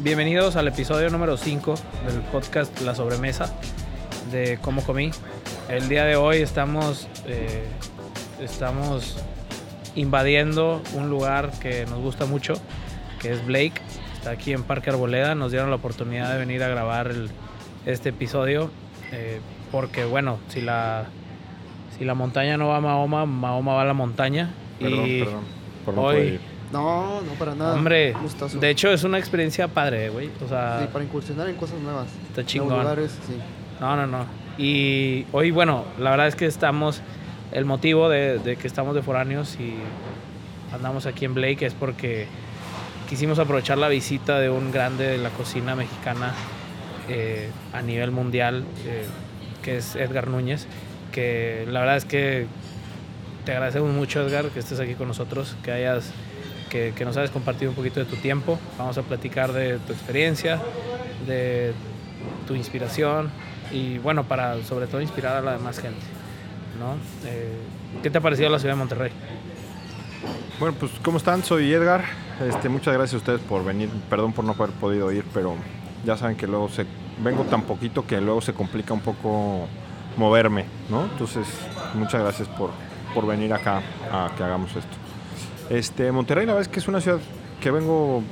bienvenidos 0.00 0.56
al 0.56 0.68
episodio 0.68 1.10
número 1.10 1.36
5 1.36 1.74
del 2.06 2.20
podcast 2.32 2.80
La 2.82 2.94
Sobremesa 2.94 3.54
de 4.30 4.58
Cómo 4.60 4.82
Comí. 4.82 5.10
El 5.68 5.88
día 5.88 6.04
de 6.04 6.16
hoy 6.16 6.38
estamos, 6.38 7.08
eh, 7.26 7.64
estamos 8.40 9.16
invadiendo 9.94 10.82
un 10.94 11.10
lugar 11.10 11.50
que 11.60 11.84
nos 11.86 11.98
gusta 12.00 12.26
mucho, 12.26 12.54
que 13.20 13.32
es 13.32 13.44
Blake. 13.46 13.80
Está 14.14 14.30
aquí 14.30 14.52
en 14.52 14.62
Parque 14.62 14.90
Arboleda. 14.90 15.34
Nos 15.34 15.50
dieron 15.52 15.70
la 15.70 15.76
oportunidad 15.76 16.32
de 16.32 16.38
venir 16.38 16.62
a 16.62 16.68
grabar 16.68 17.08
el- 17.08 17.30
este 17.86 18.10
episodio 18.10 18.70
eh, 19.12 19.40
porque, 19.72 20.04
bueno, 20.04 20.38
si 20.48 20.60
la, 20.60 21.06
si 21.98 22.04
la 22.04 22.14
montaña 22.14 22.56
no 22.56 22.68
va 22.68 22.76
a 22.76 22.80
Mahoma, 22.80 23.26
Mahoma 23.26 23.74
va 23.74 23.82
a 23.82 23.86
la 23.86 23.94
montaña. 23.94 24.50
Perdón, 24.80 25.06
y 25.06 25.18
perdón. 25.20 25.40
por 25.84 25.94
no 25.94 26.02
hoy- 26.02 26.14
poder 26.16 26.32
ir. 26.34 26.40
No, 26.72 27.20
no 27.22 27.32
para 27.38 27.54
nada. 27.54 27.74
Hombre, 27.74 28.14
de 28.60 28.70
hecho 28.70 28.90
es 28.90 29.04
una 29.04 29.18
experiencia 29.18 29.68
padre, 29.68 30.10
güey. 30.10 30.30
O 30.44 30.48
sea, 30.48 30.80
Sí, 30.82 30.88
para 30.92 31.04
incursionar 31.04 31.48
en 31.48 31.56
cosas 31.56 31.80
nuevas. 31.80 32.08
está 32.28 32.44
chingón. 32.44 32.80
lugares, 32.80 33.12
sí. 33.26 33.36
No, 33.80 33.96
no, 33.96 34.06
no. 34.06 34.26
Y 34.58 35.24
hoy, 35.32 35.50
bueno, 35.50 35.84
la 35.98 36.10
verdad 36.10 36.26
es 36.28 36.34
que 36.36 36.46
estamos, 36.46 37.00
el 37.52 37.64
motivo 37.64 38.08
de, 38.08 38.38
de 38.38 38.56
que 38.56 38.66
estamos 38.66 38.94
de 38.94 39.02
foráneos 39.02 39.56
y 39.60 39.74
andamos 40.74 41.06
aquí 41.06 41.24
en 41.24 41.34
Blake 41.34 41.64
es 41.64 41.74
porque 41.74 42.26
quisimos 43.08 43.38
aprovechar 43.38 43.78
la 43.78 43.88
visita 43.88 44.38
de 44.38 44.50
un 44.50 44.70
grande 44.70 45.06
de 45.06 45.18
la 45.18 45.30
cocina 45.30 45.74
mexicana 45.74 46.32
eh, 47.08 47.48
a 47.72 47.80
nivel 47.80 48.10
mundial, 48.10 48.64
eh, 48.84 49.06
que 49.62 49.78
es 49.78 49.96
Edgar 49.96 50.28
Núñez, 50.28 50.66
que 51.12 51.64
la 51.68 51.80
verdad 51.80 51.96
es 51.96 52.04
que 52.04 52.46
te 53.46 53.52
agradecemos 53.52 53.94
mucho, 53.94 54.20
Edgar, 54.26 54.46
que 54.50 54.58
estés 54.58 54.78
aquí 54.80 54.94
con 54.94 55.08
nosotros, 55.08 55.56
que 55.62 55.72
hayas, 55.72 56.10
que, 56.68 56.92
nos 57.04 57.16
hayas 57.16 57.30
compartido 57.30 57.70
un 57.70 57.76
poquito 57.76 58.00
de 58.00 58.06
tu 58.06 58.16
tiempo. 58.16 58.58
Vamos 58.76 58.96
a 58.98 59.02
platicar 59.02 59.52
de 59.52 59.78
tu 59.78 59.92
experiencia, 59.92 60.60
de 61.26 61.72
tu 62.46 62.54
inspiración 62.54 63.30
y 63.72 63.98
bueno, 63.98 64.24
para 64.24 64.62
sobre 64.64 64.86
todo 64.86 65.00
inspirar 65.00 65.36
a 65.36 65.40
la 65.40 65.52
demás 65.52 65.78
gente, 65.78 66.00
¿no? 66.78 66.94
Eh, 67.28 67.56
¿Qué 68.02 68.10
te 68.10 68.18
ha 68.18 68.20
parecido 68.20 68.48
la 68.50 68.58
ciudad 68.58 68.74
de 68.74 68.78
Monterrey? 68.78 69.12
Bueno, 70.58 70.76
pues 70.78 70.92
¿cómo 71.02 71.18
están? 71.18 71.44
Soy 71.44 71.72
Edgar. 71.72 72.04
Este, 72.46 72.68
muchas 72.68 72.94
gracias 72.94 73.14
a 73.14 73.16
ustedes 73.18 73.40
por 73.40 73.64
venir. 73.64 73.90
Perdón 74.10 74.32
por 74.32 74.44
no 74.44 74.52
haber 74.52 74.70
podido 74.70 75.10
ir, 75.12 75.24
pero 75.34 75.54
ya 76.04 76.16
saben 76.16 76.36
que 76.36 76.46
luego 76.46 76.68
se 76.68 76.86
vengo 77.22 77.44
tan 77.44 77.62
poquito 77.62 78.06
que 78.06 78.20
luego 78.20 78.40
se 78.40 78.54
complica 78.54 78.94
un 78.94 79.00
poco 79.00 79.66
moverme, 80.16 80.64
¿no? 80.88 81.04
Entonces, 81.04 81.46
muchas 81.94 82.22
gracias 82.22 82.48
por, 82.48 82.70
por 83.14 83.26
venir 83.26 83.52
acá 83.52 83.82
a 84.12 84.30
que 84.36 84.42
hagamos 84.42 84.70
esto. 84.74 85.07
Este, 85.70 86.10
Monterrey, 86.12 86.46
la 86.46 86.54
verdad 86.54 86.68
es 86.68 86.72
que 86.72 86.80
es 86.80 86.88
una 86.88 87.00
ciudad 87.00 87.18
que 87.60 87.70
vengo, 87.70 88.22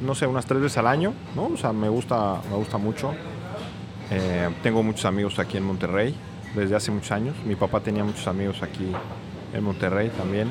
no 0.00 0.14
sé, 0.14 0.26
unas 0.26 0.44
tres 0.44 0.60
veces 0.60 0.78
al 0.78 0.86
año, 0.86 1.14
¿no? 1.34 1.46
O 1.46 1.56
sea, 1.56 1.72
me 1.72 1.88
gusta, 1.88 2.40
me 2.50 2.56
gusta 2.56 2.76
mucho. 2.76 3.12
Eh, 4.10 4.48
tengo 4.62 4.82
muchos 4.82 5.04
amigos 5.04 5.38
aquí 5.38 5.56
en 5.56 5.64
Monterrey 5.64 6.14
desde 6.54 6.76
hace 6.76 6.90
muchos 6.90 7.12
años. 7.12 7.34
Mi 7.46 7.56
papá 7.56 7.80
tenía 7.80 8.04
muchos 8.04 8.26
amigos 8.26 8.62
aquí 8.62 8.92
en 9.54 9.64
Monterrey 9.64 10.10
también. 10.10 10.48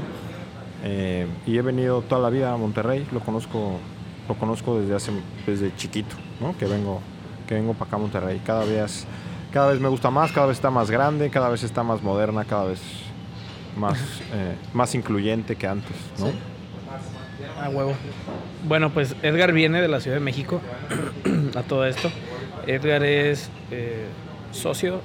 Eh, 0.83 1.27
y 1.45 1.57
he 1.57 1.61
venido 1.61 2.01
toda 2.01 2.21
la 2.21 2.29
vida 2.29 2.53
a 2.53 2.57
Monterrey, 2.57 3.07
lo 3.11 3.19
conozco, 3.19 3.77
lo 4.27 4.35
conozco 4.35 4.79
desde 4.79 4.95
hace 4.95 5.11
desde 5.45 5.75
chiquito, 5.75 6.15
¿no? 6.39 6.57
Que 6.57 6.65
vengo, 6.65 7.01
que 7.47 7.55
vengo 7.55 7.73
para 7.73 7.87
acá 7.87 7.95
a 7.97 7.99
Monterrey. 7.99 8.41
Cada 8.45 8.63
vez, 8.63 9.05
cada 9.51 9.71
vez 9.71 9.79
me 9.79 9.89
gusta 9.89 10.09
más, 10.09 10.31
cada 10.31 10.47
vez 10.47 10.57
está 10.57 10.69
más 10.69 10.89
grande, 10.89 11.29
cada 11.29 11.49
vez 11.49 11.63
está 11.63 11.83
más 11.83 12.01
moderna, 12.03 12.45
cada 12.45 12.65
vez 12.65 12.81
más, 13.77 13.97
eh, 14.33 14.55
más 14.73 14.93
incluyente 14.95 15.55
que 15.55 15.67
antes, 15.67 15.95
¿no? 16.19 16.31
Ah, 17.59 17.69
huevo. 17.69 17.95
Bueno, 18.67 18.91
pues 18.91 19.15
Edgar 19.23 19.51
viene 19.53 19.81
de 19.81 19.87
la 19.87 19.99
Ciudad 19.99 20.17
de 20.17 20.21
México 20.23 20.61
a 21.55 21.63
todo 21.63 21.85
esto. 21.85 22.11
Edgar 22.67 23.03
es 23.03 23.49
eh, 23.71 24.05
socio 24.51 25.01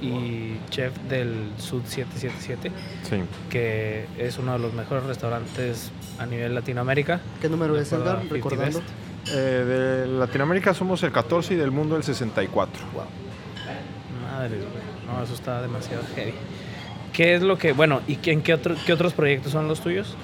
y 0.00 0.56
chef 0.70 0.96
del 1.08 1.50
Sud 1.58 1.82
777, 1.86 2.70
Sí. 3.08 3.16
que 3.50 4.06
es 4.18 4.38
uno 4.38 4.52
de 4.54 4.58
los 4.58 4.72
mejores 4.74 5.04
restaurantes 5.04 5.90
a 6.18 6.26
nivel 6.26 6.54
Latinoamérica. 6.54 7.20
¿Qué 7.40 7.48
número 7.48 7.78
es, 7.78 7.92
Edgar? 7.92 8.22
50 8.22 8.34
Recordando. 8.34 8.82
Eh, 9.28 10.04
de 10.06 10.06
Latinoamérica 10.18 10.74
somos 10.74 11.02
el 11.02 11.12
14 11.12 11.54
y 11.54 11.56
del 11.56 11.70
mundo 11.70 11.96
el 11.96 12.02
64. 12.02 12.82
Madre, 14.30 14.56
güey. 14.56 14.68
No, 15.06 15.22
eso 15.22 15.34
está 15.34 15.62
demasiado 15.62 16.02
heavy. 16.14 16.34
¿Qué 17.14 17.34
es 17.34 17.42
lo 17.42 17.56
que, 17.56 17.72
bueno, 17.72 18.00
y 18.06 18.18
en 18.28 18.42
qué, 18.42 18.52
otro- 18.54 18.74
qué 18.84 18.92
otros 18.92 19.14
proyectos 19.14 19.52
son 19.52 19.66
los 19.68 19.80
tuyos? 19.80 20.14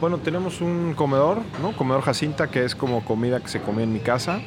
Bueno, 0.00 0.18
tenemos 0.18 0.60
un 0.60 0.94
comedor, 0.94 1.42
¿no? 1.60 1.72
Comedor 1.72 2.02
Jacinta, 2.02 2.48
que 2.48 2.64
es 2.64 2.74
como 2.74 3.04
comida 3.04 3.40
que 3.40 3.48
se 3.48 3.60
come 3.60 3.82
en 3.82 3.92
mi 3.92 3.98
casa. 4.00 4.40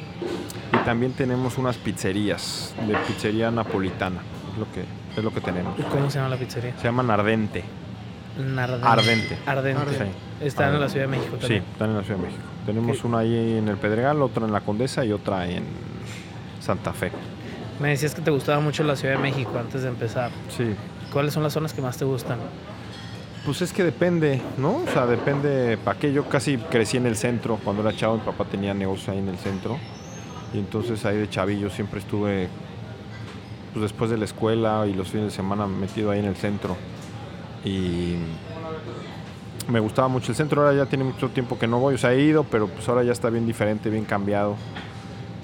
Y 0.72 0.76
también 0.84 1.12
tenemos 1.12 1.58
unas 1.58 1.76
pizzerías 1.76 2.74
de 2.86 2.94
pizzería 3.06 3.50
napolitana. 3.50 4.20
Es 4.52 4.58
lo 4.58 4.72
que, 4.72 4.84
es 5.18 5.24
lo 5.24 5.32
que 5.32 5.40
tenemos. 5.40 5.74
¿Cómo 5.90 6.08
se 6.10 6.18
llama 6.18 6.30
la 6.30 6.36
pizzería? 6.36 6.74
Se 6.78 6.84
llaman 6.84 7.10
Ardente. 7.10 7.64
Ardente. 8.56 8.86
Ardente. 8.86 9.38
Ardente. 9.46 9.80
Ardente. 9.82 10.04
Sí. 10.04 10.44
Está 10.46 10.62
en 10.68 10.74
Ardente. 10.76 10.84
la 10.84 10.88
Ciudad 10.90 11.04
de 11.06 11.10
México 11.10 11.34
Sí, 11.36 11.40
también. 11.40 11.64
están 11.72 11.90
en 11.90 11.96
la 11.96 12.02
Ciudad 12.04 12.18
de 12.20 12.26
México. 12.26 12.42
Tenemos 12.64 12.98
¿Qué? 13.00 13.06
una 13.06 13.18
ahí 13.18 13.58
en 13.58 13.68
el 13.68 13.76
Pedregal, 13.76 14.22
otra 14.22 14.46
en 14.46 14.52
la 14.52 14.60
Condesa 14.60 15.04
y 15.04 15.12
otra 15.12 15.46
en 15.50 15.64
Santa 16.60 16.92
Fe. 16.92 17.10
Me 17.80 17.88
decías 17.90 18.14
que 18.14 18.22
te 18.22 18.30
gustaba 18.30 18.60
mucho 18.60 18.84
la 18.84 18.94
Ciudad 18.96 19.16
de 19.16 19.20
México 19.20 19.50
antes 19.58 19.82
de 19.82 19.88
empezar. 19.88 20.30
Sí. 20.56 20.74
¿Cuáles 21.12 21.34
son 21.34 21.42
las 21.42 21.52
zonas 21.52 21.72
que 21.72 21.82
más 21.82 21.96
te 21.96 22.04
gustan? 22.04 22.38
Pues 23.44 23.62
es 23.62 23.72
que 23.72 23.82
depende, 23.82 24.40
¿no? 24.58 24.76
O 24.76 24.86
sea, 24.92 25.06
depende 25.06 25.78
para 25.78 25.98
qué. 25.98 26.12
Yo 26.12 26.28
casi 26.28 26.56
crecí 26.56 26.96
en 26.96 27.06
el 27.06 27.16
centro. 27.16 27.58
Cuando 27.64 27.82
era 27.82 27.96
chavo, 27.96 28.16
mi 28.16 28.20
papá 28.20 28.44
tenía 28.44 28.74
negocio 28.74 29.12
ahí 29.12 29.18
en 29.18 29.28
el 29.28 29.38
centro. 29.38 29.78
Y 30.52 30.58
entonces 30.58 31.04
ahí 31.04 31.16
de 31.16 31.28
chavillo 31.28 31.70
siempre 31.70 32.00
estuve, 32.00 32.48
pues 33.72 33.82
después 33.82 34.10
de 34.10 34.18
la 34.18 34.24
escuela 34.24 34.86
y 34.86 34.94
los 34.94 35.08
fines 35.08 35.26
de 35.26 35.30
semana 35.30 35.66
metido 35.66 36.10
ahí 36.10 36.20
en 36.20 36.26
el 36.26 36.36
centro. 36.36 36.76
Y 37.64 38.16
me 39.68 39.80
gustaba 39.80 40.08
mucho 40.08 40.32
el 40.32 40.36
centro. 40.36 40.62
Ahora 40.62 40.76
ya 40.76 40.86
tiene 40.86 41.04
mucho 41.04 41.30
tiempo 41.30 41.58
que 41.58 41.66
no 41.66 41.80
voy. 41.80 41.94
O 41.94 41.98
sea, 41.98 42.12
he 42.12 42.20
ido, 42.20 42.44
pero 42.44 42.68
pues 42.68 42.88
ahora 42.88 43.02
ya 43.02 43.12
está 43.12 43.30
bien 43.30 43.46
diferente, 43.46 43.88
bien 43.90 44.04
cambiado. 44.04 44.56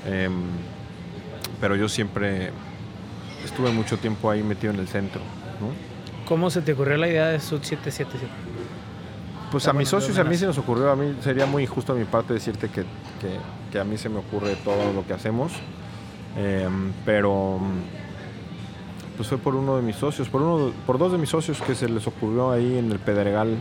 Em, 0.06 0.34
pero 1.60 1.74
yo 1.74 1.88
siempre 1.88 2.50
estuve 3.44 3.70
mucho 3.70 3.96
tiempo 3.96 4.30
ahí 4.30 4.42
metido 4.42 4.72
en 4.72 4.80
el 4.80 4.88
centro, 4.88 5.20
¿no? 5.60 5.68
¿Cómo 6.26 6.50
se 6.50 6.60
te 6.62 6.72
ocurrió 6.72 6.96
la 6.96 7.08
idea 7.08 7.26
de 7.28 7.40
Sud 7.40 7.62
777? 7.62 8.26
Pues 9.50 9.62
Está 9.62 9.70
a 9.70 9.74
mis 9.74 9.88
socios, 9.88 10.18
a 10.18 10.24
mí 10.24 10.36
se 10.36 10.46
nos 10.46 10.58
ocurrió, 10.58 10.90
a 10.90 10.96
mí 10.96 11.16
sería 11.22 11.46
muy 11.46 11.62
injusto 11.62 11.94
de 11.94 12.00
mi 12.00 12.04
parte 12.06 12.34
decirte 12.34 12.68
que, 12.68 12.82
que- 12.82 13.38
que 13.70 13.78
a 13.78 13.84
mí 13.84 13.96
se 13.96 14.08
me 14.08 14.18
ocurre 14.18 14.56
todo 14.64 14.92
lo 14.92 15.06
que 15.06 15.12
hacemos, 15.12 15.52
Em, 16.38 16.92
pero 17.06 17.58
pues 19.16 19.26
fue 19.28 19.38
por 19.38 19.54
uno 19.54 19.76
de 19.76 19.82
mis 19.82 19.96
socios, 19.96 20.28
por, 20.28 20.42
uno, 20.42 20.70
por 20.86 20.98
dos 20.98 21.12
de 21.12 21.16
mis 21.18 21.30
socios 21.30 21.62
que 21.62 21.74
se 21.74 21.88
les 21.88 22.06
ocurrió 22.06 22.52
ahí 22.52 22.76
en 22.76 22.92
el 22.92 22.98
Pedregal, 22.98 23.56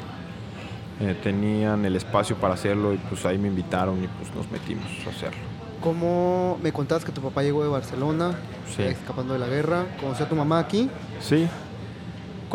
eh, 1.00 1.16
tenían 1.24 1.86
el 1.86 1.96
espacio 1.96 2.36
para 2.36 2.56
hacerlo 2.56 2.94
y 2.94 2.98
pues 2.98 3.26
ahí 3.26 3.38
me 3.38 3.48
invitaron 3.48 4.04
y 4.04 4.08
pues 4.08 4.36
nos 4.36 4.52
metimos 4.52 4.86
a 5.08 5.10
hacerlo. 5.10 5.38
¿Cómo 5.82 6.58
me 6.62 6.74
contabas 6.74 7.06
que 7.06 7.12
tu 7.14 7.22
papá 7.22 7.44
llegó 7.44 7.64
de 7.64 7.70
Barcelona, 7.70 8.32
Sí. 8.76 8.82
escapando 8.84 9.34
de 9.34 9.40
la 9.40 9.48
guerra, 9.48 9.86
conoció 10.02 10.26
a 10.26 10.30
tu 10.30 10.36
mamá 10.36 10.60
aquí? 10.60 10.90
Sí, 11.22 11.48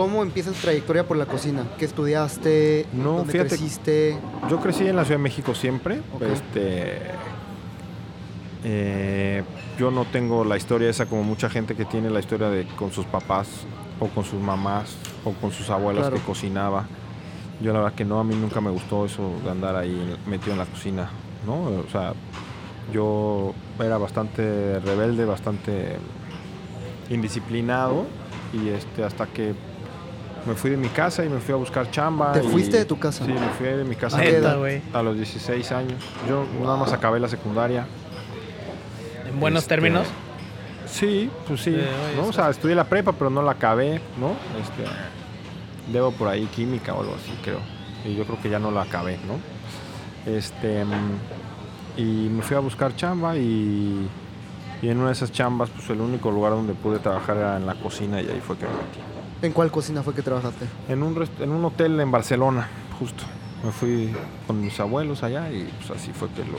¿Cómo 0.00 0.22
empieza 0.22 0.50
tu 0.52 0.56
trayectoria 0.56 1.06
por 1.06 1.18
la 1.18 1.26
cocina? 1.26 1.66
¿Qué 1.78 1.84
estudiaste? 1.84 2.86
No, 2.94 3.18
¿Dónde 3.18 3.32
fíjate- 3.32 3.48
creciste? 3.50 4.16
Yo 4.48 4.58
crecí 4.58 4.86
en 4.86 4.96
la 4.96 5.04
Ciudad 5.04 5.18
de 5.18 5.22
México 5.24 5.54
siempre. 5.54 6.00
Este, 6.22 6.96
eh, 8.64 9.42
yo 9.78 9.90
no 9.90 10.06
tengo 10.06 10.42
la 10.44 10.56
historia 10.56 10.88
esa 10.88 11.04
como 11.04 11.22
mucha 11.22 11.50
gente 11.50 11.74
que 11.76 11.84
tiene 11.84 12.08
la 12.08 12.18
historia 12.20 12.48
de 12.48 12.64
con 12.78 12.92
sus 12.92 13.04
papás 13.04 13.46
o 14.00 14.06
con 14.08 14.24
sus 14.24 14.40
mamás 14.40 14.96
o 15.22 15.32
con 15.32 15.52
sus 15.52 15.68
abuelas 15.68 16.04
Claro. 16.04 16.16
que 16.16 16.22
cocinaba. 16.22 16.86
Yo 17.60 17.74
la 17.74 17.80
verdad 17.80 17.94
que 17.94 18.06
no, 18.06 18.18
a 18.20 18.24
mí 18.24 18.34
nunca 18.34 18.62
me 18.62 18.70
gustó 18.70 19.04
eso 19.04 19.30
de 19.44 19.50
andar 19.50 19.76
ahí 19.76 20.16
metido 20.26 20.52
en 20.52 20.60
la 20.60 20.64
cocina, 20.64 21.10
¿no? 21.46 21.64
O 21.64 21.84
sea, 21.92 22.14
yo 22.90 23.52
era 23.78 23.98
bastante 23.98 24.80
rebelde, 24.80 25.26
bastante 25.26 25.96
indisciplinado 27.10 28.06
y 28.54 28.68
este 28.70 29.04
hasta 29.04 29.26
que 29.26 29.52
me 30.46 30.54
fui 30.54 30.70
de 30.70 30.76
mi 30.76 30.88
casa 30.88 31.24
y 31.24 31.28
me 31.28 31.38
fui 31.40 31.52
a 31.52 31.56
buscar 31.56 31.90
chamba. 31.90 32.32
¿Te 32.32 32.40
y- 32.44 32.48
fuiste 32.48 32.78
de 32.78 32.84
tu 32.84 32.98
casa? 32.98 33.24
Sí, 33.24 33.32
me 33.32 33.48
fui 33.58 33.66
de 33.66 33.84
mi 33.84 33.94
casa 33.96 34.16
¿A 34.16 34.20
qué 34.20 34.26
Neta, 34.32 34.38
edad? 34.38 34.58
güey. 34.58 34.82
a 34.92 35.02
los 35.02 35.16
16 35.16 35.72
años. 35.72 36.02
Yo 36.28 36.44
nada 36.62 36.76
más 36.76 36.92
acabé 36.92 37.20
la 37.20 37.28
secundaria. 37.28 37.86
En 39.28 39.38
buenos 39.40 39.62
Este, 39.62 39.74
términos. 39.74 40.06
Sí, 40.86 41.30
pues 41.46 41.60
sí. 41.62 41.74
Eh. 41.76 41.86
O 42.26 42.32
sea, 42.32 42.50
estudié 42.50 42.74
la 42.74 42.84
prepa, 42.84 43.12
pero 43.12 43.30
no 43.30 43.42
la 43.42 43.52
acabé, 43.52 44.00
¿no? 44.18 44.30
Este, 44.60 44.84
debo 45.92 46.10
por 46.12 46.26
ahí 46.28 46.46
química 46.46 46.94
o 46.94 47.00
algo 47.02 47.14
así, 47.14 47.32
creo. 47.44 47.60
Y 48.04 48.16
yo 48.16 48.24
creo 48.24 48.40
que 48.40 48.50
ya 48.50 48.58
no 48.58 48.70
la 48.70 48.82
acabé, 48.82 49.18
¿no? 49.26 49.38
Este, 50.30 50.84
y 51.96 52.02
me 52.30 52.42
fui 52.42 52.56
a 52.56 52.60
buscar 52.60 52.96
chamba 52.96 53.36
y, 53.36 54.08
y 54.82 54.88
en 54.88 54.96
una 54.98 55.08
de 55.08 55.12
esas 55.12 55.30
chambas, 55.32 55.70
pues 55.70 55.88
el 55.90 56.00
único 56.00 56.30
lugar 56.30 56.52
donde 56.52 56.72
pude 56.74 56.98
trabajar 56.98 57.36
era 57.36 57.56
en 57.56 57.66
la 57.66 57.74
cocina 57.74 58.20
y 58.20 58.26
ahí 58.28 58.40
fue 58.44 58.56
que 58.56 58.64
me 58.64 58.72
metí. 58.72 59.00
¿En 59.42 59.52
cuál 59.52 59.70
cocina 59.70 60.02
fue 60.02 60.14
que 60.14 60.22
trabajaste? 60.22 60.66
En 60.88 61.02
un, 61.02 61.26
en 61.40 61.50
un 61.50 61.64
hotel 61.64 61.98
en 62.00 62.10
Barcelona, 62.10 62.68
justo. 62.98 63.24
Me 63.64 63.72
fui 63.72 64.10
con 64.46 64.60
mis 64.60 64.78
abuelos 64.80 65.22
allá 65.22 65.50
y 65.50 65.70
pues 65.78 65.98
así 65.98 66.12
fue 66.12 66.28
que 66.30 66.44
lo, 66.44 66.58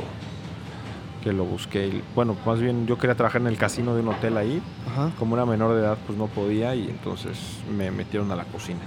que 1.24 1.32
lo 1.34 1.46
busqué. 1.46 1.88
Y, 1.88 2.04
bueno, 2.16 2.36
más 2.46 2.60
bien 2.60 2.88
yo 2.88 2.98
quería 2.98 3.16
trabajar 3.16 3.42
en 3.42 3.48
el 3.48 3.58
casino 3.58 3.96
de 3.96 4.02
un 4.02 4.08
hotel 4.10 4.38
ahí. 4.38 4.62
Ajá. 4.92 5.12
Como 5.20 5.36
era 5.36 5.46
menor 5.46 5.74
de 5.76 5.82
edad, 5.82 5.98
pues 6.06 6.18
no 6.18 6.28
podía 6.28 6.74
y 6.76 6.88
entonces 6.90 7.38
me 7.76 7.92
metieron 7.92 8.32
a 8.32 8.36
la 8.36 8.46
cocina. 8.46 8.80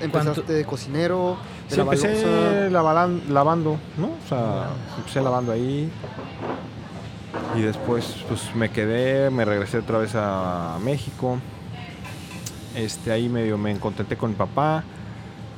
Empezaste 0.00 0.52
de 0.52 0.64
cocinero, 0.64 1.36
de 1.68 1.74
Sí, 1.74 1.80
empecé 1.80 2.70
lavalan- 2.70 3.20
lavando, 3.30 3.78
¿no? 3.98 4.06
O 4.06 4.28
sea, 4.28 4.68
empecé 4.96 5.20
lavando 5.20 5.50
ahí. 5.52 5.90
Y 7.56 7.60
después, 7.62 8.24
pues 8.28 8.54
me 8.54 8.70
quedé, 8.70 9.28
me 9.30 9.44
regresé 9.44 9.78
otra 9.78 9.98
vez 9.98 10.12
a 10.14 10.78
México. 10.84 11.38
Este, 12.74 13.12
ahí 13.12 13.28
medio 13.28 13.58
me 13.58 13.76
contenté 13.78 14.16
con 14.16 14.30
mi 14.30 14.36
papá. 14.36 14.84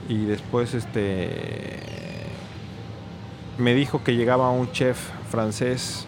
Y 0.08 0.24
después, 0.24 0.74
este. 0.74 1.30
Me 3.58 3.74
dijo 3.74 4.02
que 4.02 4.16
llegaba 4.16 4.50
un 4.50 4.72
chef 4.72 4.98
francés 5.30 6.06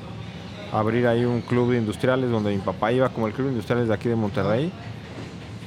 a 0.72 0.78
abrir 0.78 1.06
ahí 1.06 1.24
un 1.24 1.42
club 1.42 1.72
de 1.72 1.78
industriales 1.78 2.30
donde 2.30 2.50
mi 2.50 2.58
papá 2.58 2.92
iba, 2.92 3.10
como 3.10 3.26
el 3.26 3.34
club 3.34 3.46
de 3.46 3.52
industriales 3.52 3.88
de 3.88 3.94
aquí 3.94 4.08
de 4.08 4.16
Monterrey. 4.16 4.72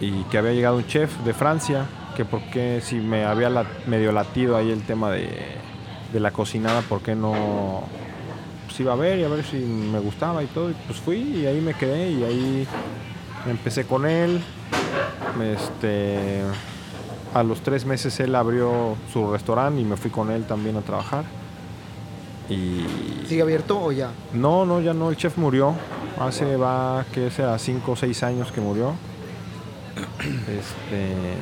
Y 0.01 0.23
que 0.23 0.37
había 0.37 0.53
llegado 0.53 0.77
un 0.77 0.87
chef 0.87 1.15
de 1.23 1.33
Francia, 1.33 1.85
que 2.15 2.25
porque 2.25 2.81
si 2.81 2.95
me 2.95 3.23
había 3.23 3.49
medio 3.85 4.11
latido 4.11 4.57
ahí 4.57 4.71
el 4.71 4.81
tema 4.81 5.11
de, 5.11 5.29
de 6.11 6.19
la 6.19 6.31
cocinada, 6.31 6.81
¿por 6.81 7.01
qué 7.01 7.15
no? 7.15 7.83
Pues 8.65 8.79
iba 8.79 8.93
a 8.93 8.95
ver 8.95 9.19
y 9.19 9.23
a 9.23 9.27
ver 9.27 9.43
si 9.45 9.57
me 9.57 9.99
gustaba 9.99 10.43
y 10.43 10.47
todo. 10.47 10.71
Y 10.71 10.73
pues 10.87 10.99
fui 10.99 11.17
y 11.17 11.45
ahí 11.45 11.61
me 11.61 11.73
quedé 11.73 12.09
y 12.09 12.23
ahí 12.23 12.67
empecé 13.47 13.85
con 13.85 14.05
él. 14.05 14.41
Este, 15.41 16.41
a 17.33 17.43
los 17.43 17.61
tres 17.61 17.85
meses 17.85 18.19
él 18.19 18.35
abrió 18.35 18.95
su 19.11 19.31
restaurante 19.31 19.81
y 19.81 19.85
me 19.85 19.97
fui 19.97 20.11
con 20.11 20.31
él 20.31 20.45
también 20.45 20.77
a 20.77 20.81
trabajar. 20.81 21.25
Y 22.49 22.85
¿Sigue 23.27 23.41
abierto 23.41 23.81
o 23.81 23.91
ya? 23.91 24.11
no, 24.33 24.65
no, 24.65 24.79
ya 24.79 24.93
no, 24.93 25.09
el 25.09 25.17
chef 25.17 25.37
murió. 25.37 25.73
Hace 26.19 26.55
va 26.55 27.05
que 27.11 27.29
sea 27.29 27.57
cinco 27.59 27.93
o 27.93 27.95
seis 27.95 28.23
años 28.23 28.51
que 28.51 28.61
murió. 28.61 28.93
Este 30.47 31.35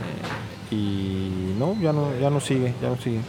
y 0.71 1.53
no, 1.59 1.75
ya 1.79 1.93
no, 1.93 2.09
ya 2.19 2.29
no 2.29 2.39
sigue, 2.39 2.73
ya 2.81 2.89
no 2.89 2.97
sigue. 2.97 3.21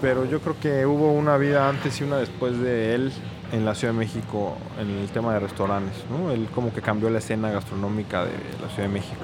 Pero 0.00 0.24
yo 0.24 0.40
creo 0.40 0.58
que 0.58 0.86
hubo 0.86 1.12
una 1.12 1.36
vida 1.36 1.68
antes 1.68 2.00
y 2.00 2.04
una 2.04 2.16
después 2.16 2.58
de 2.58 2.94
él 2.94 3.12
en 3.52 3.64
la 3.64 3.74
Ciudad 3.74 3.92
de 3.92 3.98
México 3.98 4.56
en 4.80 4.90
el 4.90 5.08
tema 5.08 5.34
de 5.34 5.40
restaurantes, 5.40 6.04
¿no? 6.10 6.30
Él 6.30 6.48
como 6.54 6.72
que 6.72 6.80
cambió 6.80 7.10
la 7.10 7.18
escena 7.18 7.50
gastronómica 7.50 8.24
de 8.24 8.32
la 8.62 8.68
Ciudad 8.68 8.88
de 8.88 8.94
México. 8.94 9.22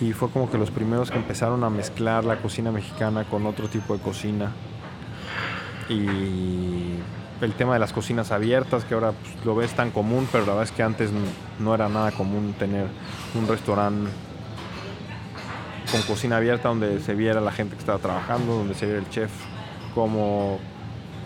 Y 0.00 0.12
fue 0.12 0.28
como 0.30 0.50
que 0.50 0.58
los 0.58 0.70
primeros 0.70 1.10
que 1.10 1.16
empezaron 1.16 1.62
a 1.64 1.70
mezclar 1.70 2.24
la 2.24 2.38
cocina 2.38 2.72
mexicana 2.72 3.24
con 3.24 3.46
otro 3.46 3.68
tipo 3.68 3.94
de 3.96 4.02
cocina 4.02 4.52
y 5.88 6.94
el 7.40 7.52
tema 7.52 7.74
de 7.74 7.78
las 7.78 7.92
cocinas 7.92 8.32
abiertas, 8.32 8.84
que 8.84 8.94
ahora 8.94 9.12
pues, 9.12 9.44
lo 9.44 9.54
ves 9.54 9.72
tan 9.74 9.90
común, 9.90 10.26
pero 10.32 10.46
la 10.46 10.52
verdad 10.52 10.64
es 10.64 10.72
que 10.72 10.82
antes 10.82 11.10
no 11.58 11.74
era 11.74 11.88
nada 11.88 12.10
común 12.12 12.54
tener 12.58 12.86
un 13.34 13.46
restaurante 13.46 14.10
con 15.90 16.02
cocina 16.02 16.38
abierta 16.38 16.68
donde 16.68 17.00
se 17.00 17.14
viera 17.14 17.40
la 17.40 17.52
gente 17.52 17.74
que 17.74 17.80
estaba 17.80 17.98
trabajando, 17.98 18.54
donde 18.54 18.74
se 18.74 18.86
viera 18.86 19.00
el 19.00 19.08
chef 19.10 19.30
como 19.94 20.58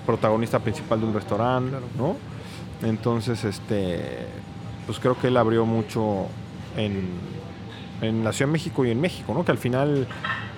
protagonista 0.05 0.59
principal 0.59 1.01
de 1.01 1.07
un 1.07 1.15
restaurante, 1.15 1.77
¿no? 1.97 2.17
Entonces, 2.83 3.45
este, 3.45 4.27
pues 4.87 4.99
creo 4.99 5.19
que 5.19 5.29
él 5.29 5.37
abrió 5.37 5.65
mucho 5.65 6.27
en, 6.77 7.09
en 8.01 8.23
la 8.25 8.33
Ciudad 8.33 8.49
de 8.49 8.53
México 8.53 8.85
y 8.85 8.91
en 8.91 9.01
México, 9.01 9.35
¿no? 9.35 9.45
Que 9.45 9.53
al 9.53 9.59
final, 9.59 10.07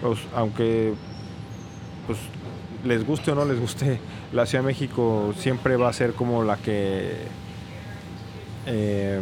pues, 0.03 0.19
aunque 0.35 0.93
pues 2.07 2.19
les 2.85 3.07
guste 3.07 3.31
o 3.31 3.35
no 3.35 3.45
les 3.45 3.59
guste, 3.61 3.99
la 4.33 4.47
Ciudad 4.47 4.63
de 4.65 4.69
México 4.69 5.33
siempre 5.37 5.77
va 5.77 5.89
a 5.89 5.93
ser 5.93 6.13
como 6.15 6.43
la 6.45 6.57
que, 6.57 7.13
eh, 8.67 9.21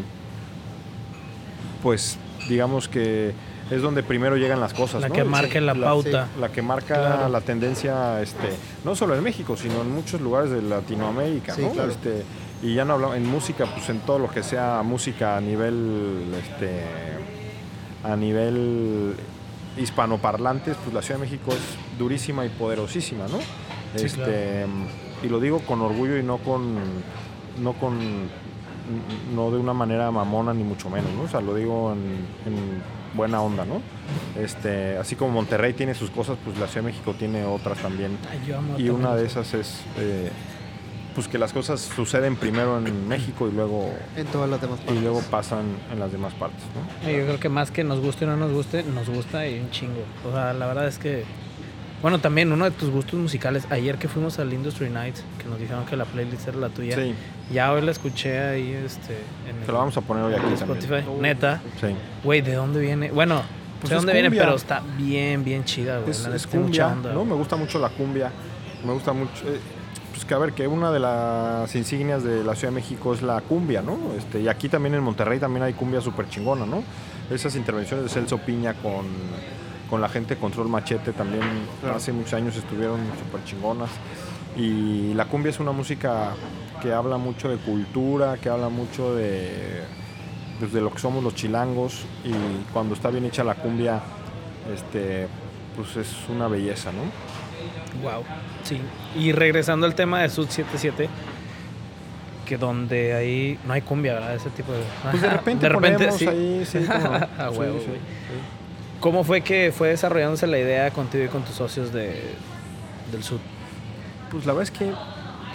pues 1.82 2.18
digamos 2.48 2.88
que 2.88 3.32
es 3.70 3.82
donde 3.82 4.02
primero 4.02 4.36
llegan 4.36 4.60
las 4.60 4.72
cosas. 4.72 5.02
La 5.02 5.08
¿no? 5.08 5.14
que 5.14 5.24
marque 5.24 5.60
la 5.60 5.74
la- 5.74 5.86
pauta. 5.86 6.28
La 6.40 6.48
que 6.50 6.62
marca 6.62 6.94
Claro. 6.94 7.28
la 7.28 7.40
tendencia, 7.42 8.20
este, 8.22 8.48
no 8.84 8.96
solo 8.96 9.14
en 9.14 9.22
México, 9.22 9.56
sino 9.56 9.82
en 9.82 9.90
muchos 9.94 10.20
lugares 10.20 10.50
de 10.50 10.62
Latinoamérica, 10.62 11.54
Sí, 11.54 11.62
¿no? 11.62 11.72
claro. 11.72 11.90
Este, 11.90 12.24
y 12.62 12.74
ya 12.74 12.84
no 12.84 12.94
hablamos 12.94 13.16
en 13.16 13.26
música, 13.26 13.66
pues 13.66 13.88
en 13.90 14.00
todo 14.00 14.18
lo 14.18 14.30
que 14.30 14.42
sea 14.42 14.82
música 14.82 15.36
a 15.36 15.40
nivel, 15.40 16.24
este, 16.42 16.80
a 18.04 18.16
nivel 18.16 19.14
hispanoparlantes, 19.76 20.76
pues 20.82 20.94
la 20.94 21.02
Ciudad 21.02 21.20
de 21.20 21.26
México 21.26 21.52
es 21.52 21.98
durísima 21.98 22.44
y 22.44 22.48
poderosísima, 22.48 23.26
¿no? 23.28 23.38
Sí, 23.96 24.06
este, 24.06 24.66
y 25.22 25.28
lo 25.28 25.40
digo 25.40 25.60
con 25.60 25.80
orgullo 25.80 26.18
y 26.18 26.22
no 26.22 26.38
con, 26.38 26.76
no 27.62 27.72
con, 27.74 27.98
no 29.34 29.50
de 29.50 29.58
una 29.58 29.72
manera 29.72 30.10
mamona 30.10 30.52
ni 30.52 30.64
mucho 30.64 30.90
menos, 30.90 31.10
¿no? 31.12 31.22
O 31.22 31.28
sea, 31.28 31.40
lo 31.40 31.54
digo 31.54 31.92
en, 31.92 32.52
en 32.52 32.82
buena 33.14 33.40
onda, 33.40 33.64
¿no? 33.64 33.80
Este, 34.40 34.96
así 34.96 35.16
como 35.16 35.32
Monterrey 35.32 35.72
tiene 35.72 35.94
sus 35.94 36.10
cosas, 36.10 36.38
pues 36.44 36.58
la 36.58 36.66
Ciudad 36.66 36.86
de 36.86 36.92
México 36.92 37.14
tiene 37.18 37.44
otras 37.44 37.78
también. 37.78 38.16
Ay, 38.30 38.40
yo 38.46 38.58
amo 38.58 38.78
Y 38.78 38.88
una 38.90 39.14
de 39.14 39.26
esas 39.26 39.54
es, 39.54 39.80
eh, 39.98 40.30
pues 41.18 41.28
que 41.28 41.38
las 41.38 41.52
cosas 41.52 41.80
suceden 41.80 42.36
primero 42.36 42.78
en 42.78 43.08
México 43.08 43.48
y 43.48 43.52
luego, 43.52 43.92
En 44.16 44.26
todas 44.26 44.48
las 44.48 44.60
demás 44.60 44.78
y 44.82 44.84
partes. 44.86 45.02
luego 45.02 45.20
pasan 45.30 45.64
en 45.92 45.98
las 45.98 46.12
demás 46.12 46.32
partes, 46.34 46.60
¿no? 46.74 47.10
Yo 47.10 47.24
creo 47.26 47.40
que 47.40 47.48
más 47.48 47.70
que 47.72 47.82
nos 47.82 48.00
guste 48.00 48.24
o 48.24 48.28
no 48.28 48.36
nos 48.36 48.52
guste, 48.52 48.82
nos 48.84 49.08
gusta 49.08 49.46
y 49.48 49.58
un 49.58 49.70
chingo. 49.70 50.02
O 50.28 50.32
sea, 50.32 50.52
la 50.52 50.66
verdad 50.66 50.86
es 50.86 50.98
que. 50.98 51.24
Bueno, 52.00 52.20
también 52.20 52.52
uno 52.52 52.64
de 52.64 52.70
tus 52.70 52.90
gustos 52.90 53.18
musicales. 53.18 53.66
Ayer 53.70 53.96
que 53.98 54.06
fuimos 54.06 54.38
al 54.38 54.52
Industry 54.52 54.88
Nights, 54.88 55.24
que 55.42 55.48
nos 55.48 55.58
dijeron 55.58 55.84
que 55.86 55.96
la 55.96 56.04
playlist 56.04 56.46
era 56.46 56.56
la 56.58 56.68
tuya. 56.68 56.94
Sí, 56.94 57.12
Ya 57.52 57.72
hoy 57.72 57.82
la 57.82 57.90
escuché 57.90 58.38
ahí 58.38 58.70
este, 58.72 59.14
en 59.50 59.66
te 59.66 59.72
lo 59.72 59.78
vamos 59.78 59.96
a 59.96 60.00
poner 60.02 60.22
hoy 60.22 60.34
aquí 60.34 60.54
también. 60.54 60.78
Spotify. 60.78 61.10
Neta. 61.20 61.60
Sí. 61.80 61.88
Güey, 62.22 62.40
¿de 62.42 62.54
dónde 62.54 62.78
viene? 62.78 63.10
Bueno, 63.10 63.42
Pues 63.80 63.88
sé 63.88 63.96
dónde 63.96 64.12
viene, 64.12 64.30
pero 64.30 64.54
está 64.54 64.80
bien, 64.96 65.42
bien 65.42 65.64
chida, 65.64 65.98
güey. 65.98 66.10
Es, 66.12 66.28
La 66.28 66.38
cumbia, 66.48 66.86
onda, 66.86 67.10
¿no? 67.12 67.16
güey. 67.20 67.30
Me 67.30 67.34
gusta 67.34 67.56
mucho 67.56 67.80
la 67.80 67.88
cumbia. 67.88 68.30
Me 68.86 68.92
gusta 68.92 69.12
mucho. 69.12 69.32
eh, 69.48 69.58
pues 70.18 70.26
que 70.26 70.34
a 70.34 70.38
ver, 70.38 70.52
que 70.52 70.66
una 70.66 70.90
de 70.90 70.98
las 70.98 71.72
insignias 71.76 72.24
de 72.24 72.42
la 72.42 72.56
Ciudad 72.56 72.72
de 72.72 72.80
México 72.80 73.14
es 73.14 73.22
la 73.22 73.40
cumbia, 73.40 73.82
¿no? 73.82 73.96
Este, 74.18 74.40
y 74.40 74.48
aquí 74.48 74.68
también 74.68 74.96
en 74.96 75.00
Monterrey 75.00 75.38
también 75.38 75.62
hay 75.62 75.74
cumbia 75.74 76.00
súper 76.00 76.28
chingona, 76.28 76.66
¿no? 76.66 76.82
Esas 77.30 77.54
intervenciones 77.54 78.04
de 78.04 78.10
Celso 78.10 78.38
Piña 78.38 78.74
con, 78.74 79.06
con 79.88 80.00
la 80.00 80.08
gente 80.08 80.34
de 80.34 80.40
Control 80.40 80.68
Machete 80.68 81.12
también 81.12 81.44
hace 81.94 82.12
muchos 82.12 82.34
años 82.34 82.56
estuvieron 82.56 82.98
súper 83.16 83.44
chingonas. 83.44 83.90
Y 84.56 85.14
la 85.14 85.26
cumbia 85.26 85.50
es 85.50 85.60
una 85.60 85.70
música 85.70 86.32
que 86.82 86.92
habla 86.92 87.16
mucho 87.16 87.48
de 87.48 87.58
cultura, 87.58 88.38
que 88.38 88.48
habla 88.48 88.70
mucho 88.70 89.14
de, 89.14 89.84
pues, 90.58 90.72
de 90.72 90.80
lo 90.80 90.90
que 90.90 90.98
somos 90.98 91.22
los 91.22 91.36
chilangos. 91.36 92.06
Y 92.24 92.32
cuando 92.72 92.96
está 92.96 93.10
bien 93.10 93.24
hecha 93.24 93.44
la 93.44 93.54
cumbia, 93.54 94.00
este, 94.74 95.28
pues 95.76 95.96
es 95.96 96.28
una 96.28 96.48
belleza, 96.48 96.90
¿no? 96.90 97.02
Wow, 98.02 98.22
sí. 98.62 98.80
Y 99.18 99.32
regresando 99.32 99.86
al 99.86 99.94
tema 99.94 100.22
de 100.22 100.28
Sud 100.28 100.48
77, 100.48 101.08
que 102.46 102.56
donde 102.56 103.14
ahí 103.14 103.58
no 103.66 103.74
hay 103.74 103.82
cumbia, 103.82 104.14
¿verdad? 104.14 104.34
Ese 104.34 104.50
tipo 104.50 104.72
de. 104.72 104.80
Pues 105.10 105.20
de 105.20 105.30
repente, 105.30 105.62
de 105.62 105.68
repente 105.68 105.98
ponemos 105.98 106.18
sí. 106.18 106.26
ahí, 106.26 106.64
sí, 106.64 106.78
Sí, 106.86 107.58
huevo, 107.58 107.78
sí, 107.80 107.86
sí. 107.86 107.98
¿Cómo 109.00 109.22
fue 109.22 109.42
que 109.42 109.72
fue 109.76 109.88
desarrollándose 109.90 110.46
la 110.46 110.58
idea 110.58 110.90
contigo 110.90 111.24
y 111.24 111.28
con 111.28 111.42
tus 111.42 111.54
socios 111.54 111.92
de, 111.92 112.20
del 113.12 113.22
Sud? 113.22 113.38
Pues 114.30 114.44
la 114.44 114.52
verdad 114.52 114.72
es 114.72 114.78
que 114.78 114.92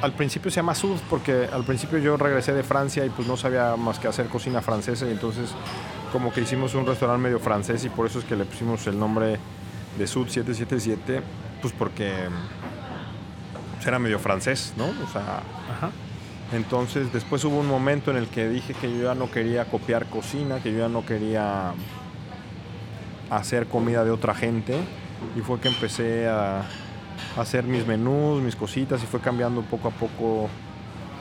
al 0.01 0.13
principio 0.13 0.51
se 0.51 0.58
llama 0.58 0.75
Sud 0.75 0.98
porque 1.10 1.48
al 1.51 1.63
principio 1.63 1.98
yo 1.98 2.17
regresé 2.17 2.53
de 2.53 2.63
Francia 2.63 3.05
y 3.05 3.10
pues 3.10 3.27
no 3.27 3.38
sabía 3.38 3.75
más 3.75 4.00
que 4.00 4.08
hacer 4.08 4.27
cocina 4.27 4.62
francesa 4.62 5.05
y 5.08 5.12
entonces 5.12 5.50
como 6.12 6.34
que 6.34 6.41
hicimos 6.41 6.75
un 6.75 6.86
restaurante 6.86 7.24
medio 7.24 7.39
francés 7.39 7.84
y 7.86 7.89
por 7.89 8.05
eso 8.05 8.20
es 8.20 8.25
que 8.25 8.36
le 8.36 8.46
pusimos 8.46 8.86
el 8.88 9.00
nombre 9.00 9.39
de 9.98 10.08
Sud 10.08 10.27
777 10.27 11.22
pues 11.62 11.74
porque 11.77 12.12
pues, 13.84 13.88
era 13.90 14.00
medio 14.00 14.18
francés, 14.18 14.74
¿no? 14.78 14.86
O 14.86 15.12
sea, 15.12 15.44
Ajá. 15.70 15.92
Entonces 16.54 17.12
después 17.12 17.44
hubo 17.44 17.60
un 17.60 17.68
momento 17.68 18.12
en 18.12 18.18
el 18.18 18.28
que 18.28 18.48
dije 18.48 18.74
que 18.74 18.90
yo 18.90 19.06
ya 19.06 19.16
no 19.16 19.30
quería 19.30 19.66
copiar 19.66 20.06
cocina, 20.06 20.62
que 20.62 20.72
yo 20.72 20.80
ya 20.80 20.88
no 20.88 21.06
quería 21.06 21.74
hacer 23.30 23.68
comida 23.68 24.06
de 24.06 24.12
otra 24.12 24.36
gente 24.36 24.78
y 25.36 25.42
fue 25.42 25.60
que 25.60 25.68
empecé 25.68 26.30
a 26.30 26.63
hacer 27.38 27.63
mis 27.63 27.86
menús, 27.86 28.42
mis 28.42 28.56
cositas 28.56 29.04
y 29.04 29.06
fue 29.06 29.20
cambiando 29.20 29.63
poco 29.63 29.90
a 29.90 29.92
poco 29.92 30.48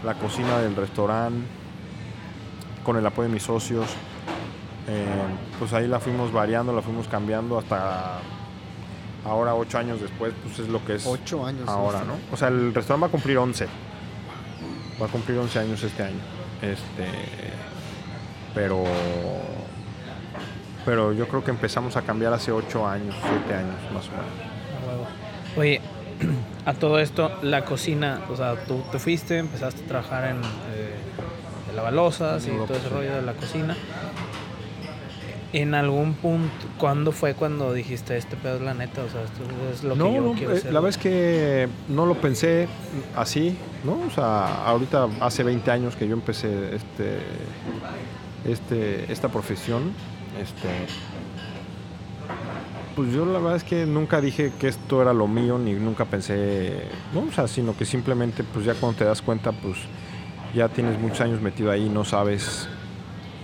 la 0.05 0.15
cocina 0.15 0.59
del 0.59 0.77
restaurante 0.77 1.47
con 2.85 2.97
el 2.97 3.07
apoyo 3.07 3.29
de 3.29 3.35
mis 3.35 3.43
socios. 3.43 3.87
Eh, 4.87 5.05
pues 5.59 5.73
ahí 5.73 5.89
la 5.89 5.99
fuimos 5.99 6.31
variando, 6.31 6.73
la 6.73 6.83
fuimos 6.83 7.09
cambiando 7.09 7.59
hasta 7.59 8.21
ahora, 9.25 9.55
ocho 9.55 9.79
años 9.79 10.01
después, 10.01 10.33
pues 10.43 10.59
es 10.59 10.69
lo 10.69 10.85
que 10.85 10.97
es 10.97 11.07
Ocho 11.07 11.45
años. 11.47 11.69
ahora. 11.69 12.03
¿no? 12.05 12.15
O 12.33 12.37
sea, 12.37 12.49
el 12.49 12.75
restaurante 12.75 13.03
va 13.03 13.09
a 13.09 13.11
cumplir 13.11 13.39
11. 13.39 13.67
Va 15.01 15.07
a 15.07 15.09
cumplir 15.09 15.39
11 15.39 15.59
años 15.59 15.83
este 15.83 16.03
año. 16.03 16.21
Este, 16.61 17.07
pero 18.55 18.85
pero 20.85 21.13
yo 21.13 21.29
creo 21.29 21.45
que 21.45 21.51
empezamos 21.53 21.97
a 21.97 22.03
cambiar 22.03 22.33
hace 22.33 22.51
8 22.53 22.87
años, 22.89 23.15
7 23.21 23.55
años 23.55 23.77
más 23.95 24.09
o 24.09 24.11
menos. 24.11 25.09
Oye, 25.57 25.81
A 26.65 26.75
todo 26.75 27.01
esto, 27.01 27.33
la 27.43 27.65
cocina, 27.65 28.21
o 28.31 28.37
sea, 28.37 28.55
tú 28.67 28.83
te 28.93 29.01
fuiste, 29.01 29.39
empezaste 29.39 29.83
a 29.83 29.87
trabajar 29.89 30.25
en, 30.31 30.37
eh, 30.37 30.95
en 31.69 31.75
lavalosas 31.77 32.47
y 32.47 32.51
todo 32.51 32.75
ese 32.75 32.83
sí. 32.89 32.95
rollo 32.95 33.17
de 33.17 33.23
la 33.23 33.33
cocina. 33.33 33.77
En 35.53 35.75
algún 35.75 36.15
punto, 36.15 36.51
¿cuándo 36.79 37.13
fue 37.13 37.35
cuando 37.35 37.75
dijiste 37.75 38.17
este 38.17 38.37
pedo 38.37 38.57
es 38.57 38.63
la 38.63 38.73
neta? 38.73 39.03
O 39.03 39.09
sea, 39.11 39.23
esto 39.23 39.43
es 39.71 39.85
lo 39.85 39.93
que 39.95 39.99
yo 39.99 40.21
no, 40.23 40.33
quiero 40.33 40.55
eh, 40.55 40.57
hacer. 40.57 40.73
la 40.73 40.81
verdad 40.81 40.97
es 40.97 41.03
que 41.03 41.69
no 41.89 42.07
lo 42.07 42.15
pensé 42.15 42.69
así, 43.15 43.57
¿no? 43.85 44.01
O 44.07 44.11
sea, 44.11 44.65
ahorita 44.65 45.09
hace 45.21 45.43
20 45.43 45.71
años 45.71 45.95
que 45.95 46.09
yo 46.09 46.15
empecé 46.15 46.75
este, 46.75 47.19
este, 48.47 49.13
esta 49.13 49.29
profesión, 49.29 49.93
este, 50.41 50.69
pues 52.97 53.13
yo 53.13 53.27
la 53.27 53.39
verdad 53.39 53.57
es 53.57 53.65
que 53.65 53.85
nunca 53.85 54.23
dije 54.23 54.53
que 54.59 54.69
esto 54.69 55.03
era 55.03 55.13
lo 55.13 55.29
mío, 55.29 55.59
ni 55.59 55.75
nunca 55.75 56.07
pensé, 56.07 56.85
¿no? 57.13 57.25
O 57.29 57.33
sea, 57.33 57.47
sino 57.47 57.77
que 57.77 57.85
simplemente, 57.85 58.43
pues 58.43 58.65
ya 58.65 58.75
cuando 58.75 58.99
te 58.99 59.05
das 59.05 59.21
cuenta, 59.21 59.53
pues 59.53 59.77
ya 60.55 60.69
tienes 60.69 60.99
muchos 60.99 61.21
años 61.21 61.41
metido 61.41 61.71
ahí, 61.71 61.91
no 61.91 62.05
sabes 62.05 62.69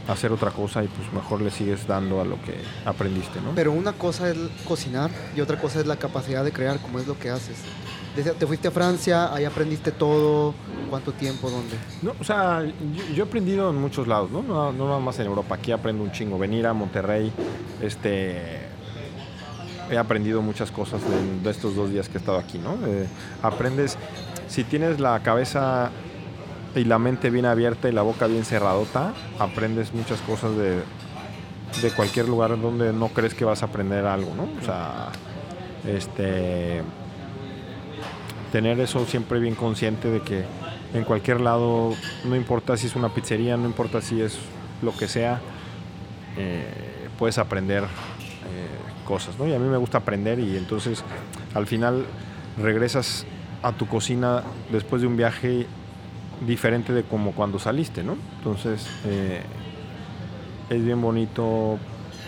hacer 0.08 0.32
otra 0.32 0.50
cosa 0.50 0.82
y 0.82 0.88
pues 0.88 1.12
mejor 1.12 1.40
le 1.42 1.50
sigues 1.50 1.86
dando 1.86 2.20
a 2.20 2.24
lo 2.24 2.40
que 2.42 2.54
aprendiste, 2.84 3.40
¿no? 3.40 3.52
Pero 3.54 3.72
una 3.72 3.92
cosa 3.92 4.30
es 4.30 4.36
cocinar 4.66 5.10
y 5.36 5.40
otra 5.40 5.58
cosa 5.60 5.80
es 5.80 5.86
la 5.86 5.96
capacidad 5.96 6.42
de 6.42 6.50
crear, 6.52 6.78
como 6.80 6.98
es 6.98 7.06
lo 7.06 7.18
que 7.18 7.30
haces. 7.30 7.58
Desde- 8.16 8.32
te 8.32 8.46
fuiste 8.46 8.68
a 8.68 8.70
Francia, 8.70 9.32
ahí 9.32 9.44
aprendiste 9.44 9.92
todo. 9.92 10.54
¿Cuánto 10.90 11.12
tiempo? 11.12 11.50
¿Dónde? 11.50 11.76
No, 12.00 12.14
o 12.18 12.24
sea, 12.24 12.62
yo, 12.64 13.14
yo 13.14 13.24
he 13.24 13.26
aprendido 13.26 13.68
en 13.70 13.76
muchos 13.76 14.08
lados, 14.08 14.30
¿no? 14.30 14.42
¿no? 14.42 14.72
no 14.72 14.86
nada 14.88 14.98
más 14.98 15.18
en 15.20 15.26
Europa, 15.26 15.54
aquí 15.56 15.70
aprendo 15.70 16.02
un 16.02 16.10
chingo. 16.10 16.38
Venir 16.38 16.66
a 16.66 16.72
Monterrey, 16.72 17.30
este, 17.82 18.60
he 19.90 19.98
aprendido 19.98 20.40
muchas 20.40 20.70
cosas 20.70 21.00
de, 21.02 21.42
de 21.42 21.50
estos 21.50 21.76
dos 21.76 21.90
días 21.90 22.08
que 22.08 22.14
he 22.16 22.20
estado 22.20 22.38
aquí, 22.38 22.58
¿no? 22.58 22.78
Eh, 22.86 23.06
aprendes, 23.42 23.98
si 24.48 24.64
tienes 24.64 24.98
la 24.98 25.20
cabeza 25.22 25.90
y 26.74 26.84
la 26.84 26.98
mente 26.98 27.30
bien 27.30 27.46
abierta 27.46 27.88
y 27.88 27.92
la 27.92 28.02
boca 28.02 28.26
bien 28.26 28.44
cerradota, 28.44 29.14
aprendes 29.38 29.92
muchas 29.94 30.20
cosas 30.20 30.56
de, 30.56 30.82
de 31.82 31.90
cualquier 31.90 32.28
lugar 32.28 32.60
donde 32.60 32.92
no 32.92 33.08
crees 33.08 33.34
que 33.34 33.44
vas 33.44 33.62
a 33.62 33.66
aprender 33.66 34.06
algo, 34.06 34.34
¿no? 34.34 34.48
O 34.60 34.64
sea, 34.64 35.08
este 35.86 36.82
tener 38.52 38.80
eso 38.80 39.04
siempre 39.04 39.38
bien 39.40 39.54
consciente 39.54 40.10
de 40.10 40.20
que 40.20 40.44
en 40.94 41.04
cualquier 41.04 41.40
lado, 41.40 41.94
no 42.24 42.34
importa 42.34 42.76
si 42.76 42.86
es 42.86 42.96
una 42.96 43.10
pizzería, 43.10 43.56
no 43.56 43.66
importa 43.66 44.00
si 44.00 44.20
es 44.22 44.38
lo 44.80 44.96
que 44.96 45.06
sea, 45.06 45.40
eh, 46.36 46.64
puedes 47.18 47.36
aprender 47.36 47.82
eh, 47.84 49.06
cosas, 49.06 49.38
¿no? 49.38 49.46
Y 49.46 49.52
a 49.52 49.58
mí 49.58 49.68
me 49.68 49.76
gusta 49.76 49.98
aprender 49.98 50.38
y 50.38 50.56
entonces 50.56 51.04
al 51.54 51.66
final 51.66 52.06
regresas 52.56 53.26
a 53.62 53.72
tu 53.72 53.86
cocina 53.86 54.42
después 54.72 55.02
de 55.02 55.08
un 55.08 55.16
viaje 55.16 55.66
diferente 56.46 56.92
de 56.92 57.02
como 57.04 57.32
cuando 57.32 57.58
saliste, 57.58 58.02
¿no? 58.04 58.16
Entonces 58.38 58.88
eh, 59.04 59.42
es 60.70 60.84
bien 60.84 61.00
bonito 61.00 61.78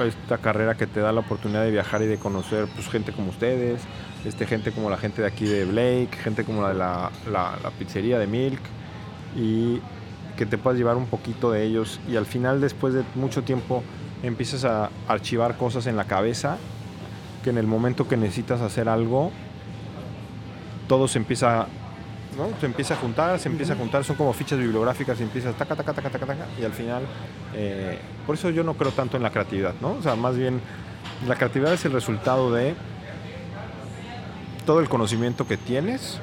esta 0.05 0.38
carrera 0.38 0.76
que 0.76 0.87
te 0.87 1.00
da 1.00 1.12
la 1.12 1.21
oportunidad 1.21 1.62
de 1.62 1.71
viajar 1.71 2.00
y 2.02 2.07
de 2.07 2.17
conocer 2.17 2.67
pues, 2.75 2.88
gente 2.88 3.12
como 3.12 3.29
ustedes, 3.31 3.83
este, 4.25 4.47
gente 4.47 4.73
como 4.73 4.88
la 4.88 4.97
gente 4.97 5.21
de 5.23 5.29
aquí 5.29 5.45
de 5.45 5.64
Blake, 5.67 6.11
gente 6.23 6.45
como 6.45 6.62
la 6.62 6.69
de 6.71 6.75
la, 6.75 7.11
la- 7.31 7.59
la 7.62 7.71
pizzería 7.71 8.19
de 8.19 8.26
Milk 8.26 8.61
y 9.37 9.81
que 10.37 10.47
te 10.47 10.57
puedas 10.57 10.79
llevar 10.79 10.97
un 10.97 11.07
poquito 11.07 11.50
de 11.52 11.64
ellos 11.64 12.00
y 12.09 12.17
al 12.17 12.25
final 12.25 12.61
después 12.62 12.95
de 12.95 13.02
mucho 13.14 13.43
tiempo 13.43 13.83
empiezas 14.23 14.64
a 14.64 14.88
archivar 15.07 15.57
cosas 15.59 15.87
en 15.87 15.97
la 15.97 16.05
cabeza 16.05 16.57
que 17.45 17.50
en 17.50 17.59
el 17.59 17.67
momento 17.67 18.09
que 18.09 18.17
necesitas 18.17 18.62
hacer 18.62 18.88
algo 18.88 19.31
todo 20.88 21.09
se 21.09 21.19
empieza 21.19 21.67
¿no? 22.37 22.49
se 22.59 22.67
empieza 22.67 22.95
a 22.95 22.97
juntar, 22.97 23.39
se 23.39 23.49
empieza 23.49 23.73
a 23.73 23.77
juntar, 23.77 24.05
son 24.05 24.17
como 24.17 24.33
fichas 24.33 24.59
bibliográficas 24.59 25.19
y 25.21 25.23
empiezas 25.23 25.55
taca, 25.57 25.77
taca, 25.77 25.93
taca, 25.93 26.11
taca, 26.11 26.27
taca, 26.27 26.47
y 26.61 26.65
al 26.65 26.73
final, 26.73 27.03
eh, 27.55 27.99
por 28.27 28.37
eso 28.37 28.51
yo 28.51 28.65
no 28.65 28.75
creo 28.75 28.93
tanto 28.93 29.17
en 29.17 29.23
la 29.23 29.31
creatividad, 29.31 29.75
¿no? 29.81 29.93
O 29.93 30.03
sea, 30.03 30.17
más 30.17 30.37
bien, 30.37 30.61
la 31.27 31.37
creatividad 31.37 31.73
es 31.73 31.85
el 31.85 31.93
resultado 31.93 32.53
de 32.53 32.75
todo 34.65 34.81
el 34.81 34.89
conocimiento 34.89 35.47
que 35.47 35.57
tienes 35.57 36.21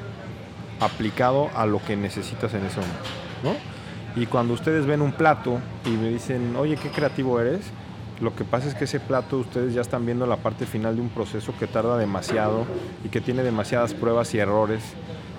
aplicado 0.79 1.49
a 1.55 1.65
lo 1.65 1.83
que 1.83 1.95
necesitas 1.95 2.53
en 2.53 2.65
ese 2.65 2.79
momento, 2.79 3.09
¿no? 3.43 3.77
Y 4.21 4.25
cuando 4.25 4.53
ustedes 4.53 4.85
ven 4.85 5.01
un 5.01 5.11
plato 5.11 5.59
y 5.85 5.89
me 5.89 6.09
dicen, 6.09 6.55
oye, 6.55 6.75
qué 6.75 6.89
creativo 6.89 7.39
eres, 7.39 7.71
lo 8.19 8.35
que 8.35 8.43
pasa 8.43 8.67
es 8.67 8.73
que 8.73 8.85
ese 8.85 8.99
plato 8.99 9.37
ustedes 9.37 9.75
ya 9.75 9.81
están 9.81 10.05
viendo 10.05 10.25
la 10.25 10.37
parte 10.37 10.65
final 10.65 10.95
de 10.95 11.01
un 11.01 11.09
proceso 11.09 11.53
que 11.59 11.67
tarda 11.67 11.97
demasiado 11.97 12.65
y 13.03 13.09
que 13.09 13.21
tiene 13.21 13.43
demasiadas 13.43 13.93
pruebas 13.93 14.33
y 14.33 14.39
errores, 14.39 14.81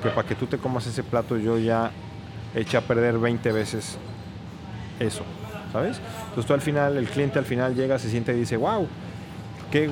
que 0.02 0.08
para 0.10 0.26
que 0.26 0.34
tú 0.34 0.46
te 0.46 0.58
comas 0.58 0.86
ese 0.86 1.02
plato 1.02 1.36
yo 1.36 1.58
ya 1.58 1.90
eché 2.54 2.76
a 2.76 2.80
perder 2.80 3.18
20 3.18 3.52
veces 3.52 3.98
eso, 5.00 5.22
¿sabes? 5.72 6.00
Entonces 6.28 6.46
tú 6.46 6.54
al 6.54 6.60
final, 6.60 6.96
el 6.96 7.06
cliente 7.08 7.38
al 7.38 7.44
final 7.44 7.74
llega, 7.74 7.98
se 7.98 8.08
siente 8.10 8.32
y 8.34 8.40
dice, 8.40 8.56
wow, 8.56 8.86
qué 9.70 9.90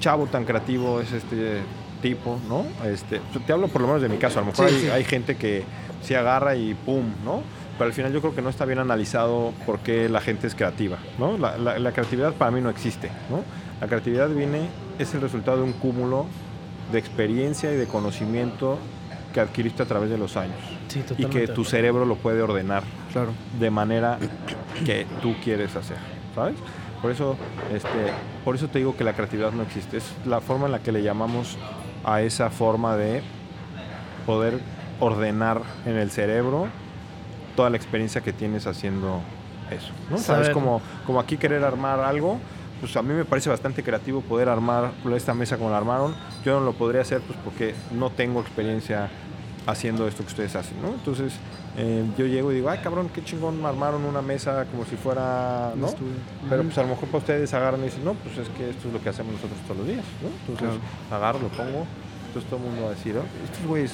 chavo 0.00 0.26
tan 0.26 0.44
creativo 0.44 1.00
es 1.00 1.12
este 1.12 1.60
tipo, 2.02 2.38
¿no? 2.48 2.64
Este, 2.86 3.20
te 3.46 3.52
hablo 3.52 3.68
por 3.68 3.80
lo 3.82 3.86
menos 3.88 4.02
de 4.02 4.08
mi 4.08 4.16
caso, 4.18 4.38
a 4.38 4.42
lo 4.42 4.46
mejor 4.48 4.68
Sí, 4.68 4.74
hay, 4.74 4.80
sí. 4.80 4.88
hay 4.88 5.04
gente 5.04 5.36
que 5.36 5.62
se 6.02 6.16
agarra 6.16 6.56
y 6.56 6.74
pum, 6.74 7.04
¿no? 7.24 7.42
Pero 7.78 7.86
al 7.88 7.92
final 7.94 8.12
yo 8.12 8.20
creo 8.20 8.34
que 8.34 8.42
no 8.42 8.50
está 8.50 8.64
bien 8.64 8.78
analizado 8.80 9.52
por 9.64 9.78
qué 9.78 10.08
la 10.08 10.20
gente 10.20 10.46
es 10.46 10.54
creativa, 10.54 10.98
¿no? 11.18 11.38
La, 11.38 11.56
la- 11.56 11.78
la 11.78 11.92
creatividad 11.92 12.34
para 12.34 12.50
mí 12.50 12.60
no 12.60 12.68
existe, 12.70 13.08
¿no? 13.30 13.42
La 13.80 13.86
creatividad 13.86 14.28
viene, 14.28 14.68
es 14.98 15.14
el 15.14 15.20
resultado 15.20 15.58
de 15.58 15.62
un 15.62 15.72
cúmulo 15.72 16.26
de 16.90 16.98
experiencia 16.98 17.72
y 17.72 17.76
de 17.76 17.86
conocimiento 17.86 18.78
que 19.32 19.40
adquiriste 19.40 19.82
a 19.82 19.86
través 19.86 20.10
de 20.10 20.18
los 20.18 20.36
años 20.36 20.56
Sí, 20.88 21.02
y 21.18 21.24
que 21.26 21.48
tu 21.48 21.64
cerebro 21.64 22.04
lo 22.04 22.16
puede 22.16 22.42
ordenar 22.42 22.82
Claro. 23.12 23.30
de 23.58 23.70
manera 23.70 24.18
que 24.84 25.06
tú 25.20 25.34
quieres 25.42 25.74
hacer, 25.76 25.96
¿sabes? 26.34 26.54
Por 27.00 27.10
eso, 27.10 27.36
este, 27.74 27.88
por 28.44 28.54
eso 28.54 28.68
te 28.68 28.78
digo 28.78 28.96
que 28.96 29.02
la 29.02 29.12
creatividad 29.14 29.50
no 29.52 29.62
existe. 29.64 29.96
Es 29.96 30.04
la 30.24 30.40
forma 30.40 30.66
en 30.66 30.72
la 30.72 30.78
que 30.78 30.92
le 30.92 31.02
llamamos 31.02 31.58
a 32.04 32.22
esa 32.22 32.48
forma 32.50 32.96
de 32.96 33.22
poder 34.24 34.60
ordenar 35.00 35.62
en 35.84 35.96
el 35.96 36.10
cerebro 36.12 36.68
toda 37.56 37.70
la 37.70 37.76
experiencia 37.76 38.20
que 38.20 38.32
tienes 38.32 38.66
haciendo 38.68 39.20
eso, 39.70 39.90
¿no? 40.10 40.18
Sabes 40.18 40.50
como, 40.50 40.80
como 41.06 41.18
aquí 41.18 41.36
querer 41.38 41.64
armar 41.64 41.98
algo, 42.00 42.38
pues 42.82 42.96
a 42.96 43.02
mí 43.02 43.14
me 43.14 43.24
parece 43.24 43.48
bastante 43.48 43.84
creativo 43.84 44.22
poder 44.22 44.48
armar 44.48 44.90
esta 45.14 45.34
mesa 45.34 45.56
como 45.56 45.70
la 45.70 45.76
armaron. 45.76 46.16
Yo 46.44 46.58
no 46.58 46.66
lo 46.66 46.72
podría 46.72 47.02
hacer 47.02 47.20
pues 47.20 47.38
porque 47.44 47.76
no 47.92 48.10
tengo 48.10 48.40
experiencia 48.40 49.08
haciendo 49.68 50.08
esto 50.08 50.24
que 50.24 50.30
ustedes 50.30 50.56
hacen, 50.56 50.82
¿no? 50.82 50.88
Entonces 50.88 51.34
eh, 51.76 52.04
yo 52.18 52.26
llego 52.26 52.50
y 52.50 52.56
digo, 52.56 52.70
ay 52.70 52.80
cabrón, 52.82 53.08
qué 53.14 53.22
chingón 53.22 53.64
armaron 53.64 54.04
una 54.04 54.20
mesa 54.20 54.64
como 54.64 54.84
si 54.84 54.96
fuera, 54.96 55.72
¿no? 55.76 55.86
estudio. 55.86 56.14
Pero 56.50 56.64
pues 56.64 56.76
a 56.76 56.82
lo 56.82 56.88
mejor 56.88 57.06
para 57.06 57.18
ustedes 57.18 57.54
agarran 57.54 57.80
y 57.82 57.84
dicen, 57.84 58.04
no, 58.04 58.14
pues 58.14 58.36
es 58.38 58.48
que 58.48 58.70
esto 58.70 58.88
es 58.88 58.94
lo 58.94 59.00
que 59.00 59.10
hacemos 59.10 59.34
nosotros 59.34 59.60
todos 59.60 59.76
los 59.78 59.86
días, 59.86 60.04
¿no? 60.20 60.52
Entonces 60.52 60.80
agarro, 61.08 61.38
lo 61.38 61.48
pongo, 61.50 61.86
entonces 62.26 62.50
todo 62.50 62.58
el 62.58 62.66
mundo 62.66 62.82
va 62.82 62.88
a 62.88 62.94
decir, 62.94 63.16
"Oh, 63.16 63.44
estos 63.44 63.64
güeyes, 63.64 63.92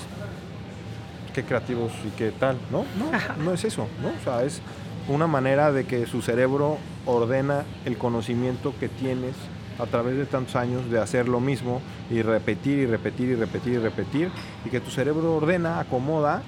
qué 1.35 1.45
creativos 1.45 1.93
y 2.07 2.11
qué 2.17 2.31
tal, 2.31 2.57
¿no? 2.71 2.87
No, 2.99 3.11
no 3.45 3.53
es 3.53 3.63
eso, 3.67 3.87
¿no? 4.01 4.09
O 4.09 4.25
sea, 4.25 4.45
es 4.45 4.63
una 5.09 5.27
manera 5.27 5.73
de 5.73 5.85
que 5.85 6.07
su 6.07 6.23
cerebro 6.23 6.79
ordena 7.07 7.65
el 7.85 7.97
conocimiento 7.97 8.75
que 8.79 8.89
tienes 8.89 9.35
a 9.79 9.87
través 9.87 10.17
de 10.17 10.27
tantos 10.27 10.57
años 10.57 10.91
de 10.91 11.01
hacer 11.01 11.29
lo 11.29 11.41
mismo 11.41 11.81
y 12.11 12.23
repetir 12.23 12.79
y 12.79 12.87
repetir 12.87 13.29
y 13.31 13.35
repetir 13.35 13.75
y 13.75 13.79
repetir 13.79 14.31
y 14.65 14.71
que 14.71 14.81
tu 14.81 14.91
cerebro 14.91 15.37
ordena, 15.37 15.81
acomoda 15.81 16.43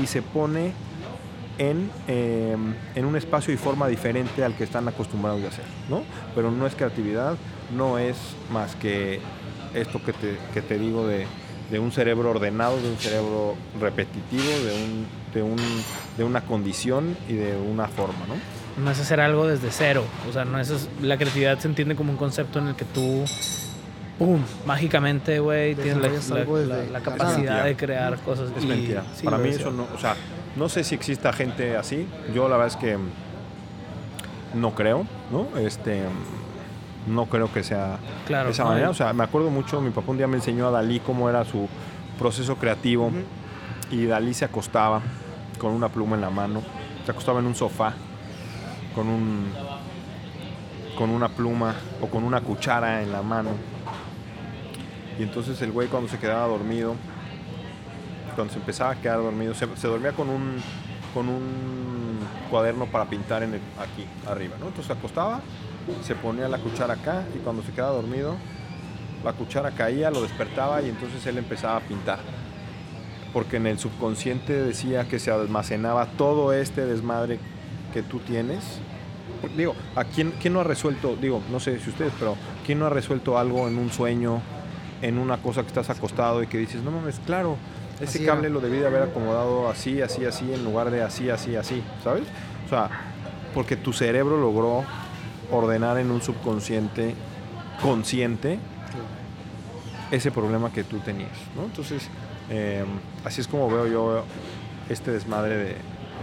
y 0.00 0.06
se 0.06 0.20
pone 0.20 0.72
en, 1.58 1.90
eh, 2.06 2.56
en 2.94 3.04
un 3.04 3.16
espacio 3.16 3.54
y 3.54 3.56
forma 3.56 3.88
diferente 3.88 4.44
al 4.44 4.54
que 4.54 4.64
están 4.64 4.88
acostumbrados 4.88 5.42
a 5.44 5.48
hacer, 5.48 5.64
¿no? 5.88 6.02
Pero 6.34 6.50
no 6.50 6.66
es 6.66 6.74
creatividad, 6.74 7.36
no 7.74 7.98
es 7.98 8.16
más 8.52 8.74
que 8.76 9.20
esto 9.74 10.02
que 10.04 10.12
te, 10.12 10.36
que 10.52 10.60
te 10.60 10.78
digo 10.78 11.06
de, 11.06 11.26
de 11.70 11.78
un 11.78 11.92
cerebro 11.92 12.30
ordenado, 12.30 12.80
de 12.80 12.88
un 12.90 12.96
cerebro 12.96 13.54
repetitivo, 13.80 14.42
de, 14.42 14.84
un, 14.84 15.06
de, 15.34 15.42
un, 15.42 15.56
de 16.16 16.24
una 16.24 16.40
condición 16.42 17.16
y 17.28 17.34
de 17.34 17.56
una 17.56 17.88
forma, 17.88 18.26
¿no? 18.26 18.82
No 18.82 18.90
es 18.90 19.00
hacer 19.00 19.20
algo 19.20 19.46
desde 19.46 19.70
cero. 19.70 20.04
O 20.28 20.32
sea, 20.32 20.44
no 20.44 20.58
es, 20.58 20.88
la 21.00 21.16
creatividad 21.16 21.58
se 21.58 21.68
entiende 21.68 21.96
como 21.96 22.12
un 22.12 22.18
concepto 22.18 22.58
en 22.58 22.68
el 22.68 22.74
que 22.74 22.84
tú, 22.84 23.24
¡pum! 24.18 24.40
Mágicamente, 24.66 25.38
güey, 25.38 25.74
tienes 25.74 26.28
la, 26.30 27.00
capacidad 27.00 27.64
de 27.64 27.76
crear 27.76 28.18
cosas. 28.18 28.50
Es 28.56 28.64
y- 28.64 28.66
mentira. 28.66 29.04
sí, 29.14 29.24
Para 29.24 29.38
mí 29.38 29.48
eso 29.48 29.70
no, 29.70 29.86
o 29.94 29.98
sea, 29.98 30.14
no 30.56 30.68
sé 30.68 30.84
si 30.84 30.94
exista 30.94 31.32
gente 31.32 31.76
así. 31.76 32.06
Yo 32.34 32.48
la 32.48 32.56
verdad 32.56 32.74
es 32.74 32.76
que 32.76 32.98
no 34.54 34.74
creo, 34.74 35.06
¿no? 35.30 35.58
Este, 35.58 36.02
no 37.06 37.26
creo 37.26 37.52
que 37.52 37.62
sea 37.62 37.98
Claro, 38.26 38.46
de 38.46 38.52
esa 38.52 38.64
manera. 38.64 38.90
O 38.90 38.94
sea, 38.94 39.12
me 39.12 39.24
acuerdo 39.24 39.50
mucho, 39.50 39.80
mi 39.80 39.90
papá 39.90 40.10
un 40.10 40.18
día 40.18 40.26
me 40.26 40.36
enseñó 40.36 40.68
a 40.68 40.70
Dalí 40.70 41.00
cómo 41.00 41.28
era 41.30 41.44
su 41.44 41.68
proceso 42.18 42.56
creativo 42.56 43.10
y 43.90 44.06
Dalí 44.06 44.34
se 44.34 44.44
acostaba 44.44 45.02
con 45.58 45.72
una 45.72 45.88
pluma 45.88 46.16
en 46.16 46.22
la 46.22 46.30
mano, 46.30 46.62
se 47.04 47.10
acostaba 47.10 47.40
en 47.40 47.46
un 47.46 47.54
sofá 47.54 47.94
con 48.94 49.08
un 49.08 49.52
con 50.96 51.10
una 51.10 51.28
pluma 51.28 51.74
o 52.00 52.06
con 52.06 52.24
una 52.24 52.40
cuchara 52.40 53.02
en 53.02 53.12
la 53.12 53.20
mano 53.20 53.50
Y 55.18 55.22
entonces 55.22 55.60
el 55.60 55.70
güey 55.70 55.88
cuando 55.88 56.08
se 56.08 56.18
quedaba 56.18 56.46
dormido, 56.46 56.94
cuando 58.34 58.52
se 58.52 58.58
empezaba 58.58 58.92
a 58.92 58.96
quedar 58.96 59.18
dormido, 59.18 59.54
se, 59.54 59.66
dormía 59.86 60.12
con 60.12 60.28
un, 60.28 60.56
con 61.14 61.28
un 61.28 62.18
cuaderno 62.50 62.86
para 62.86 63.06
pintar 63.06 63.42
en 63.42 63.54
aquí, 63.54 64.06
arriba. 64.26 64.54
Entonces 64.56 64.86
se 64.86 64.92
acostaba, 64.92 65.40
se 66.02 66.14
ponía 66.14 66.48
la 66.48 66.58
cuchara 66.58 66.94
acá 66.94 67.24
y 67.34 67.38
cuando 67.38 67.62
se 67.62 67.72
quedaba 67.72 67.92
dormido, 67.92 68.36
la 69.24 69.32
cuchara 69.32 69.70
caía, 69.70 70.10
lo 70.10 70.22
despertaba 70.22 70.82
y 70.82 70.88
entonces 70.88 71.26
él 71.26 71.38
empezaba 71.38 71.76
a 71.76 71.80
pintar. 71.80 72.18
Porque 73.32 73.56
en 73.56 73.66
el 73.66 73.78
subconsciente 73.78 74.52
decía 74.54 75.08
que 75.08 75.18
se 75.18 75.30
almacenaba 75.30 76.06
todo 76.06 76.52
este 76.52 76.86
desmadre 76.86 77.38
que 77.92 78.02
tú 78.02 78.18
tienes. 78.20 78.62
Digo, 79.56 79.74
¿a 79.94 80.04
quién, 80.04 80.32
quién 80.40 80.54
no 80.54 80.60
ha 80.60 80.64
resuelto, 80.64 81.16
digo, 81.16 81.42
no 81.50 81.60
sé 81.60 81.78
si 81.78 81.90
ustedes, 81.90 82.12
pero 82.18 82.36
¿quién 82.64 82.78
no 82.78 82.86
ha 82.86 82.90
resuelto 82.90 83.38
algo 83.38 83.68
en 83.68 83.78
un 83.78 83.90
sueño, 83.90 84.40
en 85.02 85.18
una 85.18 85.38
cosa 85.38 85.62
que 85.62 85.68
estás 85.68 85.90
acostado 85.90 86.42
y 86.42 86.46
que 86.46 86.58
dices, 86.58 86.82
no 86.82 86.90
mames, 86.90 87.20
claro, 87.26 87.56
ese 87.96 88.04
Así 88.04 88.24
era. 88.24 88.34
cable 88.34 88.50
lo 88.50 88.60
debí 88.60 88.78
de 88.78 88.86
haber 88.86 89.02
acomodado 89.02 89.68
así, 89.68 90.00
así, 90.02 90.24
así, 90.24 90.52
en 90.52 90.64
lugar 90.64 90.90
de 90.90 91.02
así, 91.02 91.30
así, 91.30 91.56
así, 91.56 91.82
¿sabes? 92.02 92.24
O 92.66 92.68
sea, 92.68 92.90
porque 93.54 93.76
tu 93.76 93.92
cerebro 93.92 94.38
logró 94.38 94.84
ordenar 95.50 95.98
en 95.98 96.10
un 96.10 96.20
subconsciente 96.20 97.14
consciente 97.80 98.58
ese 100.10 100.30
problema 100.30 100.72
que 100.72 100.84
tú 100.84 100.98
tenías, 100.98 101.32
¿no? 101.56 101.64
Entonces, 101.64 102.08
eh, 102.50 102.84
así 103.24 103.40
es 103.40 103.48
como 103.48 103.68
veo 103.68 103.86
yo 103.86 104.24
este 104.88 105.10
desmadre 105.10 105.56
de... 105.56 105.76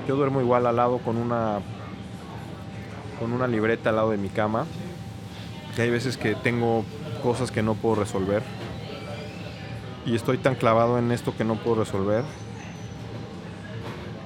Yo 0.08 0.16
duermo 0.16 0.42
igual 0.42 0.66
al 0.66 0.76
lado 0.76 0.98
con 1.00 1.18
una 1.18 1.60
con 3.20 3.32
una 3.32 3.48
libreta 3.48 3.90
al 3.90 3.96
lado 3.96 4.12
de 4.12 4.18
mi 4.18 4.30
cama. 4.30 4.66
Que 5.76 5.84
hay 5.84 5.90
veces 5.90 6.18
que 6.18 6.36
tengo 6.36 6.84
cosas 7.22 7.52
que 7.52 7.64
no 7.64 7.76
puedo 7.76 7.96
resolver. 7.96 8.44
Y 10.06 10.16
estoy 10.16 10.38
tan 10.38 10.56
clavado 10.56 11.00
en 11.00 11.12
esto 11.12 11.36
que 11.36 11.46
no 11.46 11.56
puedo 11.56 11.84
resolver. 11.84 12.24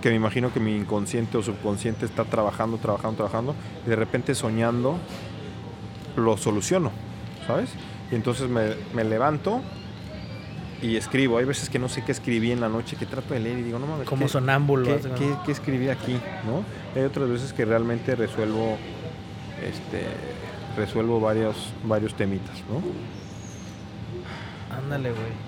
Que 0.02 0.10
me 0.10 0.16
imagino 0.16 0.52
que 0.52 0.60
mi 0.60 0.76
inconsciente 0.76 1.38
o 1.38 1.44
subconsciente 1.44 2.06
está 2.06 2.26
trabajando, 2.26 2.78
trabajando, 2.78 3.18
trabajando. 3.18 3.56
Y 3.86 3.90
de 3.90 3.96
repente 3.96 4.36
soñando 4.36 4.98
lo 6.16 6.38
soluciono. 6.38 6.92
¿Sabes? 7.46 7.70
Y 8.12 8.16
entonces 8.16 8.50
me, 8.50 8.76
me 8.94 9.04
levanto 9.04 9.62
y 10.82 10.96
escribo. 10.96 11.38
Hay 11.38 11.46
veces 11.46 11.70
que 11.70 11.80
no 11.80 11.90
sé 11.90 12.04
qué 12.04 12.12
escribí 12.12 12.52
en 12.52 12.62
la 12.62 12.70
noche, 12.70 12.96
que 12.98 13.06
trato 13.06 13.34
de 13.34 13.40
leer 13.40 13.60
y 13.60 13.64
digo, 13.64 13.80
no 13.80 13.88
mames. 13.88 14.08
Como 14.08 14.26
¿qué- 14.26 14.30
sonámbulo. 14.32 14.86
¿Qué, 14.86 15.10
qué- 15.18 15.36
qué 15.46 15.52
escribí 15.52 15.90
aquí? 15.90 16.20
¿no? 16.46 16.64
Hay 17.00 17.06
otras 17.06 17.30
veces 17.30 17.54
que 17.54 17.66
realmente 17.66 18.16
resuelvo 18.16 18.78
este 19.64 20.04
resuelvo 20.76 21.20
varios 21.20 21.56
varios 21.84 22.14
temitas, 22.14 22.56
¿no? 22.70 22.82
Ándale, 24.76 25.10
güey. 25.10 25.48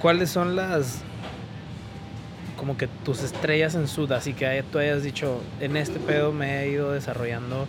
¿Cuáles 0.00 0.30
son 0.30 0.56
las 0.56 1.02
como 2.56 2.76
que 2.78 2.86
tus 2.86 3.22
estrellas 3.22 3.74
en 3.74 3.88
sud? 3.88 4.12
Así 4.12 4.32
que 4.32 4.64
tú 4.72 4.78
hayas 4.78 5.02
dicho, 5.02 5.42
en 5.60 5.76
este 5.76 5.98
pedo 5.98 6.32
me 6.32 6.62
he 6.62 6.70
ido 6.70 6.92
desarrollando, 6.92 7.66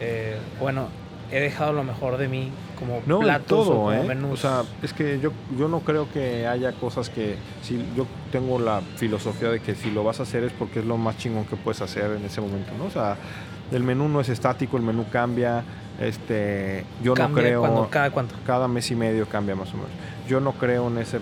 eh, 0.00 0.36
bueno, 0.60 0.88
he 1.30 1.40
dejado 1.40 1.72
lo 1.72 1.84
mejor 1.84 2.16
de 2.16 2.26
mí 2.28 2.50
como 2.78 3.02
No, 3.06 3.20
platos 3.20 3.52
o 3.52 3.62
todo, 3.64 3.74
como 3.76 3.92
¿eh? 3.92 4.04
menús. 4.04 4.32
O 4.32 4.36
sea, 4.36 4.62
es 4.82 4.92
que 4.92 5.20
yo, 5.20 5.30
yo 5.58 5.68
no 5.68 5.80
creo 5.80 6.08
que 6.10 6.46
haya 6.46 6.72
cosas 6.72 7.10
que... 7.10 7.36
Si 7.62 7.76
yo 7.96 8.06
tengo 8.32 8.58
la 8.58 8.80
filosofía 8.96 9.50
de 9.50 9.60
que 9.60 9.74
si 9.74 9.90
lo 9.90 10.04
vas 10.04 10.20
a 10.20 10.22
hacer 10.22 10.44
es 10.44 10.52
porque 10.52 10.78
es 10.80 10.84
lo 10.86 10.96
más 10.96 11.18
chingón 11.18 11.44
que 11.44 11.56
puedes 11.56 11.80
hacer 11.82 12.12
en 12.12 12.24
ese 12.24 12.40
momento, 12.40 12.72
¿no? 12.78 12.84
O 12.86 12.90
sea, 12.90 13.16
el 13.72 13.82
menú 13.82 14.08
no 14.08 14.20
es 14.20 14.28
estático, 14.30 14.76
el 14.76 14.82
menú 14.82 15.04
cambia. 15.12 15.62
Este, 16.00 16.84
yo 17.02 17.14
Cambia 17.14 17.42
no 17.42 17.48
creo... 17.48 17.60
cuando- 17.60 17.88
cada 17.90 18.10
cuánto. 18.10 18.34
cada 18.46 18.68
mes 18.68 18.90
y 18.90 18.94
medio 18.96 19.26
cambia 19.28 19.54
más 19.56 19.68
o 19.70 19.74
menos. 19.76 19.90
Yo 20.28 20.40
no 20.40 20.52
creo 20.52 20.86
en 20.88 20.98
ese 20.98 21.18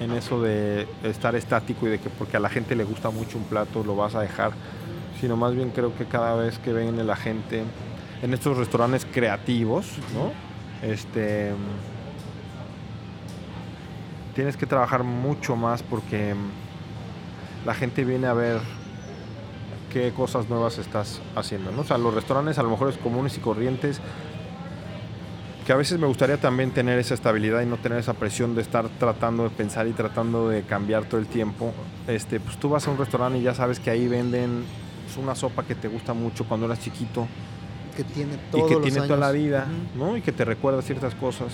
en 0.00 0.12
eso 0.12 0.42
de 0.42 0.86
estar 1.04 1.34
estático 1.36 1.86
y 1.86 1.90
de 1.90 1.98
que 1.98 2.10
porque 2.10 2.36
a 2.36 2.40
la 2.40 2.50
gente 2.50 2.74
le 2.76 2.84
gusta 2.84 3.08
mucho 3.10 3.38
un 3.38 3.44
plato 3.44 3.82
lo 3.82 3.96
vas 3.96 4.14
a 4.14 4.20
dejar, 4.20 4.52
sino 5.20 5.36
más 5.38 5.54
bien 5.54 5.70
creo 5.70 5.94
que 5.96 6.04
cada 6.04 6.34
vez 6.34 6.58
que 6.58 6.72
viene 6.74 7.02
la 7.02 7.16
gente 7.16 7.62
en 8.22 8.34
estos 8.34 8.56
restaurantes 8.56 9.06
creativos, 9.06 9.86
¿no? 10.14 10.32
Este 10.86 11.52
tienes 14.34 14.58
que 14.58 14.66
trabajar 14.66 15.02
mucho 15.02 15.56
más 15.56 15.82
porque 15.82 16.34
la 17.64 17.74
gente 17.74 18.04
viene 18.04 18.26
a 18.26 18.34
ver 18.34 18.60
qué 19.90 20.12
cosas 20.12 20.50
nuevas 20.50 20.76
estás 20.76 21.22
haciendo, 21.34 21.72
¿no? 21.72 21.80
O 21.80 21.84
sea, 21.84 21.96
los 21.96 22.12
restaurantes 22.12 22.58
a 22.58 22.62
lo 22.62 22.68
mejor 22.68 22.90
es 22.90 22.98
comunes 22.98 23.36
y 23.38 23.40
corrientes 23.40 24.00
que 25.66 25.72
a 25.72 25.76
veces 25.76 25.98
me 25.98 26.06
gustaría 26.06 26.36
también 26.36 26.70
tener 26.70 26.96
esa 26.98 27.14
estabilidad 27.14 27.60
y 27.60 27.66
no 27.66 27.76
tener 27.76 27.98
esa 27.98 28.14
presión 28.14 28.54
de 28.54 28.62
estar 28.62 28.88
tratando 29.00 29.42
de 29.42 29.50
pensar 29.50 29.88
y 29.88 29.92
tratando 29.92 30.48
de 30.48 30.62
cambiar 30.62 31.06
todo 31.06 31.20
el 31.20 31.26
tiempo. 31.26 31.72
Este, 32.06 32.38
pues 32.38 32.56
tú 32.56 32.68
vas 32.68 32.86
a 32.86 32.90
un 32.92 32.98
restaurante 32.98 33.40
y 33.40 33.42
ya 33.42 33.52
sabes 33.52 33.80
que 33.80 33.90
ahí 33.90 34.06
venden 34.06 34.64
pues, 35.06 35.16
una 35.16 35.34
sopa 35.34 35.64
que 35.64 35.74
te 35.74 35.88
gusta 35.88 36.14
mucho 36.14 36.44
cuando 36.44 36.66
eras 36.66 36.78
chiquito 36.80 37.26
Que 37.96 38.04
tiene 38.04 38.34
y 38.34 38.50
todos 38.52 38.68
que 38.68 38.74
los 38.74 38.82
tiene 38.82 39.00
toda 39.06 39.16
la 39.18 39.28
años. 39.28 39.42
vida, 39.42 39.66
Ujú. 39.94 40.04
¿no? 40.04 40.16
Y 40.16 40.20
que 40.22 40.32
te 40.32 40.44
recuerda 40.44 40.82
ciertas 40.82 41.14
cosas. 41.14 41.52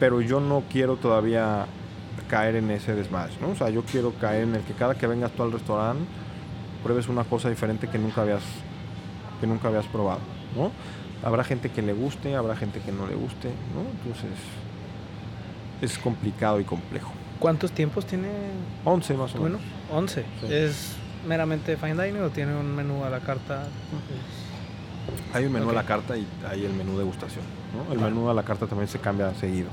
Pero 0.00 0.20
yo 0.20 0.40
no 0.40 0.62
quiero 0.70 0.96
todavía 0.96 1.66
caer 2.28 2.56
en 2.56 2.70
ese 2.70 2.94
desmadre, 2.94 3.32
¿no? 3.40 3.50
O 3.50 3.56
sea, 3.56 3.68
yo 3.70 3.82
quiero 3.82 4.12
caer 4.14 4.44
en 4.44 4.54
el 4.56 4.62
que 4.62 4.72
cada 4.72 4.94
que 4.94 5.06
vengas 5.06 5.30
tú 5.32 5.42
al 5.42 5.52
restaurante 5.52 6.04
pruebes 6.82 7.08
una 7.08 7.24
cosa 7.24 7.48
diferente 7.48 7.88
que 7.88 7.98
nunca 7.98 8.22
habías 8.22 8.42
que 9.40 9.46
nunca 9.46 9.68
habías 9.68 9.86
probado, 9.86 10.20
¿no? 10.56 10.70
Habrá 11.22 11.44
gente 11.44 11.70
que 11.70 11.82
le 11.82 11.92
guste, 11.92 12.34
habrá 12.36 12.56
gente 12.56 12.80
que 12.80 12.90
no 12.92 13.06
le 13.06 13.14
guste, 13.14 13.48
¿no? 13.74 13.82
Entonces 13.90 14.38
es 15.82 15.98
complicado 15.98 16.58
y 16.60 16.64
complejo. 16.64 17.12
¿Cuántos 17.38 17.70
tiempos 17.72 18.06
tiene 18.06 18.28
11 18.84 19.14
más 19.14 19.34
o 19.34 19.40
menos. 19.42 19.60
11. 19.92 20.24
Sí. 20.40 20.46
¿Es 20.52 20.96
meramente 21.28 21.76
fine 21.76 22.02
dining 22.02 22.22
o 22.22 22.30
tiene 22.30 22.54
un 22.56 22.74
menú 22.74 23.04
a 23.04 23.10
la 23.10 23.20
carta? 23.20 23.64
Hay 25.32 25.44
un 25.44 25.52
menú 25.52 25.70
a 25.70 25.72
la 25.72 25.84
carta 25.84 26.16
y 26.16 26.26
hay 26.48 26.64
el 26.64 26.72
menú 26.72 26.98
degustación, 26.98 27.44
¿no? 27.74 27.92
El 27.92 28.00
menú 28.00 28.28
a 28.30 28.34
la 28.34 28.42
carta 28.42 28.66
también 28.66 28.88
se 28.88 28.98
cambia 28.98 29.32
seguido. 29.34 29.68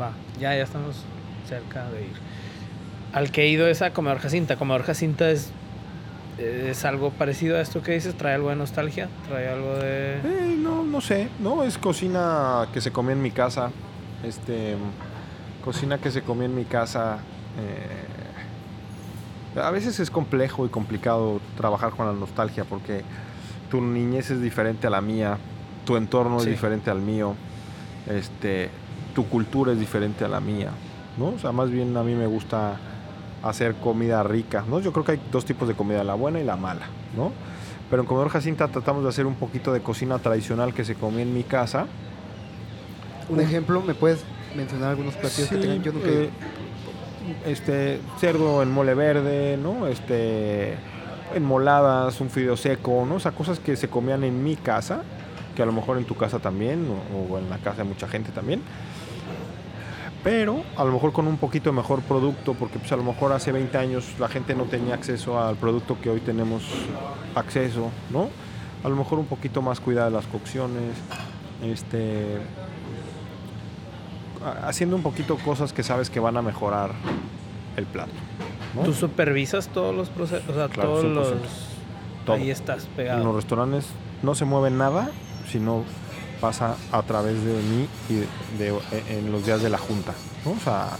Va, 0.00 0.12
ya, 0.38 0.54
ya 0.54 0.62
estamos 0.62 1.04
cerca 1.48 1.88
de 1.90 2.02
ir. 2.02 2.12
Al 3.12 3.32
que 3.32 3.42
he 3.42 3.48
ido 3.48 3.66
es 3.66 3.82
a 3.82 3.92
Comedor 3.92 4.18
Jacinta. 4.18 4.56
Comedor 4.56 4.82
Jacinta 4.82 5.30
es, 5.30 5.50
es 6.38 6.84
algo 6.84 7.10
parecido 7.10 7.56
a 7.56 7.60
esto 7.60 7.82
que 7.82 7.92
dices, 7.92 8.16
trae 8.16 8.34
algo 8.34 8.50
de 8.50 8.56
nostalgia, 8.56 9.08
trae 9.28 9.48
algo 9.48 9.74
de... 9.76 10.20
Eh, 10.24 10.56
no, 10.58 10.84
no 10.84 11.00
sé, 11.00 11.28
no, 11.40 11.62
es 11.62 11.78
cocina 11.78 12.68
que 12.72 12.80
se 12.80 12.92
comía 12.92 13.12
en 13.12 13.22
mi 13.22 13.30
casa, 13.30 13.70
este, 14.22 14.76
cocina 15.64 15.98
que 15.98 16.10
se 16.10 16.22
comía 16.22 16.44
en 16.44 16.54
mi 16.54 16.64
casa. 16.64 17.18
eh, 17.58 19.58
a 19.60 19.70
veces 19.70 19.98
es 19.98 20.10
complejo 20.10 20.66
y 20.66 20.68
complicado 20.68 21.40
trabajar 21.56 21.90
con 21.90 22.06
la 22.06 22.12
nostalgia 22.12 22.64
porque 22.64 23.02
tu 23.70 23.80
niñez 23.80 24.30
es 24.30 24.40
diferente 24.40 24.86
a 24.86 24.90
la 24.90 25.00
mía, 25.00 25.38
tu 25.84 25.96
entorno 25.96 26.40
Sí. 26.40 26.46
es 26.46 26.52
diferente 26.52 26.90
al 26.90 27.00
mío, 27.00 27.34
este, 28.08 28.70
tu 29.14 29.26
cultura 29.26 29.72
es 29.72 29.80
diferente 29.80 30.24
a 30.24 30.28
la 30.28 30.40
mía, 30.40 30.70
¿no? 31.18 31.28
O 31.28 31.38
sea, 31.38 31.52
más 31.52 31.70
bien 31.70 31.96
a 31.96 32.02
mí 32.02 32.14
me 32.14 32.26
gusta 32.26 32.76
hacer 33.42 33.74
comida 33.76 34.22
rica, 34.22 34.64
¿no? 34.68 34.80
Yo 34.80 34.92
creo 34.92 35.04
que 35.04 35.12
hay 35.12 35.20
dos 35.30 35.44
tipos 35.44 35.68
de 35.68 35.74
comida, 35.74 36.02
la 36.04 36.14
buena 36.14 36.40
y 36.40 36.44
la 36.44 36.56
mala, 36.56 36.86
¿no? 37.16 37.32
Pero 37.90 38.02
en 38.02 38.08
Comedor 38.08 38.28
Jacinta 38.28 38.68
tratamos 38.68 39.02
de 39.02 39.08
hacer 39.08 39.26
un 39.26 39.34
poquito 39.34 39.72
de 39.72 39.80
cocina 39.80 40.18
tradicional 40.18 40.74
que 40.74 40.84
se 40.84 40.94
comía 40.94 41.22
en 41.22 41.32
mi 41.32 41.42
casa. 41.42 41.86
Un 43.30 43.40
ejemplo, 43.40 43.80
¿me 43.82 43.94
puedes 43.94 44.24
mencionar 44.56 44.90
algunos 44.90 45.14
platillos 45.14 45.48
que 45.48 45.56
tengan? 45.56 45.82
Yo 45.82 45.92
nunca 45.92 46.08
eh, 46.08 46.30
este, 47.46 48.00
cerdo 48.18 48.62
en 48.62 48.70
mole 48.70 48.94
verde, 48.94 49.56
¿no? 49.56 49.86
Este, 49.86 50.74
enmoladas, 51.34 52.20
un 52.20 52.30
fideo 52.30 52.56
seco, 52.56 53.04
¿no? 53.08 53.16
O 53.16 53.20
sea, 53.20 53.32
cosas 53.32 53.60
que 53.60 53.76
se 53.76 53.88
comían 53.88 54.24
en 54.24 54.42
mi 54.42 54.56
casa, 54.56 55.02
que 55.54 55.62
a 55.62 55.66
lo 55.66 55.72
mejor 55.72 55.98
en 55.98 56.04
tu 56.04 56.14
casa 56.14 56.38
también, 56.38 56.86
o, 57.30 57.38
en 57.38 57.50
la 57.50 57.58
casa 57.58 57.78
de 57.78 57.84
mucha 57.84 58.08
gente 58.08 58.32
también. 58.32 58.62
Pero 60.24 60.62
a 60.76 60.84
lo 60.84 60.92
mejor 60.92 61.12
con 61.12 61.26
un 61.26 61.38
poquito 61.38 61.72
mejor 61.72 62.02
producto, 62.02 62.54
porque 62.54 62.78
pues 62.78 62.90
a 62.92 62.96
lo 62.96 63.04
mejor 63.04 63.32
hace 63.32 63.52
20 63.52 63.78
años 63.78 64.14
la 64.18 64.28
gente 64.28 64.54
no 64.54 64.64
tenía 64.64 64.94
acceso 64.94 65.40
al 65.40 65.56
producto 65.56 65.96
que 66.00 66.10
hoy 66.10 66.20
tenemos 66.20 66.64
acceso, 67.34 67.90
¿no? 68.10 68.28
A 68.82 68.88
lo 68.88 68.96
mejor 68.96 69.18
un 69.18 69.26
poquito 69.26 69.62
más 69.62 69.80
cuidada 69.80 70.10
las 70.10 70.26
cocciones, 70.26 70.96
este, 71.62 72.38
haciendo 74.64 74.96
un 74.96 75.02
poquito 75.02 75.36
cosas 75.36 75.72
que 75.72 75.82
sabes 75.82 76.10
que 76.10 76.20
van 76.20 76.36
a 76.36 76.42
mejorar 76.42 76.92
el 77.76 77.86
plato. 77.86 78.12
¿No? 78.78 78.84
¿Tú 78.84 78.92
supervisas 78.94 79.68
todos 79.68 79.94
los 79.94 80.08
procesos? 80.08 80.48
O 80.48 80.54
sea, 80.54 80.68
Claro, 80.68 80.90
todos 80.90 81.04
100%. 81.04 81.14
los... 81.14 81.28
Todo. 82.24 82.36
Ahí 82.36 82.50
estás 82.50 82.84
En 82.84 82.90
pegado. 82.90 83.24
los 83.24 83.36
restaurantes 83.36 83.86
no 84.22 84.34
se 84.34 84.44
mueve 84.44 84.70
nada 84.70 85.10
si 85.50 85.58
no 85.58 85.84
pasa 86.40 86.76
a 86.92 87.02
través 87.02 87.42
de 87.44 87.52
mí 87.54 87.88
y 88.10 88.14
de, 88.58 88.70
de- 88.72 89.18
en 89.18 89.32
los 89.32 89.44
días 89.46 89.62
de 89.62 89.70
la 89.70 89.78
junta. 89.78 90.12
¿no? 90.44 90.52
O 90.52 90.60
sea, 90.62 90.90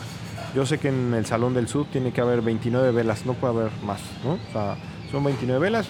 yo 0.54 0.64
sé 0.66 0.78
que 0.78 0.88
en 0.88 1.12
el 1.14 1.26
Salón 1.26 1.52
del 1.54 1.68
Sur 1.68 1.86
tiene 1.92 2.12
que 2.12 2.20
haber 2.20 2.40
29 2.42 2.90
velas, 2.92 3.26
no 3.26 3.34
puede 3.34 3.54
haber 3.54 3.72
más. 3.84 4.00
¿no? 4.24 4.32
O 4.34 4.52
sea, 4.52 4.76
son 5.12 5.22
29 5.24 5.60
velas 5.60 5.86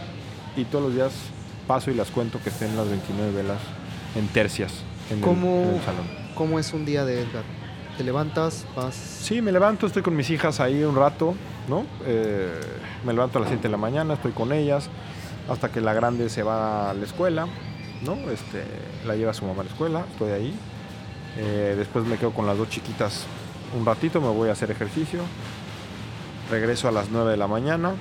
y 0.57 0.65
todos 0.65 0.85
los 0.87 0.95
días 0.95 1.13
paso 1.69 1.91
y 1.91 1.95
las 1.95 2.11
cuento 2.11 2.41
que 2.43 2.49
estén 2.49 2.77
las 2.77 2.89
29 2.89 3.33
velas 3.33 3.59
en 4.17 4.27
tercias. 4.29 4.73
en, 5.11 5.19
el, 5.19 5.23
¿Cómo- 5.25 5.63
en 5.63 5.75
el 5.77 5.83
salón. 5.83 6.07
¿Cómo 6.35 6.59
es 6.59 6.73
un 6.73 6.85
día 6.85 7.05
de 7.05 7.21
Edgar? 7.23 7.45
¿Te 7.99 8.05
levantas? 8.05 8.65
¿Vas? 8.77 8.95
Sí, 8.95 9.43
me 9.43 9.51
levanto, 9.51 9.89
estoy 9.89 10.03
con 10.03 10.15
mis 10.15 10.31
hijas 10.31 10.61
ahí 10.61 10.85
un 10.85 10.95
rato, 10.95 11.35
¿no? 11.67 11.85
Eh, 12.07 12.49
me 13.05 13.13
levanto 13.13 13.39
a 13.39 13.41
las 13.41 13.51
7 13.51 13.65
de 13.65 13.69
la 13.69 13.77
mañana, 13.77 14.15
estoy 14.15 14.31
con 14.31 14.53
ellas, 14.53 14.89
hasta 15.49 15.73
que 15.73 15.81
la 15.81 15.95
grande 15.95 16.29
se 16.29 16.45
va 16.45 16.91
a 16.91 16.95
la 16.95 17.05
escuela, 17.05 17.49
¿no? 18.05 18.15
Este, 18.31 18.63
la 19.05 19.17
lleva 19.17 19.35
su 19.35 19.45
mamá 19.47 19.63
a 19.63 19.65
la 19.65 19.71
escuela, 19.71 20.05
estoy 20.13 20.31
ahí. 20.31 20.55
Eh, 21.39 21.75
después 21.77 22.05
me 22.05 22.19
quedo 22.19 22.31
con 22.31 22.47
las 22.47 22.57
dos 22.57 22.69
chiquitas 22.69 23.27
un 23.77 23.85
ratito, 23.85 24.21
me 24.21 24.29
voy 24.29 24.49
a 24.49 24.53
hacer 24.53 24.71
ejercicio. 24.71 25.23
Regreso 26.53 26.87
a 26.87 26.93
las 26.93 27.11
9 27.11 27.33
de 27.33 27.37
la 27.37 27.49
mañana, 27.49 27.95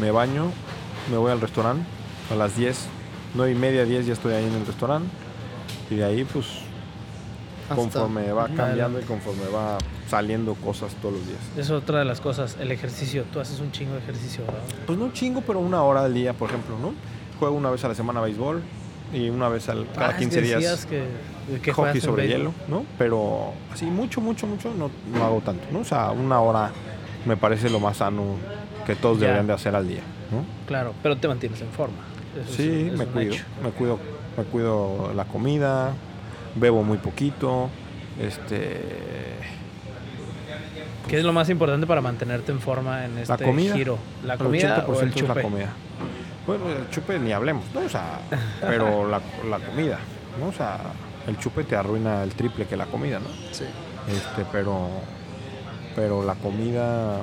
me 0.00 0.12
baño, 0.12 0.52
me 1.10 1.16
voy 1.16 1.32
al 1.32 1.40
restaurante 1.40 1.84
a 2.30 2.36
las 2.36 2.56
10, 2.56 2.86
9 3.34 3.50
y 3.50 3.54
media, 3.56 3.84
10 3.84 4.06
ya 4.06 4.12
estoy 4.12 4.34
ahí 4.34 4.44
en 4.44 4.54
el 4.54 4.64
restaurante. 4.64 5.08
Y 5.90 5.96
de 5.96 6.04
ahí, 6.04 6.24
pues, 6.24 6.46
hasta- 7.68 7.74
conforme 7.76 8.32
va 8.32 8.48
cambiando 8.48 9.00
y 9.00 9.02
conforme 9.04 9.46
va 9.54 9.78
saliendo 10.08 10.54
cosas 10.54 10.94
todos 11.02 11.14
los 11.16 11.26
días. 11.26 11.40
Es 11.56 11.70
otra 11.70 11.98
de 12.00 12.04
las 12.04 12.20
cosas, 12.20 12.56
el 12.60 12.70
ejercicio. 12.72 13.24
Tú 13.32 13.40
haces 13.40 13.60
un 13.60 13.72
chingo 13.72 13.92
de 13.94 13.98
ejercicio, 13.98 14.44
¿verdad? 14.46 14.60
Pues 14.86 14.98
no 14.98 15.12
chingo, 15.12 15.40
pero 15.42 15.60
una 15.60 15.82
hora 15.82 16.04
al 16.04 16.14
día, 16.14 16.32
por 16.32 16.48
ejemplo, 16.48 16.76
¿no? 16.80 16.92
Juego 17.38 17.56
una 17.56 17.70
vez 17.70 17.84
a 17.84 17.88
la 17.88 17.94
semana 17.94 18.20
béisbol 18.20 18.62
y 19.12 19.28
una 19.28 19.48
vez 19.48 19.68
al, 19.68 19.86
cada 19.94 20.08
Ah, 20.10 20.16
15 20.16 20.40
decías 20.40 20.60
días 20.60 20.86
que, 20.86 21.04
que 21.60 21.72
hockey 21.72 22.00
sobre 22.00 22.22
béisbol. 22.26 22.38
hielo, 22.52 22.54
¿no? 22.68 22.84
Pero 22.98 23.52
así 23.72 23.84
mucho, 23.86 24.20
mucho, 24.20 24.46
mucho 24.46 24.72
no, 24.74 24.90
no 25.12 25.24
hago 25.24 25.40
tanto, 25.40 25.66
¿no? 25.72 25.80
O 25.80 25.84
sea, 25.84 26.10
una 26.12 26.40
hora 26.40 26.70
me 27.24 27.36
parece 27.36 27.68
lo 27.70 27.80
más 27.80 27.98
sano 27.98 28.22
que 28.86 28.94
todos 28.96 29.16
Ya. 29.18 29.22
deberían 29.26 29.46
de 29.48 29.52
hacer 29.52 29.74
al 29.74 29.86
día, 29.88 30.02
¿no? 30.30 30.44
Claro, 30.66 30.94
pero 31.02 31.16
te 31.16 31.26
mantienes 31.28 31.60
en 31.60 31.68
forma. 31.70 31.96
Eso 32.40 32.56
Sí, 32.56 32.68
un- 32.68 32.88
es 32.90 32.98
me 32.98 33.04
un 33.04 33.10
cuido, 33.12 33.34
me 33.62 33.70
cuido, 33.70 33.98
me 34.36 34.44
cuido 34.44 35.12
la 35.14 35.24
comida, 35.24 35.92
bebo 36.56 36.82
muy 36.82 36.98
poquito, 36.98 37.68
este, 38.20 38.80
¿Qué 41.08 41.18
es 41.18 41.24
lo 41.24 41.32
más 41.32 41.48
importante 41.50 41.86
para 41.86 42.00
mantenerte 42.00 42.50
en 42.50 42.58
forma 42.60 43.04
en 43.04 43.18
este 43.18 43.32
la 43.32 43.38
comida, 43.38 43.74
giro? 43.74 43.96
¿La 44.24 44.32
el 44.34 44.38
comida 44.40 44.84
o 44.88 45.00
el 45.00 45.12
80% 45.12 45.14
es 45.14 45.22
la 45.22 45.28
chupe? 45.28 45.42
comida. 45.42 45.68
Bueno, 46.46 46.64
el 46.68 46.90
chupe 46.90 47.18
ni 47.20 47.32
hablemos, 47.32 47.64
¿no? 47.72 47.80
O 47.80 47.88
sea, 47.88 48.18
pero 48.60 49.08
la, 49.08 49.20
la 49.48 49.58
comida, 49.60 49.98
¿no? 50.40 50.48
O 50.48 50.52
sea, 50.52 50.78
el 51.28 51.38
chupe 51.38 51.62
te 51.62 51.76
arruina 51.76 52.24
el 52.24 52.30
triple 52.34 52.66
que 52.66 52.76
la 52.76 52.86
comida, 52.86 53.20
¿no? 53.20 53.26
Sí. 53.52 53.64
Este, 54.08 54.44
pero, 54.50 54.88
pero 55.94 56.24
la 56.24 56.34
comida, 56.34 57.18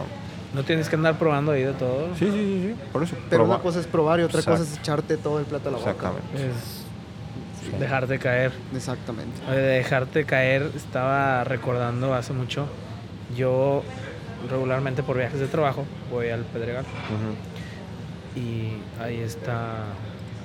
No 0.54 0.64
tienes 0.64 0.88
que 0.88 0.96
andar 0.96 1.18
probando 1.20 1.52
ahí 1.52 1.64
de 1.64 1.74
todo. 1.74 2.08
sí, 2.18 2.26
sí, 2.26 2.32
sí, 2.32 2.68
sí, 2.70 2.76
por 2.94 3.04
eso. 3.04 3.16
Pero 3.30 3.44
proba- 3.44 3.56
una 3.56 3.60
cosa 3.64 3.80
es 3.82 3.88
probar 3.88 4.20
y 4.22 4.24
otra 4.24 4.40
Exacto. 4.40 4.60
cosa 4.62 4.72
es 4.74 4.80
echarte 4.80 5.18
todo 5.18 5.40
el 5.40 5.46
plato 5.46 5.68
a 5.70 5.72
la 5.74 5.78
boca. 5.80 5.92
Exactamente. 5.92 6.48
Es 6.52 6.83
Sí. 7.64 7.78
dejarte 7.78 8.20
caer. 8.20 8.52
Exactamente. 8.76 9.42
De 9.50 9.62
dejarte 9.62 10.26
caer, 10.26 10.70
estaba 10.76 11.44
recordando 11.44 12.14
hace 12.14 12.34
mucho. 12.34 12.68
Yo 13.36 13.84
regularmente 14.50 15.04
por 15.04 15.18
viajes 15.18 15.40
de 15.40 15.48
trabajo 15.48 15.86
voy 16.12 16.30
al 16.30 16.42
Pedregal 16.42 16.86
y 18.36 18.74
ahí 19.02 19.20
está 19.22 19.86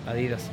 Adidas. 0.09 0.51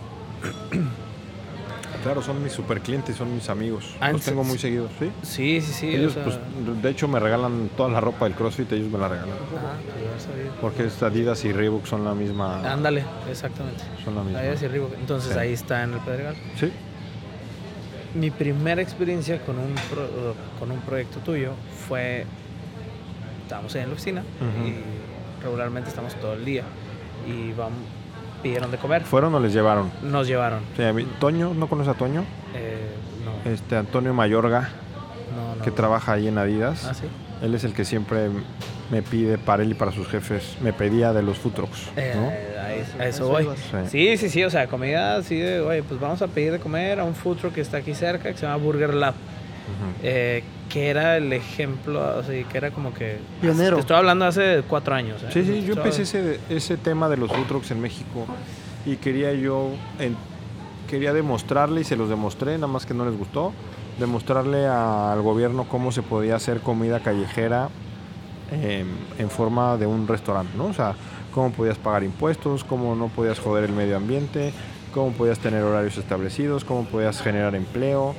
Claro, 2.06 2.22
son 2.22 2.44
mis 2.44 2.54
super 2.54 2.82
clientes, 2.82 3.16
son 3.16 3.34
mis 3.34 3.50
amigos. 3.50 3.96
Ah, 4.00 4.12
Los 4.12 4.22
¿en 4.22 4.26
tengo 4.34 4.44
muy 4.44 4.60
seguidos, 4.60 4.92
¿sí? 5.00 5.10
Sí, 5.24 5.60
sí, 5.60 5.74
sí. 5.74 5.88
ellos, 5.96 6.12
o 6.12 6.14
sea, 6.14 6.24
pues, 6.24 6.40
de 6.84 6.90
hecho, 6.92 7.08
me 7.08 7.20
regalan 7.20 7.68
toda 7.76 7.90
la 7.90 8.00
ropa 8.00 8.26
del 8.26 8.36
CrossFit, 8.36 8.72
ellos 8.74 8.92
me 8.92 9.00
la 9.00 9.08
regalan. 9.08 9.34
ah. 9.34 10.60
Porque 10.62 10.88
Adidas 11.02 11.44
y 11.46 11.52
Reebok 11.52 11.88
son 11.88 12.06
la 12.06 12.14
misma. 12.14 12.62
Ándale, 12.72 13.04
exactamente. 13.28 13.84
Son 14.04 14.14
la 14.14 14.22
misma. 14.22 14.38
Adidas 14.40 14.62
y 14.62 14.68
Reebok. 14.68 14.94
Entonces 15.00 15.34
Sí. 15.34 15.40
ahí 15.40 15.54
está 15.54 15.82
en 15.84 15.94
el 15.94 16.00
Pedregal. 16.02 16.36
Sí. 16.60 16.72
Mi 18.14 18.30
primera 18.30 18.84
experiencia 18.84 19.44
con 19.44 19.58
un, 19.58 19.74
pro- 19.90 20.36
con 20.60 20.70
un 20.72 20.82
proyecto 20.82 21.20
tuyo 21.22 21.54
fue, 21.88 22.24
estábamos 23.42 23.74
en 23.74 23.88
la 23.88 23.94
oficina 23.94 24.22
y 24.64 25.44
regularmente 25.44 25.90
estamos 25.90 26.14
todo 26.22 26.34
el 26.34 26.46
día 26.46 26.64
y 27.28 27.52
vamos, 27.54 27.80
pidieron 28.46 28.70
de 28.70 28.78
comer, 28.78 29.02
¿Fueron 29.04 29.34
o 29.34 29.40
les 29.40 29.54
llevaron? 29.54 29.92
nos 30.04 30.28
llevaron. 30.28 30.60
Sí, 30.78 30.84
a 30.84 30.94
mí- 30.94 31.08
Toño, 31.20 31.56
¿no 31.56 31.68
conoces 31.68 31.92
a 31.96 31.98
Toño? 31.98 32.24
Eh, 32.54 32.78
no, 33.26 33.52
Este 33.52 33.76
Antonio 33.76 34.14
Mayorga, 34.14 34.70
no, 35.36 35.56
no. 35.56 35.64
que 35.64 35.72
trabaja 35.72 36.14
ahí 36.14 36.28
en 36.28 36.38
Adidas. 36.38 36.86
Ah, 36.86 36.94
sí. 36.94 37.06
Él 37.42 37.56
es 37.56 37.64
el 37.64 37.74
que 37.74 37.84
siempre 37.86 38.30
me 38.92 39.02
pide 39.02 39.40
para 39.40 39.64
él 39.64 39.72
y 39.72 39.74
para 39.74 39.92
sus 39.92 40.08
jefes, 40.08 40.58
me 40.62 40.74
pedía 40.74 41.12
de 41.12 41.24
los 41.24 41.40
food 41.40 41.54
trucks, 41.54 41.88
¿no? 41.96 42.02
Eh, 42.32 42.56
a 43.00 43.08
eso, 43.08 43.26
a 43.26 43.32
voy. 43.32 43.48
Sí. 43.90 43.90
Sí, 43.90 44.18
sí, 44.18 44.30
sí, 44.30 44.44
o 44.44 44.50
sea, 44.52 44.68
comida 44.68 45.16
así 45.18 45.38
de, 45.40 45.60
oye, 45.62 45.82
pues 45.82 46.00
vamos 46.00 46.22
a 46.22 46.28
pedir 46.28 46.52
de 46.52 46.60
comer 46.60 47.00
a 47.00 47.04
un 47.04 47.16
food 47.16 47.38
truck 47.38 47.54
que 47.56 47.62
está 47.62 47.78
aquí 47.78 47.96
cerca, 47.96 48.30
que 48.32 48.38
se 48.38 48.44
llama 48.46 48.58
Burger 48.64 48.94
Lab, 48.94 49.16
eh, 50.04 50.44
que 50.76 50.90
era 50.90 51.16
el 51.16 51.32
ejemplo, 51.32 52.18
o 52.18 52.22
sea, 52.22 52.44
que 52.44 52.58
era 52.58 52.70
como 52.72 52.94
que... 52.94 53.18
Pionero. 53.40 53.78
Te 53.78 53.80
estoy 53.80 53.96
hablando 53.96 54.26
hace 54.26 54.62
cuatro 54.68 54.94
años. 54.94 55.24
¿eh? 55.24 55.28
Sí, 55.32 55.46
sí, 55.46 55.64
yo 55.66 55.72
empecé 55.74 56.02
ese, 56.02 56.38
ese 56.50 56.76
tema 56.76 57.08
de 57.08 57.16
los 57.16 57.32
food 57.32 57.46
trucks 57.48 57.72
en 57.72 57.80
México 57.80 58.26
y 58.86 58.98
quería 58.98 59.32
yo, 59.32 59.70
en- 60.00 60.18
quería 60.90 61.14
demostrarle 61.14 61.80
y 61.80 61.84
se 61.86 61.96
los 61.96 62.10
demostré, 62.10 62.56
nada 62.56 62.68
más 62.68 62.86
que 62.86 62.94
no 62.94 63.06
les 63.06 63.18
gustó, 63.18 63.54
demostrarle 64.02 64.68
a- 64.68 65.14
al 65.14 65.22
gobierno 65.22 65.64
cómo 65.64 65.94
se 65.94 66.02
podía 66.02 66.36
hacer 66.36 66.60
comida 66.60 67.00
callejera 67.00 67.70
em, 68.52 68.86
en 69.18 69.30
forma 69.30 69.78
de 69.78 69.86
un 69.88 70.10
restaurante, 70.10 70.58
¿no? 70.58 70.66
O 70.66 70.74
sea, 70.74 70.94
cómo 71.34 71.52
podías 71.54 71.78
pagar 71.78 72.04
impuestos, 72.04 72.66
cómo 72.66 72.98
no 72.98 73.08
podías 73.08 73.40
joder 73.40 73.64
el 73.64 73.72
medio 73.72 73.96
ambiente, 73.96 74.52
cómo 74.94 75.14
podías 75.14 75.40
tener 75.40 75.64
horarios 75.64 75.98
establecidos, 75.98 76.66
cómo 76.66 76.84
podías 76.84 77.22
generar 77.22 77.56
empleo, 77.56 78.14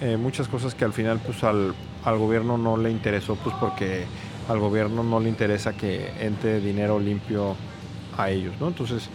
eh, 0.00 0.16
muchas 0.16 0.48
cosas 0.48 0.74
que 0.74 0.84
al 0.84 0.92
final 0.92 1.20
pues 1.24 1.42
al, 1.44 1.74
al 2.04 2.18
gobierno 2.18 2.56
no 2.58 2.76
le 2.76 2.90
interesó 2.90 3.36
pues 3.36 3.54
porque 3.60 4.04
al 4.48 4.58
gobierno 4.58 5.02
no 5.02 5.20
le 5.20 5.28
interesa 5.28 5.72
que 5.74 6.10
entre 6.20 6.60
dinero 6.60 6.98
limpio 6.98 7.54
a 8.16 8.30
ellos, 8.30 8.54
¿no? 8.60 8.68
Entonces 8.68 9.08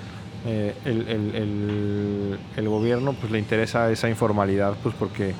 eh, 0.46 0.76
el, 0.86 1.08
el- 1.08 1.36
el- 1.36 2.39
el 2.58 2.69
gobierno 2.69 3.13
pues 3.13 3.32
le 3.32 3.39
interesa 3.39 3.89
esa 3.91 4.10
informalidad 4.10 4.74
pues 4.84 4.93
porque 4.98 5.34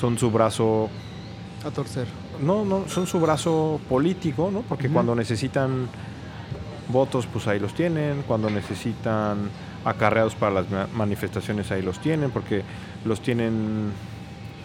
son 0.00 0.18
su 0.18 0.30
brazo 0.30 0.88
A 1.64 1.70
torcer. 1.70 2.06
no, 2.42 2.64
no, 2.64 2.88
son 2.88 3.06
su 3.06 3.20
brazo 3.20 3.80
político, 3.88 4.50
¿no? 4.52 4.62
Porque 4.62 4.88
cuando 4.88 5.14
necesitan 5.14 5.88
votos, 6.88 7.26
pues 7.26 7.46
ahí 7.48 7.58
los 7.58 7.74
tienen. 7.74 8.22
Cuando 8.26 8.48
necesitan 8.50 9.50
acarreados 9.84 10.34
para 10.34 10.54
las 10.62 10.70
ma- 10.70 10.86
manifestaciones, 10.94 11.70
ahí 11.70 11.82
los 11.82 11.98
tienen, 12.00 12.30
porque 12.30 12.62
los 13.04 13.20
tienen 13.20 13.90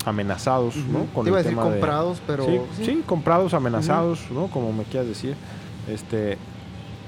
amenazados, 0.05 0.75
¿no? 0.75 0.99
Ujú. 1.13 1.23
Te 1.23 1.29
iba 1.29 1.37
a 1.39 1.43
decir 1.43 1.51
tema 1.57 1.65
de- 1.65 1.71
comprados, 1.79 2.21
pero. 2.25 2.45
sí, 2.45 2.59
sí. 2.77 2.85
sí, 2.85 3.03
comprados, 3.05 3.53
amenazados, 3.53 4.19
¿no? 4.31 4.47
Como 4.47 4.71
me 4.73 4.83
quieras 4.83 5.07
decir, 5.07 5.35
este, 5.87 6.37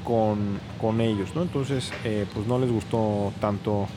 con, 0.03 0.59
con 0.81 1.01
ellos, 1.01 1.29
¿no? 1.35 1.41
Entonces, 1.43 1.91
eh, 2.03 2.25
pues 2.33 2.45
no 2.47 2.59
les 2.59 2.71
gustó 2.71 3.31
tanto, 3.39 3.87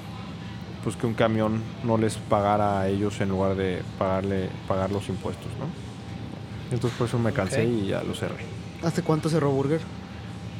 pues 0.85 0.96
que 0.96 1.06
un 1.06 1.14
camión 1.14 1.61
no 1.85 1.98
les 1.98 2.16
pagara 2.16 2.80
a 2.80 2.88
ellos 2.88 3.20
en 3.20 3.28
lugar 3.30 3.54
de 3.56 3.82
pagarle, 3.98 4.48
pagar 4.68 4.90
los 4.92 5.09
impuestos, 5.09 5.48
¿no? 5.59 5.66
Entonces 6.74 6.98
por 6.98 7.06
eso 7.09 7.18
me 7.18 7.32
cansé 7.32 7.64
y 7.64 7.87
ya 7.88 8.02
lo 8.02 8.14
cerré. 8.14 8.44
¿Hace 8.82 9.02
cuánto 9.02 9.28
cerró 9.28 9.50
Burger? 9.52 9.80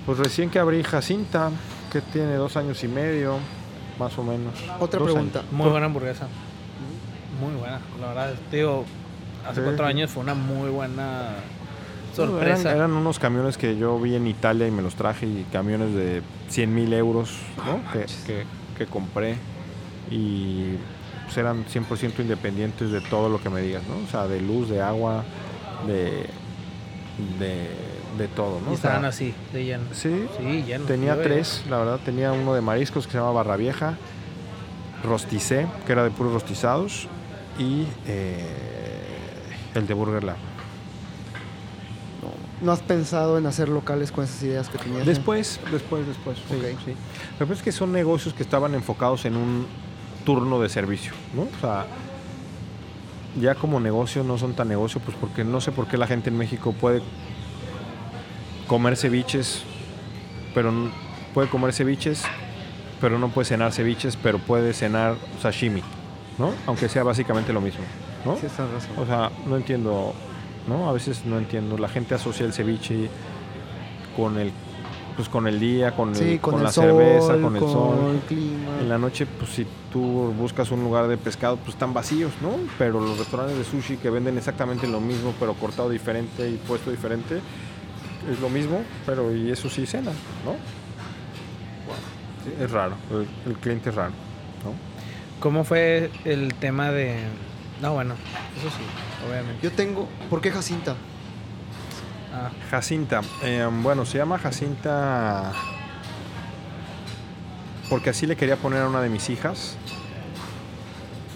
Pues 0.05 0.19
recién 0.19 0.51
que 0.51 0.59
abrí 0.61 0.83
Jacinta, 0.85 1.51
que 1.93 2.01
tiene 2.01 2.35
dos 2.35 2.57
años 2.57 2.83
y 2.85 2.89
medio, 2.89 3.39
más 3.99 4.17
o 4.19 4.23
menos. 4.23 4.55
Otra 4.79 5.01
Dos 5.01 5.11
pregunta. 5.11 5.41
años. 5.41 5.53
Muy 5.53 5.69
buena 5.69 5.87
hamburguesa. 5.87 6.29
Muy 7.41 7.55
buena. 7.55 7.81
La 8.01 8.09
verdad, 8.09 8.35
digo, 8.51 8.85
hace 9.49 9.61
Sí. 9.61 9.65
cuatro 9.65 9.87
años 9.87 10.11
fue 10.11 10.23
una 10.23 10.35
muy 10.35 10.71
buena 10.71 11.29
sorpresa. 12.15 12.61
Eran, 12.71 12.77
eran 12.77 12.93
unos 12.93 13.19
camiones 13.19 13.59
que 13.59 13.77
yo 13.77 13.99
vi 14.01 14.15
en 14.15 14.27
Italia 14.27 14.67
y 14.67 14.71
me 14.71 14.83
los 14.83 14.95
traje 14.95 15.27
y 15.27 15.45
camiones 15.53 15.93
de 15.95 16.23
100 16.49 16.75
mil 16.75 16.93
euros 16.95 17.31
¿no? 17.67 17.81
que, 17.93 18.07
que- 18.27 18.45
que 18.79 18.87
compré 18.87 19.37
y 20.11 20.77
pues, 21.25 21.37
eran 21.39 21.65
100% 21.67 22.21
independientes 22.23 22.91
de 22.91 23.01
todo 23.01 23.29
lo 23.29 23.41
que 23.43 23.51
me 23.51 23.61
digas, 23.61 23.83
¿no? 23.89 23.97
O 24.07 24.11
sea, 24.11 24.27
de 24.29 24.41
luz, 24.41 24.69
de 24.69 24.81
agua, 24.81 25.25
de, 25.87 26.27
de, 27.39 27.69
de 28.19 28.29
todo, 28.29 28.61
¿no? 28.65 28.71
y 28.71 28.75
O 28.75 28.77
sea, 28.79 28.91
estaban 28.91 29.05
así, 29.05 29.35
de 29.53 29.65
lleno. 29.65 29.85
Sí, 29.93 30.27
Sí, 30.39 30.63
lleno. 30.63 30.85
tenía 30.87 31.17
Yo 31.17 31.23
tres, 31.23 31.65
la 31.69 31.79
verdad, 31.79 31.99
tenía 32.05 32.33
uno 32.33 32.55
de 32.55 32.61
mariscos 32.61 33.07
que 33.07 33.13
se 33.13 33.19
llama 33.19 33.33
Barra 33.33 33.57
Vieja, 33.57 33.95
Rosticé, 35.05 35.67
que 35.87 35.93
era 35.93 36.05
de 36.05 36.11
puros 36.11 36.33
rostizados, 36.33 37.09
y 37.59 37.87
eh, 38.07 38.47
el 39.75 39.87
de 39.87 39.95
Burger 39.95 40.25
Lab. 40.25 40.37
¿No 42.61 42.73
has 42.73 42.81
pensado 42.81 43.37
en 43.37 43.47
hacer 43.47 43.69
locales 43.69 44.11
con 44.11 44.25
esas 44.25 44.43
ideas 44.43 44.69
que 44.71 44.79
tenías? 44.79 45.05
Después, 45.05 45.61
después, 45.71 46.07
después. 46.07 46.39
Sí, 46.49 46.57
sí. 46.85 46.95
Lo 47.33 47.39
que 47.39 47.47
pasa 47.47 47.53
es 47.53 47.63
que 47.63 47.73
son 47.73 47.93
negocios 47.93 48.33
que 48.33 48.43
estaban 48.43 48.75
enfocados 48.75 49.27
en 49.27 49.37
un 49.37 49.67
turno 50.25 50.61
de 50.61 50.71
servicio, 50.71 51.13
¿no? 51.35 51.43
O 51.43 51.61
sea, 51.61 51.87
ya 53.39 53.55
como 53.55 53.79
negocio 53.79 54.25
no 54.25 54.39
son 54.39 54.55
tan 54.55 54.69
negocio, 54.69 55.01
pues 55.05 55.17
porque 55.21 55.45
no 55.45 55.61
sé 55.61 55.71
por 55.71 55.87
qué 55.87 55.99
la 55.99 56.07
gente 56.07 56.31
en 56.31 56.39
México 56.39 56.73
puede 56.73 57.03
comer 58.67 58.97
ceviches, 58.97 59.63
pero 60.55 60.73
puede 61.35 61.49
comer 61.49 61.75
ceviches, 61.75 62.23
pero 63.01 63.19
no 63.19 63.29
puede 63.29 63.47
cenar 63.47 63.73
ceviches, 63.73 64.17
pero 64.17 64.39
puede 64.39 64.73
cenar 64.73 65.17
sashimi, 65.43 65.83
¿no? 66.39 66.53
Aunque 66.67 66.89
sea 66.89 67.03
básicamente 67.03 67.53
lo 67.53 67.61
mismo, 67.61 67.85
¿no? 68.25 68.37
Sí, 68.37 68.47
estás 68.47 68.71
razón. 68.71 68.91
O 68.99 69.07
sea, 69.07 69.31
no 69.47 69.57
entiendo, 69.57 70.15
¿no? 70.69 70.89
A 70.89 70.93
veces 70.93 71.25
no 71.25 71.39
entiendo. 71.39 71.79
La 71.79 71.89
gente 71.89 72.15
asocia 72.15 72.45
el 72.47 72.53
ceviche 72.53 73.09
con 74.17 74.39
el, 74.39 74.53
pues 75.17 75.29
con 75.29 75.47
el 75.47 75.59
día, 75.61 75.93
con, 75.97 76.11
el- 76.11 76.17
Sí, 76.17 76.39
con, 76.39 76.53
con 76.53 76.61
el 76.61 76.65
la 76.65 76.73
sol, 76.73 76.85
cerveza, 76.85 77.41
con 77.41 77.55
el 77.57 77.63
con 77.63 77.73
sol. 77.73 78.15
el 78.15 78.21
clima. 78.21 78.81
En 78.81 78.89
la 78.89 78.99
noche, 78.99 79.27
pues 79.27 79.51
si 79.53 79.67
tú 79.93 80.01
buscas 80.39 80.71
un 80.71 80.83
lugar 80.85 81.09
de 81.09 81.17
pescado, 81.17 81.57
pues 81.57 81.71
están 81.71 81.95
vacíos, 81.95 82.33
¿no? 82.43 82.51
Pero 82.79 83.01
los 83.01 83.19
restaurantes 83.19 83.57
de 83.57 83.65
sushi 83.65 83.97
que 83.97 84.11
venden 84.11 84.37
exactamente 84.37 84.87
lo 84.87 85.01
mismo, 85.01 85.33
pero 85.41 85.55
cortado 85.55 85.89
diferente 85.89 86.49
y 86.51 86.57
puesto 86.57 86.91
diferente, 86.91 87.41
es 88.31 88.41
lo 88.41 88.51
mismo, 88.51 88.83
pero 89.07 89.35
y 89.35 89.51
eso 89.51 89.71
sí 89.71 89.87
cena, 89.87 90.11
¿no? 90.45 90.53
Sí, 92.45 92.53
Es 92.63 92.71
raro, 92.71 92.95
el, 93.11 93.27
el 93.51 93.59
cliente 93.59 93.89
es 93.91 93.95
raro, 93.97 94.13
¿no? 94.65 94.73
¿Cómo 95.41 95.65
fue 95.65 96.11
el 96.25 96.55
tema 96.55 96.91
de.? 96.91 97.19
No, 97.81 97.95
bueno, 97.95 98.15
eso 98.59 98.71
sí, 98.71 99.29
obviamente. 99.29 99.63
Yo 99.63 99.73
tengo. 99.73 100.09
¿Por 100.31 100.41
qué 100.41 100.51
Jacinta? 100.51 100.97
Ah, 102.33 102.51
Jacinta, 102.71 103.23
eh, 103.43 103.69
bueno, 103.83 104.05
se 104.05 104.19
llama 104.19 104.39
Jacinta 104.39 105.53
porque 107.89 108.11
así 108.11 108.27
le 108.27 108.37
quería 108.37 108.57
poner 108.57 108.83
a 108.83 108.89
una 108.89 109.01
de 109.01 109.09
mis 109.09 109.31
hijas. 109.31 109.77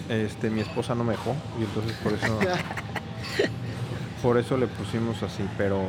Este, 0.09 0.51
mi 0.51 0.61
esposa 0.61 0.95
no 0.95 1.05
me 1.05 1.13
dejó 1.13 1.37
y 1.59 1.63
entonces 1.63 1.97
por 1.99 2.13
eso 2.13 2.39
por 4.23 4.39
eso 4.39 4.57
le 4.57 4.67
pusimos 4.67 5.23
así, 5.23 5.45
pero 5.57 5.81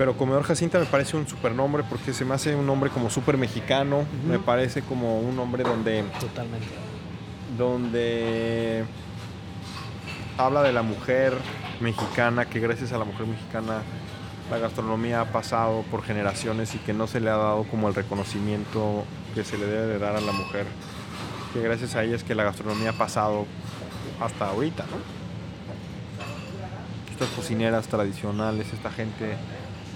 pero 0.00 0.16
Comedor 0.16 0.44
Jacinta 0.44 0.78
me 0.78 0.86
parece 0.86 1.18
un 1.18 1.28
super 1.28 1.52
nombre 1.52 1.84
porque 1.86 2.14
se 2.14 2.24
me 2.24 2.32
hace 2.32 2.56
un 2.56 2.64
nombre 2.64 2.88
como 2.88 3.10
súper 3.10 3.36
mexicano, 3.36 4.06
me 4.26 4.38
parece 4.38 4.80
como 4.80 5.20
un 5.20 5.36
nombre 5.36 5.62
donde 5.62 6.02
totalmente. 6.18 6.68
donde 7.58 8.86
habla 10.38 10.62
de 10.62 10.72
la 10.72 10.80
mujer 10.80 11.34
mexicana, 11.80 12.46
que 12.46 12.60
gracias 12.60 12.92
a 12.92 12.96
la 12.96 13.04
mujer 13.04 13.26
mexicana 13.26 13.82
la 14.50 14.56
gastronomía 14.56 15.20
ha 15.20 15.26
pasado 15.32 15.84
por 15.90 16.02
generaciones 16.02 16.74
y 16.74 16.78
que 16.78 16.94
no 16.94 17.06
se 17.06 17.20
le 17.20 17.28
ha 17.28 17.36
dado 17.36 17.64
como 17.64 17.86
el 17.86 17.94
reconocimiento 17.94 19.04
que 19.34 19.44
se 19.44 19.58
le 19.58 19.66
debe 19.66 19.86
de 19.86 19.98
dar 19.98 20.16
a 20.16 20.22
la 20.22 20.32
mujer. 20.32 20.64
Que 21.52 21.60
gracias 21.60 21.94
a 21.94 22.04
ella 22.04 22.16
es 22.16 22.24
que 22.24 22.34
la 22.34 22.44
gastronomía 22.44 22.88
ha 22.88 22.94
pasado 22.94 23.44
hasta 24.18 24.48
ahorita, 24.48 24.84
¿no? 24.84 24.96
Estas 27.12 27.28
cocineras 27.36 27.86
tradicionales, 27.86 28.72
esta 28.72 28.90
gente 28.90 29.36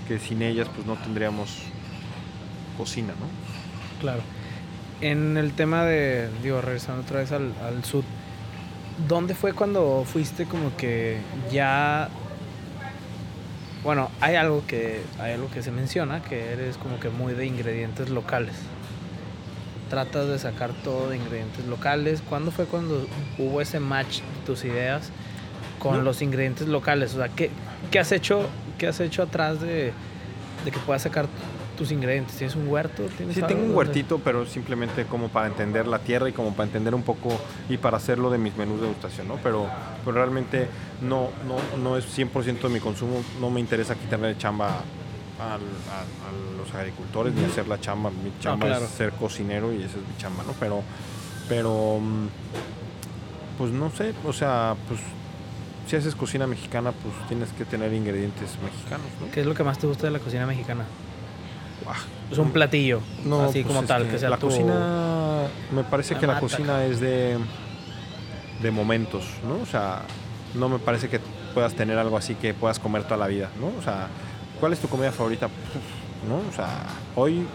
que 0.07 0.19
sin 0.19 0.43
ellas 0.43 0.69
pues 0.75 0.87
no 0.87 0.95
tendríamos 0.97 1.51
cocina, 2.77 3.15
¿no? 3.21 4.01
Claro. 4.01 4.23
En 5.01 5.37
el 5.37 5.53
tema 5.53 5.85
de, 5.85 6.29
digo, 6.43 6.61
regresando 6.61 7.03
otra 7.03 7.21
vez 7.21 7.33
al, 7.33 7.53
sud, 7.85 8.05
¿dónde 9.09 9.35
fue 9.35 9.53
cuando 9.53 10.05
fuiste 10.05 10.47
como 10.47 10.77
que 10.77 11.19
ya... 11.51 12.09
Bueno, 13.83 14.11
hay 14.21 14.37
algo 14.37 14.65
que 14.67 15.03
hay 15.19 15.33
algo 15.33 15.51
que 15.51 15.63
se 15.63 15.71
menciona, 15.71 16.23
que 16.23 16.53
eres 16.53 16.79
como 16.79 16.99
que 17.01 17.11
muy 17.11 17.35
de 17.35 17.45
ingredientes 17.45 18.09
locales. 18.09 18.55
Tratas 19.91 20.27
de 20.29 20.39
sacar 20.39 20.73
todo 20.73 21.11
de 21.11 21.19
ingredientes 21.19 21.67
locales. 21.67 22.23
¿Cuándo 22.27 22.51
fue 22.51 22.65
cuando 22.65 23.07
hubo 23.37 23.61
ese 23.61 23.81
match 23.81 24.21
de 24.21 24.47
tus 24.47 24.65
ideas 24.65 25.11
con 25.85 25.99
No. 25.99 26.03
los 26.03 26.23
ingredientes 26.23 26.67
locales? 26.67 27.13
O 27.15 27.19
sea, 27.19 27.29
¿qué, 27.29 27.51
qué 27.91 27.99
has 27.99 28.11
hecho, 28.11 28.49
qué 28.79 28.87
has 28.87 28.99
hecho 29.01 29.23
atrás 29.23 29.61
de, 29.61 29.93
de 30.65 30.71
que 30.71 30.79
puedas 30.81 31.03
sacar 31.03 31.27
tus 31.77 31.93
ingredientes? 31.93 32.37
¿Tienes 32.37 32.57
un 32.57 32.67
huerto? 32.69 33.03
¿Tienes 33.19 33.35
Sí, 33.35 33.43
algo 33.43 33.49
tengo 33.55 33.67
un 33.71 33.77
huertito, 33.77 34.19
pero 34.25 34.47
simplemente 34.47 35.05
como 35.05 35.29
para 35.29 35.47
entender 35.47 35.87
la 35.87 35.99
tierra 35.99 36.27
y 36.29 36.33
como 36.33 36.55
para 36.55 36.65
entender 36.69 36.95
un 36.95 37.03
poco 37.03 37.29
y 37.69 37.77
para 37.77 37.99
hacerlo 37.99 38.31
de 38.31 38.39
mis 38.39 38.57
menús 38.57 38.77
de 38.81 38.87
degustación, 38.87 39.29
¿no? 39.29 39.37
Pero, 39.43 39.67
pero 40.07 40.17
realmente 40.17 40.69
no, 41.03 41.29
no, 41.47 41.57
no 41.83 41.99
es 41.99 42.07
100% 42.17 42.63
de 42.63 42.69
mi 42.71 42.81
consumo, 42.81 43.23
no 43.39 43.51
me 43.51 43.61
interesa 43.61 43.95
quitarle 43.95 44.39
chamba 44.39 44.69
al- 45.39 45.61
a, 45.91 46.01
a 46.01 46.57
los 46.57 46.73
agricultores 46.75 47.35
ni 47.35 47.45
hacer 47.45 47.69
la 47.69 47.79
chamba, 47.79 48.09
mi 48.09 48.33
chamba 48.41 48.69
claro. 48.69 48.87
es 48.87 48.91
ser 48.93 49.11
cocinero 49.13 49.71
y 49.71 49.79
esa 49.83 49.99
es 49.99 50.09
mi 50.09 50.17
chamba, 50.17 50.45
¿no? 50.47 50.55
Pero, 50.59 50.83
pero, 51.47 51.99
mm, 52.01 52.27
pues 53.59 53.71
no 53.71 53.91
sé, 53.91 54.15
o 54.27 54.33
sea, 54.33 54.75
pues 54.89 55.01
si 55.87 55.97
haces 55.97 56.15
cocina 56.15 56.47
mexicana, 56.47 56.93
pues 56.93 57.15
tienes 57.29 57.51
que 57.51 57.65
tener 57.65 57.93
ingredientes 57.93 58.51
mexicanos, 58.63 59.07
¿no? 59.21 59.31
¿Qué 59.31 59.41
es 59.41 59.47
lo 59.47 59.55
que 59.55 59.65
más 59.65 59.79
te 59.79 59.87
gusta 59.87 60.07
de 60.07 60.13
la 60.13 60.19
cocina 60.19 60.47
mexicana? 60.47 60.85
Es 62.31 62.39
un 62.39 62.51
platillo, 62.51 63.01
así 63.43 63.63
pues 63.63 63.67
como 63.67 63.83
tal, 63.83 64.09
que 64.09 64.19
sea 64.19 64.31
la 64.31 64.39
tu... 64.39 64.49
cocina 64.49 65.47
me 65.73 65.85
parece 65.85 66.15
Me 66.15 66.21
que 66.21 66.27
la 66.27 66.41
cocina 66.41 66.85
es 66.85 67.01
de 67.01 67.39
de 68.63 68.71
momentos 68.71 69.25
no 69.47 69.63
o 69.63 69.67
sea 69.67 70.03
no 70.55 70.69
me 70.69 70.79
parece 70.79 71.09
que 71.09 71.21
puedas 71.53 71.75
tener 71.75 71.99
algo 71.99 72.17
así 72.17 72.35
que 72.35 72.55
puedas 72.55 72.79
comer 72.79 73.03
toda 73.05 73.17
la 73.19 73.27
vida 73.27 73.51
no 73.61 73.67
o 73.79 73.83
sea 73.83 74.09
cuál 74.61 74.73
es 74.73 74.79
tu 74.79 74.89
comida 74.89 75.13
favorita 75.13 75.49
no 76.29 76.37
o 76.37 76.53
sea 76.55 76.85
hoy 77.17 77.47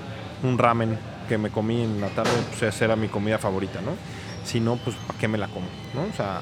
un 0.44 0.58
ramen 0.58 0.98
que 1.28 1.38
me 1.38 1.50
comí 1.50 1.82
en 1.82 2.02
la 2.02 2.10
tarde 2.10 2.32
pues 2.50 2.62
esa 2.62 2.86
era 2.86 2.96
mi 2.96 3.08
comida 3.08 3.38
favorita 3.38 3.82
no 3.82 3.92
si 4.44 4.60
no 4.60 4.76
pues 4.78 4.96
para 5.08 5.18
qué 5.18 5.28
me 5.28 5.38
la 5.38 5.48
como 5.48 5.66
no 5.96 6.04
o 6.04 6.16
sea 6.16 6.42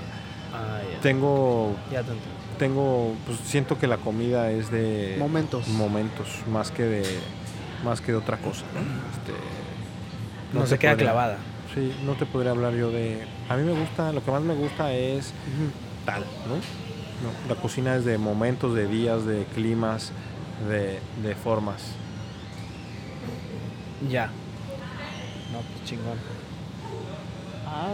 Ah, 0.53 0.79
ya. 0.91 0.99
tengo 1.01 1.75
Ya 1.91 2.03
te 2.03 2.11
entiendo. 2.11 2.37
tengo 2.57 3.13
pues 3.25 3.39
siento 3.45 3.77
que 3.77 3.87
la 3.87 3.97
comida 3.97 4.49
es 4.51 4.71
de 4.71 5.15
Momentos. 5.19 5.67
momentos 5.67 6.27
más 6.51 6.71
que 6.71 6.83
de 6.83 7.03
más 7.83 8.01
que 8.01 8.11
de 8.13 8.17
otra 8.17 8.37
cosa 8.37 8.63
¿no? 8.73 8.79
Este, 9.11 9.33
No, 10.57 10.65
se 10.65 10.79
queda 10.79 10.91
podría- 10.93 11.05
clavada. 11.11 11.37
sí 11.75 11.93
no 12.05 12.13
te 12.13 12.25
podría 12.25 12.51
hablar 12.51 12.73
yo 12.73 12.89
de 12.91 13.25
a 13.49 13.55
mí 13.57 13.63
me 13.63 13.73
gusta 13.79 14.11
lo 14.13 14.23
que 14.23 14.31
más 14.31 14.41
me 14.41 14.55
gusta 14.55 14.91
es 14.93 15.33
tal 16.05 16.21
no, 16.47 16.55
No, 16.55 17.53
la 17.53 17.59
cocina 17.61 17.95
es 17.95 18.05
de 18.05 18.17
momentos 18.17 18.73
de 18.75 18.87
días 18.87 19.25
de 19.25 19.45
climas 19.55 20.11
de, 20.69 20.99
de 21.27 21.35
formas 21.35 21.83
Ya. 24.09 24.27
No, 25.51 25.59
pues 25.59 25.83
chingón. 25.89 26.17
Ah, 27.65 27.93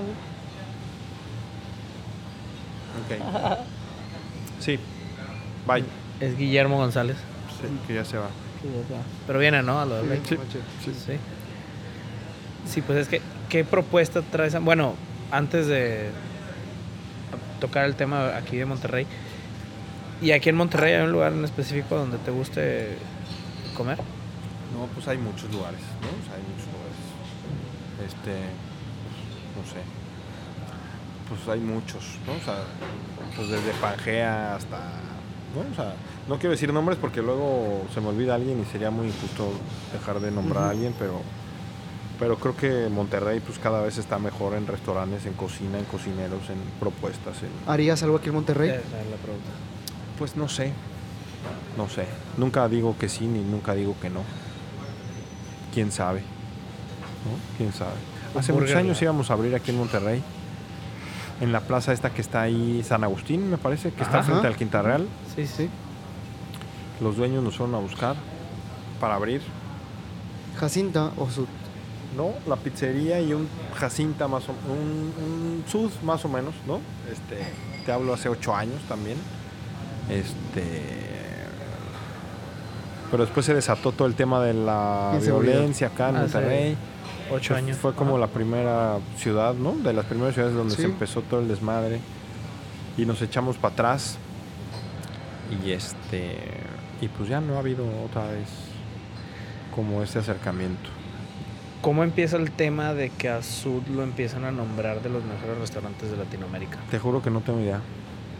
Ok. 3.05 3.57
sí 4.59 4.79
bye 5.67 5.83
es 6.19 6.37
Guillermo 6.37 6.77
González. 6.77 7.17
Sí, 7.61 7.67
que 7.87 7.95
ya 7.95 8.05
se 8.05 8.17
va 8.17 8.29
Pero 9.27 9.39
viene, 9.39 9.61
¿no? 9.63 9.79
A 9.79 9.85
lo 9.85 10.01
de. 10.01 10.21
Sí. 10.25 10.35
Noche. 10.35 10.59
Sí. 10.83 11.17
Sí, 12.65 12.81
pues 12.81 12.99
es 12.99 13.07
que, 13.07 13.21
¿qué 13.49 13.65
propuesta 13.65 14.21
traes? 14.21 14.59
Bueno, 14.61 14.95
antes 15.31 15.67
de 15.67 16.09
tocar 17.59 17.85
el 17.85 17.95
tema 17.95 18.37
aquí 18.37 18.57
de 18.57 18.65
Monterrey, 18.65 19.05
¿y 20.21 20.31
aquí 20.31 20.49
en 20.49 20.55
Monterrey 20.55 20.93
hay 20.93 21.01
un 21.03 21.11
lugar 21.11 21.33
en 21.33 21.43
específico 21.43 21.95
donde 21.95 22.17
te 22.19 22.31
guste 22.31 22.97
comer? 23.75 23.97
No, 23.97 24.87
pues 24.93 25.07
hay 25.07 25.17
muchos 25.17 25.51
lugares, 25.51 25.81
¿no? 26.01 26.07
O 26.07 26.25
sea, 26.25 26.35
hay 26.35 26.43
muchos 26.49 26.67
lugares. 26.71 26.97
Este, 28.07 28.31
no 29.57 29.65
sé. 29.69 30.02
Pues 31.33 31.47
hay 31.49 31.59
muchos, 31.59 32.03
¿no? 32.27 32.33
O 32.33 32.45
sea, 32.45 32.63
pues 33.35 33.49
desde 33.49 33.71
Pangea 33.81 34.55
hasta, 34.55 34.77
¿no? 35.55 35.71
O 35.71 35.75
sea, 35.75 35.95
no 36.27 36.35
quiero 36.35 36.51
decir 36.51 36.71
nombres 36.71 36.97
porque 36.99 37.21
luego 37.21 37.85
se 37.93 38.01
me 38.01 38.09
olvida 38.09 38.35
alguien 38.35 38.61
y 38.61 38.65
sería 38.71 38.91
muy 38.91 39.07
injusto 39.07 39.51
dejar 39.91 40.19
de 40.19 40.31
nombrar 40.31 40.65
a 40.65 40.69
alguien, 40.69 40.93
pero 40.99 41.21
pero 42.19 42.37
creo 42.37 42.55
que 42.55 42.89
Monterrey 42.89 43.39
pues 43.39 43.57
cada 43.57 43.81
vez 43.81 43.97
está 43.97 44.19
mejor 44.19 44.53
en 44.53 44.67
restaurantes, 44.67 45.25
en 45.25 45.33
cocina, 45.33 45.79
en 45.79 45.85
cocineros, 45.85 46.49
en 46.49 46.57
propuestas, 46.79 47.41
en 47.41 47.49
¿Harías 47.67 48.03
algo 48.03 48.17
aquí 48.17 48.29
en 48.29 48.35
Monterrey? 48.35 48.69
La 48.69 48.77
pregunta. 48.77 49.49
pues 50.19 50.35
no 50.35 50.47
sé. 50.47 50.71
No 51.77 51.89
sé. 51.89 52.05
Nunca 52.37 52.69
digo 52.69 52.95
que 52.97 53.09
sí 53.09 53.25
ni 53.25 53.39
nunca 53.39 53.73
digo 53.73 53.95
que 53.99 54.09
no. 54.09 54.21
¿Quién 55.73 55.91
sabe? 55.91 56.19
¿No? 56.19 57.57
¿Quién 57.57 57.73
sabe? 57.73 57.95
Hace 58.37 58.53
muchos 58.53 58.75
años 58.75 59.01
íbamos 59.01 59.29
a 59.29 59.33
abrir 59.33 59.55
aquí 59.55 59.71
en 59.71 59.77
Monterrey. 59.77 60.23
En 61.41 61.51
la 61.51 61.61
plaza 61.61 61.93
esta 61.93 62.11
que 62.11 62.21
está 62.21 62.41
ahí, 62.41 62.83
San 62.83 63.03
Agustín, 63.03 63.49
me 63.49 63.57
parece, 63.57 63.91
que 63.91 64.03
está 64.03 64.19
Ajá. 64.19 64.23
frente 64.23 64.47
al 64.47 64.55
Quinta 64.55 64.81
Real. 64.81 65.07
Sí, 65.35 65.47
sí. 65.47 65.69
Los 67.01 67.17
dueños 67.17 67.43
nos 67.43 67.57
fueron 67.57 67.75
a 67.75 67.79
buscar 67.79 68.15
para 68.99 69.15
abrir. 69.15 69.41
Jacinta 70.57 71.11
o 71.17 71.29
Sud. 71.29 71.47
¿no? 72.15 72.29
La 72.47 72.55
pizzería 72.55 73.19
y 73.19 73.33
un 73.33 73.47
Jacinta 73.75 74.27
más 74.27 74.43
o 74.47 74.51
un, 74.71 75.13
un 75.17 75.63
sud 75.67 75.91
más 76.03 76.23
o 76.25 76.29
menos, 76.29 76.53
¿no? 76.67 76.79
Este, 77.11 77.43
te 77.85 77.91
hablo 77.91 78.13
hace 78.13 78.29
ocho 78.29 78.55
años 78.55 78.79
también. 78.87 79.17
Este 80.09 81.03
pero 83.13 83.25
después 83.25 83.45
se 83.45 83.53
desató 83.53 83.91
todo 83.91 84.07
el 84.07 84.15
tema 84.15 84.43
de 84.43 84.55
la 84.55 85.19
violencia 85.21 85.85
acá 85.85 86.09
en 86.09 86.15
Hace 86.15 86.33
Monterrey. 86.33 86.77
Ocho 87.33 87.53
Fue- 87.53 87.57
años. 87.57 87.77
Fue 87.77 87.93
como 87.93 88.17
la 88.17 88.27
primera 88.27 88.97
ciudad, 89.17 89.53
¿no? 89.55 89.73
De 89.73 89.93
las 89.93 90.05
primeras 90.05 90.33
ciudades 90.35 90.55
donde 90.55 90.75
Sí. 90.75 90.81
se 90.81 90.87
empezó 90.87 91.21
todo 91.21 91.39
el 91.41 91.47
desmadre. 91.47 91.99
Y 92.97 93.05
nos 93.05 93.21
echamos 93.21 93.57
para 93.57 93.73
atrás. 93.73 94.17
Y 95.65 95.71
este. 95.71 96.37
Y 97.01 97.07
pues 97.07 97.27
ya 97.29 97.41
no 97.41 97.55
ha 97.55 97.59
habido 97.59 97.83
otra 98.05 98.25
vez 98.27 98.47
como 99.75 100.01
ese 100.03 100.19
acercamiento. 100.19 100.89
¿Cómo 101.81 102.03
empieza 102.03 102.37
el 102.37 102.51
tema 102.51 102.93
de 102.93 103.09
que 103.09 103.27
a 103.29 103.43
Sud 103.43 103.81
lo 103.93 104.03
empiezan 104.03 104.45
a 104.45 104.51
nombrar 104.51 105.01
de 105.01 105.09
los 105.09 105.23
mejores 105.25 105.57
restaurantes 105.59 106.11
de 106.11 106.17
Latinoamérica? 106.17 106.77
Te 106.89 106.97
juro 106.99 107.21
que 107.21 107.29
no 107.29 107.41
tengo 107.41 107.59
idea. 107.59 107.81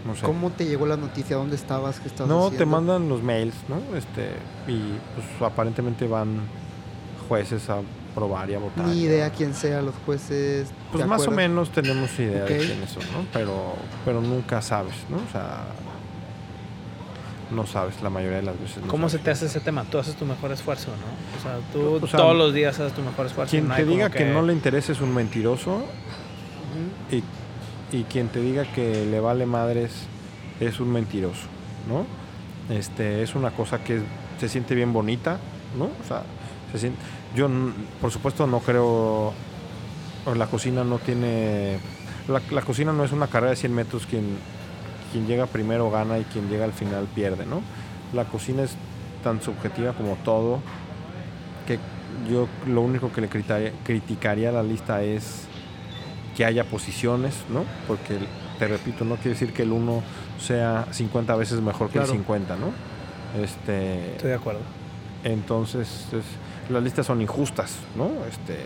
No 0.05 0.15
sé. 0.15 0.21
¿Cómo 0.25 0.49
te 0.51 0.65
llegó 0.65 0.85
la 0.85 0.95
noticia? 0.97 1.35
¿Dónde 1.35 1.55
estabas? 1.55 1.99
¿Qué 1.99 2.07
estabas 2.07 2.29
No, 2.29 2.51
te 2.51 2.65
mandan 2.65 3.09
los 3.09 3.21
mails, 3.23 3.55
¿no? 3.67 3.97
Este, 3.97 4.29
y 4.67 4.93
pues 5.15 5.41
aparentemente 5.51 6.07
van 6.07 6.41
jueces 7.27 7.69
a 7.69 7.79
probar 8.13 8.49
y 8.49 8.55
a 8.55 8.59
votar. 8.59 8.85
Ni 8.85 9.01
idea 9.01 9.29
quién 9.31 9.53
sea 9.53 9.81
los 9.81 9.95
jueces. 10.05 10.67
¿te 10.69 10.73
Pues 10.91 11.05
más 11.07 11.27
o 11.27 11.31
menos 11.31 11.69
tenemos 11.71 12.17
idea 12.19 12.43
Ok. 12.43 12.49
de 12.49 12.57
quiénes 12.57 12.89
son, 12.89 13.03
¿no? 13.13 13.25
Pero, 13.33 13.75
pero 14.05 14.21
nunca 14.21 14.61
sabes, 14.61 14.93
¿no? 15.09 15.17
O 15.17 15.31
sea, 15.31 15.65
no 17.51 17.65
sabes 17.67 18.01
la 18.01 18.09
mayoría 18.09 18.37
de 18.37 18.43
las 18.43 18.59
veces. 18.59 18.77
no 18.77 18.87
¿Cómo 18.87 19.09
se 19.09 19.19
te 19.19 19.31
hace 19.31 19.45
ese 19.45 19.59
tema? 19.59 19.83
Tú 19.83 19.97
haces 19.99 20.15
tu 20.15 20.25
mejor 20.25 20.51
esfuerzo, 20.51 20.89
¿no? 20.91 21.39
O 21.39 21.41
sea, 21.41 21.59
tú 21.71 22.03
O 22.03 22.07
sea, 22.07 22.19
todos 22.19 22.35
los 22.35 22.53
días 22.53 22.79
haces 22.79 22.93
tu 22.93 23.01
mejor 23.01 23.27
esfuerzo. 23.27 23.51
Quien 23.51 23.67
no 23.67 23.75
te 23.75 23.85
diga 23.85 24.09
que... 24.09 24.25
no 24.25 24.41
le 24.41 24.53
interesa 24.53 24.91
es 24.91 25.01
un 25.01 25.13
mentiroso 25.13 25.83
y, 27.11 27.23
y 27.95 28.03
quien 28.05 28.29
te 28.29 28.39
diga 28.39 28.63
que 28.65 29.05
le 29.05 29.19
vale 29.19 29.45
madres 29.45 29.91
es 30.59 30.79
un 30.79 30.91
mentiroso, 30.91 31.47
¿no? 31.87 32.05
Este, 32.73 33.21
es 33.23 33.35
una 33.35 33.51
cosa 33.51 33.83
que 33.83 34.01
se 34.39 34.49
siente 34.49 34.73
bien 34.73 34.93
bonita, 34.93 35.37
¿no? 35.77 35.85
O 35.85 36.07
sea, 36.07 36.23
se 36.71 36.79
siente, 36.79 36.99
yo 37.35 37.49
por 38.01 38.11
supuesto 38.11 38.47
no 38.47 38.59
creo, 38.59 39.33
la 40.35 40.47
cocina 40.47 40.83
no 40.83 40.99
tiene, 40.99 41.77
la, 42.27 42.41
la 42.51 42.61
cocina 42.61 42.93
no 42.93 43.03
es 43.03 43.11
una 43.11 43.27
carrera 43.27 43.51
de 43.51 43.55
100 43.57 43.73
metros, 43.73 44.05
quien, 44.05 44.37
quien 45.11 45.27
llega 45.27 45.45
primero 45.47 45.89
gana 45.91 46.19
y 46.19 46.23
quien 46.25 46.49
llega 46.49 46.65
al 46.65 46.73
final 46.73 47.07
pierde, 47.13 47.45
¿no? 47.45 47.61
La 48.13 48.25
cocina 48.25 48.63
es 48.63 48.75
tan 49.23 49.41
subjetiva 49.41 49.93
como 49.93 50.15
todo, 50.17 50.59
que 51.67 51.79
yo 52.29 52.47
lo 52.67 52.81
único 52.81 53.11
que 53.11 53.21
le 53.21 53.29
criticaría 53.29 54.49
a 54.49 54.51
la 54.51 54.63
lista 54.63 55.01
es 55.03 55.47
que 56.37 56.45
haya 56.45 56.63
posiciones, 56.63 57.35
¿no? 57.49 57.63
Porque, 57.87 58.17
te 58.59 58.67
repito, 58.67 59.05
no 59.05 59.15
quiere 59.15 59.31
decir 59.31 59.53
que 59.53 59.63
el 59.63 59.71
uno 59.71 60.01
sea 60.39 60.87
50 60.91 61.35
veces 61.35 61.61
mejor 61.61 61.87
que 61.87 61.93
Claro. 61.93 62.11
el 62.11 62.17
50, 62.17 62.55
¿no? 62.57 62.71
Este, 63.41 64.11
Estoy 64.15 64.29
de 64.29 64.35
acuerdo. 64.35 64.61
Entonces, 65.23 66.07
es- 66.13 66.71
las 66.71 66.81
listas 66.83 67.05
son 67.05 67.21
injustas, 67.21 67.75
¿no? 67.95 68.09
Este, 68.29 68.57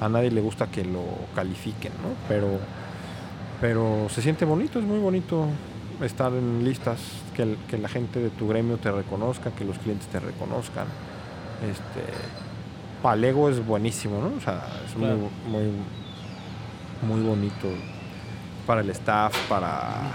a 0.00 0.08
nadie 0.08 0.30
le 0.30 0.40
gusta 0.40 0.66
que 0.68 0.84
lo 0.84 1.02
califiquen, 1.34 1.92
¿no? 2.02 2.08
Pero, 2.28 2.58
pero 3.60 4.08
se 4.10 4.22
siente 4.22 4.44
bonito, 4.44 4.78
es 4.78 4.84
muy 4.84 4.98
bonito 4.98 5.46
estar 6.02 6.32
en 6.32 6.64
listas, 6.64 6.98
que, 7.34 7.42
el- 7.42 7.58
que 7.68 7.78
la 7.78 7.88
gente 7.88 8.20
de 8.20 8.30
tu 8.30 8.48
gremio 8.48 8.76
te 8.76 8.90
reconozca, 8.90 9.50
que 9.52 9.64
los 9.64 9.78
clientes 9.78 10.06
te 10.08 10.20
reconozcan. 10.20 10.86
Este, 11.62 12.12
Palego 13.02 13.48
es 13.48 13.64
buenísimo, 13.64 14.20
¿no? 14.20 14.36
O 14.36 14.40
sea, 14.40 14.62
es 14.86 14.94
Claro. 14.94 15.16
muy, 15.46 15.62
muy, 17.02 17.18
muy 17.18 17.26
bonito 17.28 17.68
para 18.66 18.80
el 18.80 18.90
staff, 18.90 19.34
para, 19.48 20.12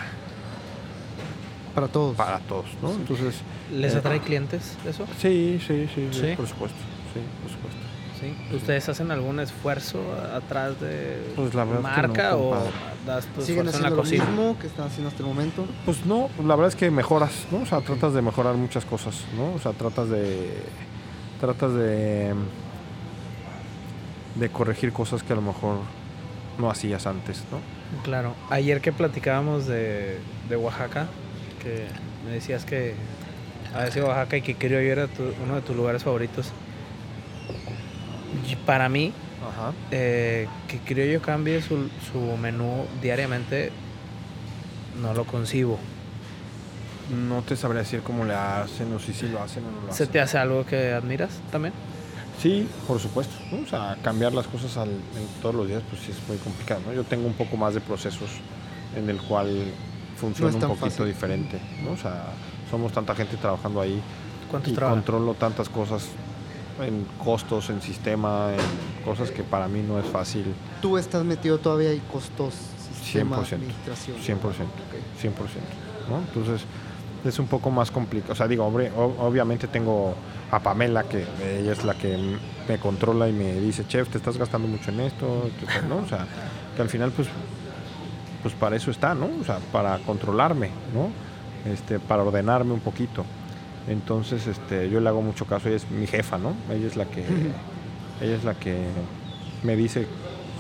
Para 1.75 1.87
todos. 1.87 2.15
para 2.15 2.39
todos, 2.39 2.65
¿no? 2.81 2.91
Entonces, 2.91 3.35
¿Les 3.71 3.93
Eh, 3.93 3.97
atrae 3.97 4.19
clientes 4.19 4.77
eso? 4.87 5.05
sí, 5.19 5.59
sí, 5.65 5.87
sí, 5.93 6.33
por 6.35 6.47
supuesto, 6.47 6.77
sí, 7.13 7.19
por 7.41 7.51
supuesto. 7.51 7.79
Sí. 8.19 8.55
¿Ustedes 8.55 8.87
hacen 8.87 9.09
algún 9.09 9.39
esfuerzo 9.39 9.99
atrás 10.35 10.79
de 10.79 11.33
Pues 11.35 11.55
la 11.55 11.63
verdad 11.63 11.79
es 11.91 11.95
que 11.95 12.01
no, 12.03 12.07
marca 12.09 12.37
o 12.37 12.55
das 13.07 13.25
tu 13.25 13.41
¿Siguen 13.41 13.65
esfuerzo 13.67 13.87
en 13.87 13.95
la 13.95 14.01
haciendo 14.03 14.25
lo 14.25 14.31
mismo 14.31 14.59
que 14.59 14.67
están 14.67 14.85
haciendo 14.87 15.07
hasta 15.09 15.23
el 15.23 15.27
momento? 15.29 15.65
Pues 15.85 16.05
no, 16.05 16.29
la 16.45 16.55
verdad 16.55 16.67
es 16.67 16.75
que 16.75 16.91
mejoras, 16.91 17.47
¿no? 17.51 17.61
O 17.61 17.65
sea, 17.65 17.81
tratas 17.81 18.13
de 18.13 18.21
mejorar 18.21 18.53
muchas 18.57 18.85
cosas, 18.85 19.15
¿no? 19.35 19.53
O 19.55 19.59
sea, 19.59 19.71
tratas 19.73 20.09
de. 20.09 20.53
Tratas 21.39 21.73
de. 21.73 22.35
de 24.35 24.49
corregir 24.49 24.93
cosas 24.93 25.23
que 25.23 25.33
a 25.33 25.35
lo 25.35 25.41
mejor 25.41 25.77
no 26.59 26.69
hacías 26.69 27.07
antes, 27.07 27.43
¿no? 27.51 27.57
Claro. 28.03 28.35
Ayer 28.51 28.81
que 28.81 28.91
platicábamos 28.91 29.65
de, 29.65 30.19
de 30.47 30.55
Oaxaca, 30.55 31.07
que 31.63 31.85
me 32.25 32.31
decías 32.31 32.65
que 32.65 32.93
había 33.73 33.91
sido 33.91 34.07
Oaxaca 34.07 34.37
y 34.37 34.41
que 34.41 34.55
Criollo 34.55 34.91
era 34.91 35.07
tu- 35.07 35.33
uno 35.43 35.55
de 35.55 35.61
tus 35.61 35.75
lugares 35.75 36.03
favoritos. 36.03 36.47
Y 38.49 38.55
para 38.55 38.89
mí, 38.89 39.13
Ajá. 39.41 39.71
eh, 39.91 40.47
que 40.67 40.79
Criollo 40.79 41.21
cambie 41.21 41.61
su, 41.61 41.89
su 42.11 42.19
menú 42.37 42.85
diariamente, 43.01 43.71
no 45.01 45.13
lo 45.13 45.25
concibo. 45.25 45.77
No 47.27 47.41
te 47.41 47.55
sabría 47.57 47.81
decir 47.81 48.01
cómo 48.01 48.23
le 48.23 48.33
hacen 48.33 48.93
o 48.93 48.99
si 48.99 49.13
sí 49.13 49.27
lo 49.27 49.41
hacen 49.41 49.63
o 49.65 49.71
no 49.71 49.81
lo 49.87 49.93
¿Se 49.93 50.03
hacen. 50.03 50.07
te 50.13 50.19
hace 50.21 50.37
algo 50.37 50.65
que 50.65 50.93
admiras 50.93 51.31
también? 51.51 51.73
Sí, 52.41 52.67
por 52.87 52.99
supuesto. 52.99 53.33
¿no? 53.51 53.63
O 53.63 53.67
sea, 53.67 53.97
cambiar 54.01 54.33
las 54.33 54.47
cosas 54.47 54.77
al- 54.77 54.89
en 54.89 55.41
todos 55.41 55.53
los 55.55 55.67
días, 55.67 55.83
pues 55.89 56.01
sí 56.01 56.11
es 56.11 56.27
muy 56.27 56.37
complicado. 56.37 56.81
¿no? 56.87 56.93
Yo 56.93 57.03
tengo 57.03 57.27
un 57.27 57.33
poco 57.33 57.57
más 57.57 57.73
de 57.73 57.81
procesos 57.81 58.29
en 58.95 59.09
el 59.09 59.17
cual 59.17 59.65
funciona 60.21 60.51
No 60.51 60.57
un 60.57 60.61
poquito 60.77 60.85
fácil. 60.85 61.05
diferente. 61.07 61.59
¿no? 61.83 61.91
O 61.93 61.97
sea, 61.97 62.25
somos 62.69 62.91
tanta 62.93 63.15
gente 63.15 63.35
trabajando 63.37 63.81
ahí 63.81 63.99
¿Cuántos 64.49 64.71
y 64.71 64.75
trabajan? 64.75 64.99
controlo 65.01 65.33
tantas 65.33 65.67
cosas 65.69 66.07
en 66.81 67.05
costos, 67.23 67.69
en 67.69 67.81
sistema, 67.81 68.49
en 68.53 69.03
cosas 69.05 69.29
que 69.31 69.43
para 69.43 69.67
mí 69.67 69.81
no 69.87 69.99
es 69.99 70.05
fácil. 70.05 70.45
Tú 70.81 70.97
estás 70.97 71.23
metido 71.23 71.57
todavía 71.57 71.91
en 71.91 71.99
costos, 72.11 72.53
sistema, 73.03 73.37
100%, 73.37 73.53
administración. 73.55 74.17
100%, 74.17 74.37
Ok. 74.39 75.21
100%. 75.21 75.29
¿no? 76.09 76.17
Entonces 76.19 76.65
es 77.23 77.37
un 77.39 77.47
poco 77.47 77.69
más 77.69 77.91
complicado. 77.91 78.33
O 78.33 78.35
sea, 78.35 78.47
digo, 78.47 78.65
hombre, 78.65 78.91
obviamente 78.95 79.67
tengo 79.67 80.15
a 80.49 80.59
Pamela, 80.59 81.03
que 81.03 81.23
ella 81.59 81.71
es 81.73 81.83
la 81.83 81.93
que 81.93 82.17
me 82.67 82.77
controla 82.79 83.29
y 83.29 83.31
me 83.33 83.59
dice, 83.59 83.85
chef, 83.87 84.09
te 84.09 84.17
estás 84.17 84.37
gastando 84.37 84.67
mucho 84.67 84.89
en 84.91 85.01
esto, 85.01 85.49
¿no? 85.87 85.97
O 85.97 86.07
sea, 86.07 86.25
que 86.75 86.81
al 86.81 86.89
final, 86.89 87.11
pues, 87.11 87.27
pues 88.41 88.53
para 88.55 88.75
eso 88.75 88.91
está, 88.91 89.13
¿no? 89.13 89.29
O 89.39 89.43
sea, 89.43 89.59
para 89.71 89.97
controlarme, 89.99 90.69
¿no? 90.93 91.09
Este, 91.71 91.99
para 91.99 92.23
ordenarme 92.23 92.73
un 92.73 92.79
poquito. 92.79 93.23
Entonces, 93.87 94.47
este, 94.47 94.89
yo 94.89 94.99
le 94.99 95.09
hago 95.09 95.21
mucho 95.21 95.45
caso, 95.45 95.67
ella 95.67 95.77
es 95.77 95.89
mi 95.89 96.07
jefa, 96.07 96.37
¿no? 96.37 96.53
Ella 96.71 96.87
es 96.87 96.95
la 96.95 97.05
que, 97.05 97.23
ella 98.21 98.35
es 98.35 98.43
la 98.43 98.53
que 98.55 98.77
me 99.63 99.75
dice 99.75 100.07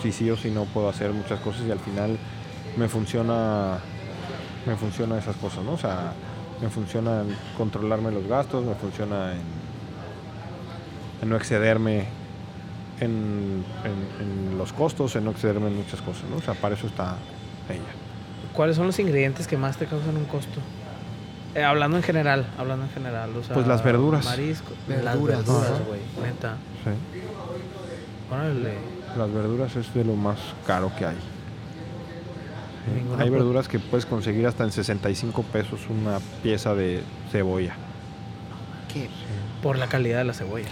si 0.01 0.11
sí 0.11 0.29
o 0.31 0.37
si 0.37 0.49
no 0.49 0.65
puedo 0.65 0.89
hacer 0.89 1.11
muchas 1.11 1.39
cosas 1.39 1.61
y 1.67 1.71
al 1.71 1.79
final 1.79 2.17
me 2.77 2.87
funciona, 2.87 3.77
me 4.65 4.75
funciona 4.75 5.17
esas 5.17 5.35
cosas, 5.35 5.63
¿no? 5.63 5.73
O 5.73 5.77
sea, 5.77 6.13
me 6.61 6.69
funciona 6.69 7.21
en 7.21 7.35
controlarme 7.57 8.11
los 8.11 8.27
gastos, 8.27 8.63
me 8.65 8.73
funciona 8.75 9.33
en, 9.33 9.41
en 11.21 11.29
no 11.29 11.35
excederme 11.35 12.05
en, 12.99 13.63
en- 13.83 14.51
en 14.51 14.57
los 14.57 14.73
costos, 14.73 15.15
en 15.15 15.25
no 15.25 15.31
excederme 15.31 15.67
en 15.67 15.77
muchas 15.77 16.01
cosas, 16.01 16.23
¿no? 16.29 16.37
O 16.37 16.41
sea, 16.41 16.53
para 16.55 16.75
eso 16.75 16.87
está 16.87 17.15
ella. 17.71 17.81
¿Cuáles 18.53 18.75
son 18.75 18.87
los 18.87 18.99
ingredientes 18.99 19.47
que 19.47 19.57
más 19.57 19.77
te 19.77 19.85
causan 19.85 20.17
un 20.17 20.25
costo? 20.25 20.59
Eh, 21.55 21.63
hablando 21.63 21.97
en 21.97 22.03
general, 22.03 22.45
hablando 22.57 22.85
en 22.85 22.91
general. 22.91 23.35
o 23.35 23.43
sea, 23.43 23.53
Pues 23.53 23.67
las 23.67 23.83
verduras. 23.83 24.25
Marisco. 24.25 24.71
Las 24.87 25.03
Verduras. 25.03 25.37
verduras, 25.39 25.69
Ajá. 25.71 25.81
güey. 25.87 25.99
Neta. 26.23 26.55
Sí. 26.83 28.33
Órale. 28.33 28.73
Las 29.17 29.33
verduras 29.33 29.75
es 29.75 29.93
de 29.93 30.05
lo 30.05 30.15
más 30.15 30.37
caro 30.65 30.91
que 30.97 31.05
hay. 31.05 31.15
Sí. 31.15 33.03
Hay 33.19 33.29
verduras 33.29 33.67
que 33.67 33.79
puedes 33.79 34.05
conseguir 34.05 34.47
hasta 34.47 34.63
en 34.63 34.71
65 34.71 35.43
pesos 35.43 35.81
una 35.89 36.19
pieza 36.41 36.73
de 36.73 37.03
cebolla. 37.31 37.73
¿Qué? 38.91 39.09
Por 39.61 39.77
la 39.77 39.87
calidad 39.87 40.19
de 40.19 40.23
la 40.25 40.33
cebolla. 40.33 40.67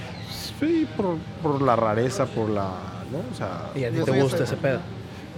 Sí, 0.60 0.88
por, 0.98 1.18
por 1.44 1.62
la 1.62 1.76
rareza, 1.76 2.26
por 2.26 2.50
la... 2.50 2.64
¿no? 3.12 3.20
O 3.32 3.36
sea, 3.38 3.70
Y 3.76 3.84
a 3.84 3.92
ti 3.92 3.98
te 4.04 4.22
gusta 4.22 4.38
ese- 4.38 4.46
ese 4.46 4.58
pedo. 4.58 4.80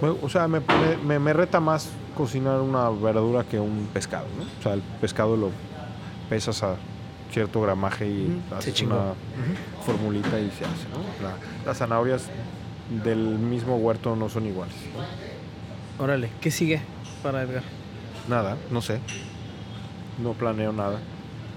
O 0.02 0.28
sea, 0.28 0.48
me, 0.48 0.60
me- 1.06 1.18
me- 1.18 1.32
reta 1.32 1.60
más 1.60 1.88
cocinar 2.16 2.60
una 2.60 2.90
verdura 2.90 3.44
que 3.44 3.58
un 3.60 3.88
pescado, 3.92 4.26
¿no? 4.36 4.42
O 4.58 4.62
sea, 4.62 4.74
el 4.74 4.82
pescado 5.00 5.36
lo 5.36 5.50
pesas 6.28 6.62
a 6.62 6.74
cierto 7.32 7.60
gramaje 7.60 8.06
y 8.08 8.42
se 8.48 8.54
haces 8.56 8.82
una 8.82 9.14
formulita 9.86 10.38
y 10.40 10.50
se 10.50 10.64
hace, 10.64 10.88
¿no? 10.92 10.98
La- 11.26 11.36
las 11.66 11.78
zanahorias 11.78 12.28
del 13.04 13.16
mismo 13.38 13.76
huerto 13.76 14.16
no 14.16 14.28
son 14.28 14.46
iguales, 14.46 14.74
¿no? 15.98 16.04
Órale. 16.04 16.30
¿Qué 16.40 16.50
sigue 16.50 16.80
para 17.22 17.42
Edgar? 17.42 17.62
Nada, 18.28 18.56
no 18.70 18.82
sé. 18.82 18.98
No 20.22 20.32
planeo 20.32 20.72
nada, 20.72 20.98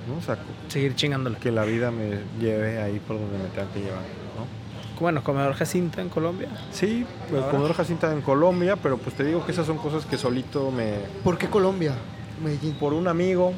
¿no? 0.08 0.18
O 0.18 0.22
sea, 0.22 0.38
Seguir 0.68 0.96
chingándole. 0.96 1.38
que 1.40 1.52
la 1.52 1.66
vida 1.66 1.90
me 1.92 2.20
lleve 2.40 2.82
ahí 2.82 3.00
por 3.00 3.20
donde 3.20 3.38
me 3.38 3.50
tenga 3.50 3.72
que 3.74 3.80
llevar. 3.82 4.04
Bueno, 5.00 5.24
comedor 5.24 5.54
Jacinta 5.54 6.02
en 6.02 6.10
Colombia. 6.10 6.50
Sí, 6.72 7.06
el 7.30 7.36
Ahora. 7.38 7.52
comedor 7.52 7.74
Jacinta 7.74 8.12
en 8.12 8.22
Colombia, 8.22 8.76
pero 8.76 8.98
pues 8.98 9.16
te 9.16 9.24
digo 9.24 9.46
que 9.46 9.52
esas 9.52 9.66
son 9.68 9.78
cosas 9.78 10.06
que 10.06 10.18
solito 10.18 10.72
me, 10.72 10.94
¿Por 11.24 11.38
qué 11.38 11.50
Colombia? 11.50 11.94
Medellín. 12.44 12.74
por 12.76 12.94
un 12.94 13.08
amigo 13.08 13.54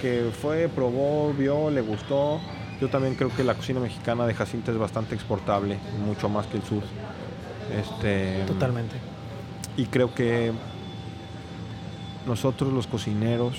que 0.00 0.30
fue, 0.40 0.68
probó, 0.68 1.32
vio, 1.32 1.70
le 1.70 1.80
gustó. 1.80 2.40
Yo 2.80 2.88
también 2.88 3.14
creo 3.14 3.30
que 3.34 3.44
la 3.44 3.54
cocina 3.54 3.78
mexicana 3.80 4.26
de 4.26 4.34
Jacinta 4.34 4.72
es 4.72 4.78
bastante 4.78 5.14
exportable, 5.14 5.78
mucho 6.04 6.28
más 6.28 6.46
que 6.46 6.56
el 6.56 6.62
sur. 6.64 6.82
Este, 7.72 8.42
Totalmente. 8.46 8.96
Y 9.76 9.86
creo 9.86 10.14
que 10.14 10.52
nosotros 12.26 12.72
los 12.72 12.86
cocineros 12.86 13.56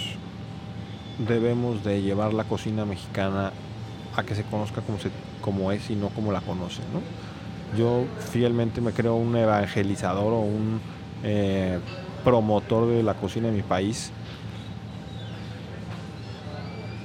debemos 1.27 1.83
de 1.83 2.01
llevar 2.01 2.33
la 2.33 2.43
cocina 2.43 2.85
mexicana 2.85 3.51
a 4.15 4.23
que 4.23 4.35
se 4.35 4.43
conozca 4.43 4.81
como, 4.81 4.99
se, 4.99 5.09
como 5.43 5.71
es 5.71 5.91
y 5.91 5.95
no 5.95 6.09
como 6.09 6.31
la 6.31 6.41
conocen, 6.41 6.85
¿no? 6.91 7.01
yo 7.77 8.05
fielmente 8.31 8.81
me 8.81 8.91
creo 8.91 9.15
un 9.15 9.35
evangelizador 9.35 10.33
o 10.33 10.39
un 10.39 10.79
eh, 11.23 11.79
promotor 12.23 12.87
de 12.87 13.03
la 13.03 13.15
cocina 13.15 13.47
de 13.47 13.53
mi 13.53 13.61
país 13.63 14.11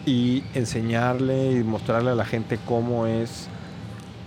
y 0.07 0.45
enseñarle 0.55 1.53
y 1.53 1.65
mostrarle 1.65 2.11
a 2.11 2.15
la 2.15 2.25
gente 2.25 2.59
cómo 2.67 3.07
es 3.07 3.49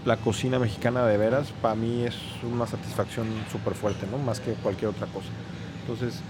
la 0.06 0.18
cocina 0.18 0.58
mexicana 0.58 1.06
de 1.06 1.18
veras, 1.18 1.52
para 1.62 1.76
mí 1.76 2.04
es 2.04 2.16
una 2.44 2.66
satisfacción 2.66 3.28
súper 3.52 3.74
fuerte, 3.74 4.08
¿no? 4.10 4.18
Más 4.18 4.40
que 4.40 4.54
cualquier 4.54 4.90
otra 4.90 5.06
cosa. 5.08 5.28
Entonces, 5.82 6.22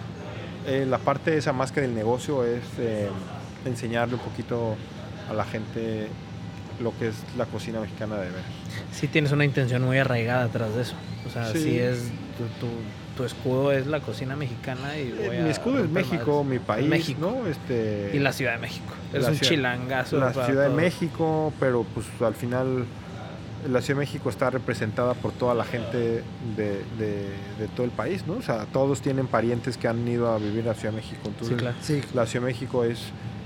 eh, 0.67 0.85
la 0.87 0.97
parte 0.97 1.37
esa 1.37 1.53
más 1.53 1.71
que 1.71 1.79
del 1.79 1.95
negocio 1.95 2.43
es 2.43 2.63
eh, 2.79 3.09
enseñarle 3.65 4.15
un 4.15 4.19
poquito 4.19 4.75
a 5.29 5.33
la 5.33 5.45
gente 5.45 6.09
lo 6.79 6.97
que 6.97 7.09
es 7.09 7.15
la 7.37 7.45
cocina 7.45 7.79
mexicana 7.79 8.15
de 8.15 8.29
veras. 8.29 8.45
Sí 8.91 9.07
tienes 9.07 9.31
una 9.31 9.45
intención 9.45 9.81
muy 9.83 9.97
arraigada 9.97 10.45
atrás 10.45 10.73
de 10.75 10.81
eso. 10.83 10.95
O 11.27 11.29
sea, 11.29 11.51
sí, 11.51 11.59
Sí. 11.63 11.79
es 11.79 11.99
tu, 12.37 12.43
tu- 12.65 13.17
tu 13.17 13.23
escudo 13.25 13.71
es 13.71 13.87
la 13.87 13.99
cocina 13.99 14.35
mexicana 14.35 14.97
y 14.97 15.11
voy 15.11 15.35
Eh, 15.35 15.39
a 15.41 15.43
mi 15.43 15.49
escudo 15.49 15.83
es 15.83 15.89
México, 15.89 16.43
madres. 16.43 16.59
mi 16.61 16.65
país, 16.65 16.87
México. 16.87 17.19
¿no? 17.41 17.47
Este, 17.47 18.11
Y 18.13 18.19
la 18.19 18.31
Ciudad 18.33 18.53
de 18.53 18.59
México. 18.59 18.93
Es 19.13 19.27
un 19.27 19.35
ciudad- 19.35 19.49
chilangazo. 19.49 20.17
la 20.19 20.33
Ciudad 20.33 20.69
de. 20.69 20.75
México, 20.75 21.53
pero 21.59 21.85
pues 21.93 22.05
al 22.21 22.33
final 22.35 22.85
la 23.69 23.81
Ciudad 23.81 23.99
de 23.99 24.05
México 24.05 24.29
está 24.29 24.49
representada 24.49 25.13
por 25.13 25.33
toda 25.33 25.53
la 25.53 25.65
gente 25.65 25.97
de, 25.97 26.23
de- 26.97 27.29
de 27.59 27.67
todo 27.75 27.85
el 27.85 27.91
país, 27.91 28.25
¿no? 28.25 28.33
O 28.33 28.41
sea, 28.41 28.65
todos 28.65 29.01
tienen 29.01 29.27
parientes 29.27 29.77
que 29.77 29.87
han 29.87 30.07
ido 30.07 30.31
a 30.31 30.37
vivir 30.39 30.67
a 30.67 30.73
Ciudad 30.73 30.91
de 30.91 31.01
México. 31.01 31.21
Entonces, 31.25 31.49
Sí, 31.49 31.55
claro. 31.59 31.75
Sí, 31.81 32.01
la 32.15 32.25
Ciudad 32.25 32.45
de 32.47 32.53
México 32.53 32.83
es 32.85 32.99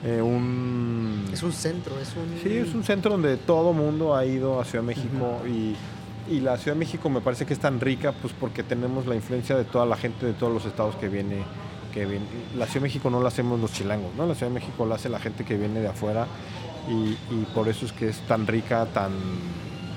eh, 0.06 0.22
un... 0.22 1.26
es 1.34 1.42
un 1.42 1.52
centro, 1.52 2.00
es 2.00 2.14
un... 2.16 2.40
Sí, 2.44 2.58
es 2.58 2.76
un 2.76 2.84
centro 2.84 3.12
donde 3.12 3.38
todo 3.38 3.74
mundo 3.74 4.16
ha 4.16 4.26
ido 4.26 4.62
a 4.62 4.66
Ciudad 4.66 4.84
de 4.84 4.88
México 4.88 5.42
y, 5.48 5.76
y 6.32 6.42
la 6.42 6.58
Ciudad 6.58 6.76
de 6.76 6.80
México 6.80 7.10
me 7.10 7.22
parece 7.22 7.46
que 7.46 7.54
es 7.54 7.60
tan 7.60 7.80
rica 7.80 8.12
pues 8.12 8.34
porque 8.40 8.62
tenemos 8.62 9.08
la 9.08 9.16
influencia 9.16 9.56
de 9.56 9.64
toda 9.64 9.86
la 9.86 9.98
gente 9.98 10.26
de 10.28 10.34
todos 10.34 10.54
los 10.54 10.66
estados 10.66 10.96
que 10.96 11.10
viene. 11.10 11.44
Que 11.92 12.06
viene. 12.06 12.26
La 12.56 12.66
Ciudad 12.66 12.82
de 12.82 12.88
México 12.90 13.10
no 13.10 13.22
la 13.22 13.30
hacemos 13.30 13.60
los 13.60 13.72
chilangos, 13.72 14.14
¿no? 14.16 14.28
La 14.28 14.36
Ciudad 14.36 14.52
de 14.52 14.60
México 14.60 14.86
la 14.86 14.96
hace 14.96 15.10
la 15.10 15.18
gente 15.18 15.44
que 15.44 15.58
viene 15.58 15.80
de 15.80 15.88
afuera 15.88 16.28
y, 16.90 17.18
y 17.34 17.48
por 17.56 17.68
eso 17.68 17.86
es 17.86 17.92
que 17.92 18.10
es 18.10 18.20
tan 18.28 18.46
rica, 18.46 18.86
tan, 18.94 19.12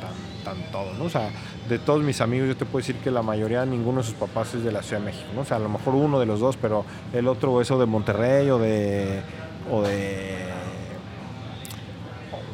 tan, 0.00 0.44
tan 0.56 0.72
todo, 0.72 0.94
¿no? 0.94 1.04
O 1.04 1.11
sea, 1.11 1.28
de 1.68 1.78
todos 1.78 2.02
mis 2.02 2.20
amigos 2.22 2.48
yo 2.48 2.56
te 2.56 2.64
puedo 2.64 2.78
decir 2.78 2.96
que 2.96 3.11
la 3.11 3.22
mayoría, 3.22 3.66
ninguno 3.66 4.00
de 4.00 4.06
sus 4.06 4.14
papás 4.14 4.54
es 4.54 4.64
de 4.64 4.72
la 4.72 4.82
Ciudad 4.82 5.00
de 5.00 5.06
México, 5.06 5.26
¿no? 5.34 5.42
O 5.42 5.44
sea, 5.44 5.59
a 5.59 5.61
lo 5.61 5.68
mejor 5.68 5.94
uno 5.96 6.18
de 6.18 6.24
los 6.24 6.40
dos, 6.40 6.56
pero 6.56 6.84
el 7.12 7.28
otro 7.28 7.61
eso 7.61 7.78
de 7.78 7.84
Monterrey 7.84 8.48
o 8.48 8.59
de... 8.59 9.20
O 9.71 9.83
de 9.83 10.37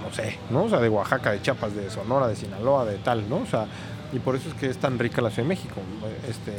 no 0.02 0.12
sé, 0.14 0.38
¿no? 0.50 0.64
O 0.64 0.68
sea, 0.68 0.80
de 0.80 0.88
Oaxaca, 0.88 1.32
de 1.32 1.42
Chiapas, 1.42 1.74
de 1.74 1.90
Sonora, 1.90 2.28
de 2.28 2.36
Sinaloa, 2.36 2.84
de 2.84 2.96
tal, 2.98 3.28
¿no? 3.28 3.36
O 3.38 3.46
sea, 3.46 3.66
y 4.12 4.18
por 4.18 4.36
eso 4.36 4.48
es 4.48 4.54
que 4.54 4.68
es 4.68 4.76
tan 4.78 4.98
rica 4.98 5.20
la 5.22 5.30
Ciudad 5.30 5.44
de 5.44 5.48
México. 5.48 5.74
Este, 6.28 6.52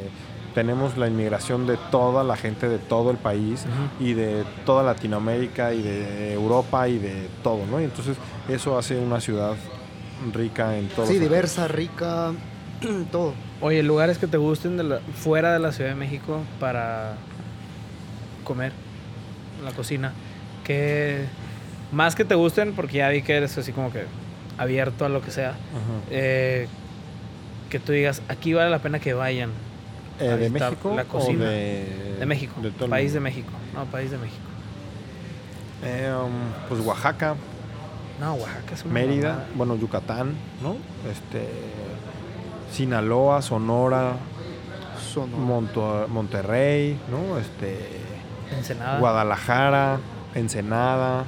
tenemos 0.54 0.98
la 0.98 1.08
inmigración 1.08 1.68
de 1.68 1.78
toda 1.92 2.24
la 2.24 2.36
gente 2.38 2.68
de 2.68 2.80
todo 2.80 3.12
el 3.12 3.18
país 3.18 3.66
y 4.00 4.14
de 4.14 4.44
toda 4.66 4.84
Latinoamérica 4.84 5.74
y 5.74 5.82
de 5.82 6.34
Europa 6.34 6.88
y 6.90 6.98
de 6.98 7.28
todo, 7.44 7.66
¿no? 7.70 7.80
Y 7.80 7.86
entonces 7.86 8.18
eso 8.50 8.78
hace 8.78 8.98
una 8.98 9.22
ciudad 9.22 9.56
rica 10.34 10.78
en 10.78 10.88
todo. 10.90 11.06
Sí, 11.06 11.20
diversa, 11.20 11.68
rica, 11.68 12.32
todo. 13.12 13.34
Oye, 13.62 13.84
lugares 13.84 14.18
que 14.18 14.28
te 14.28 14.38
gusten 14.38 14.76
de 14.78 14.84
la- 14.84 15.00
fuera 15.00 15.54
de 15.54 15.60
la 15.60 15.72
Ciudad 15.72 15.92
de 15.92 15.96
México 15.96 16.40
para 16.60 17.14
comer, 18.44 18.74
la 19.64 19.72
cocina. 19.72 20.14
Que 20.66 21.26
más 21.92 22.16
que 22.16 22.26
te 22.26 22.36
gusten, 22.36 22.74
porque 22.74 22.98
ya 22.98 23.10
vi 23.10 23.22
que 23.22 23.36
eres 23.38 23.58
así 23.58 23.72
como 23.72 23.92
que 23.92 24.04
abierto 24.58 25.06
a 25.06 25.10
lo 25.10 25.22
que 25.22 25.32
sea. 25.32 25.54
eh, 26.10 26.68
que 27.70 27.80
tú 27.80 27.92
digas, 27.94 28.22
aquí 28.30 28.54
vale 28.54 28.70
la 28.70 28.80
pena 28.80 29.00
que 29.00 29.14
vayan. 29.14 29.52
Eh, 30.20 30.30
a 30.30 30.38
¿De 30.38 30.50
México 30.50 30.94
la 30.96 31.04
cocina. 31.06 31.44
o 31.46 31.48
de, 31.48 32.16
De 32.20 32.26
México, 32.26 32.54
de 32.62 32.72
todo 32.72 32.86
el 32.86 32.90
país 32.92 33.14
de? 33.14 33.20
México. 33.20 33.50
No, 33.74 33.86
país 33.86 34.12
de 34.12 34.18
México. 34.18 34.40
Eh, 35.84 36.10
um, 36.24 36.32
pues 36.70 36.80
Oaxaca, 36.86 37.36
No, 38.20 38.34
Oaxaca 38.36 38.74
es 38.74 38.84
una 38.86 38.94
Mérida, 38.94 39.30
mamada. 39.30 39.48
bueno, 39.56 39.76
Yucatán, 39.76 40.34
¿no? 40.64 40.78
Este, 41.12 41.48
Sinaloa, 42.72 43.42
Sonora, 43.42 44.14
Sonora. 45.14 45.38
Monto- 45.44 46.08
Monterrey, 46.08 46.98
¿no? 47.12 47.38
Este, 47.38 47.78
Ensenada. 48.56 49.00
Guadalajara, 49.00 50.00
Ensenada. 50.36 51.26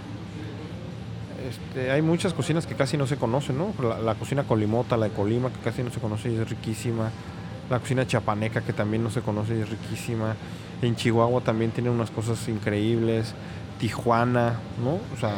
Este, 1.49 1.91
hay 1.91 2.01
muchas 2.01 2.33
cocinas 2.33 2.65
que 2.67 2.75
casi 2.75 2.97
no 2.97 3.07
se 3.07 3.15
conocen, 3.17 3.57
¿no? 3.57 3.73
La, 3.81 3.99
la 3.99 4.15
cocina 4.15 4.43
colimota, 4.43 4.97
la 4.97 5.07
de 5.07 5.11
Colima, 5.13 5.49
que 5.49 5.59
casi 5.59 5.81
no 5.83 5.91
se 5.91 5.99
conoce 5.99 6.31
y 6.31 6.35
es 6.35 6.49
riquísima. 6.49 7.09
La 7.69 7.79
cocina 7.79 8.05
chapaneca, 8.07 8.61
que 8.61 8.73
también 8.73 9.03
no 9.03 9.09
se 9.09 9.21
conoce 9.21 9.57
y 9.57 9.61
es 9.61 9.69
riquísima. 9.69 10.35
En 10.81 10.95
Chihuahua 10.95 11.41
también 11.41 11.71
tiene 11.71 11.89
unas 11.89 12.11
cosas 12.11 12.47
increíbles. 12.47 13.33
Tijuana, 13.79 14.55
¿no? 14.83 14.95
O 15.15 15.19
sea, 15.19 15.29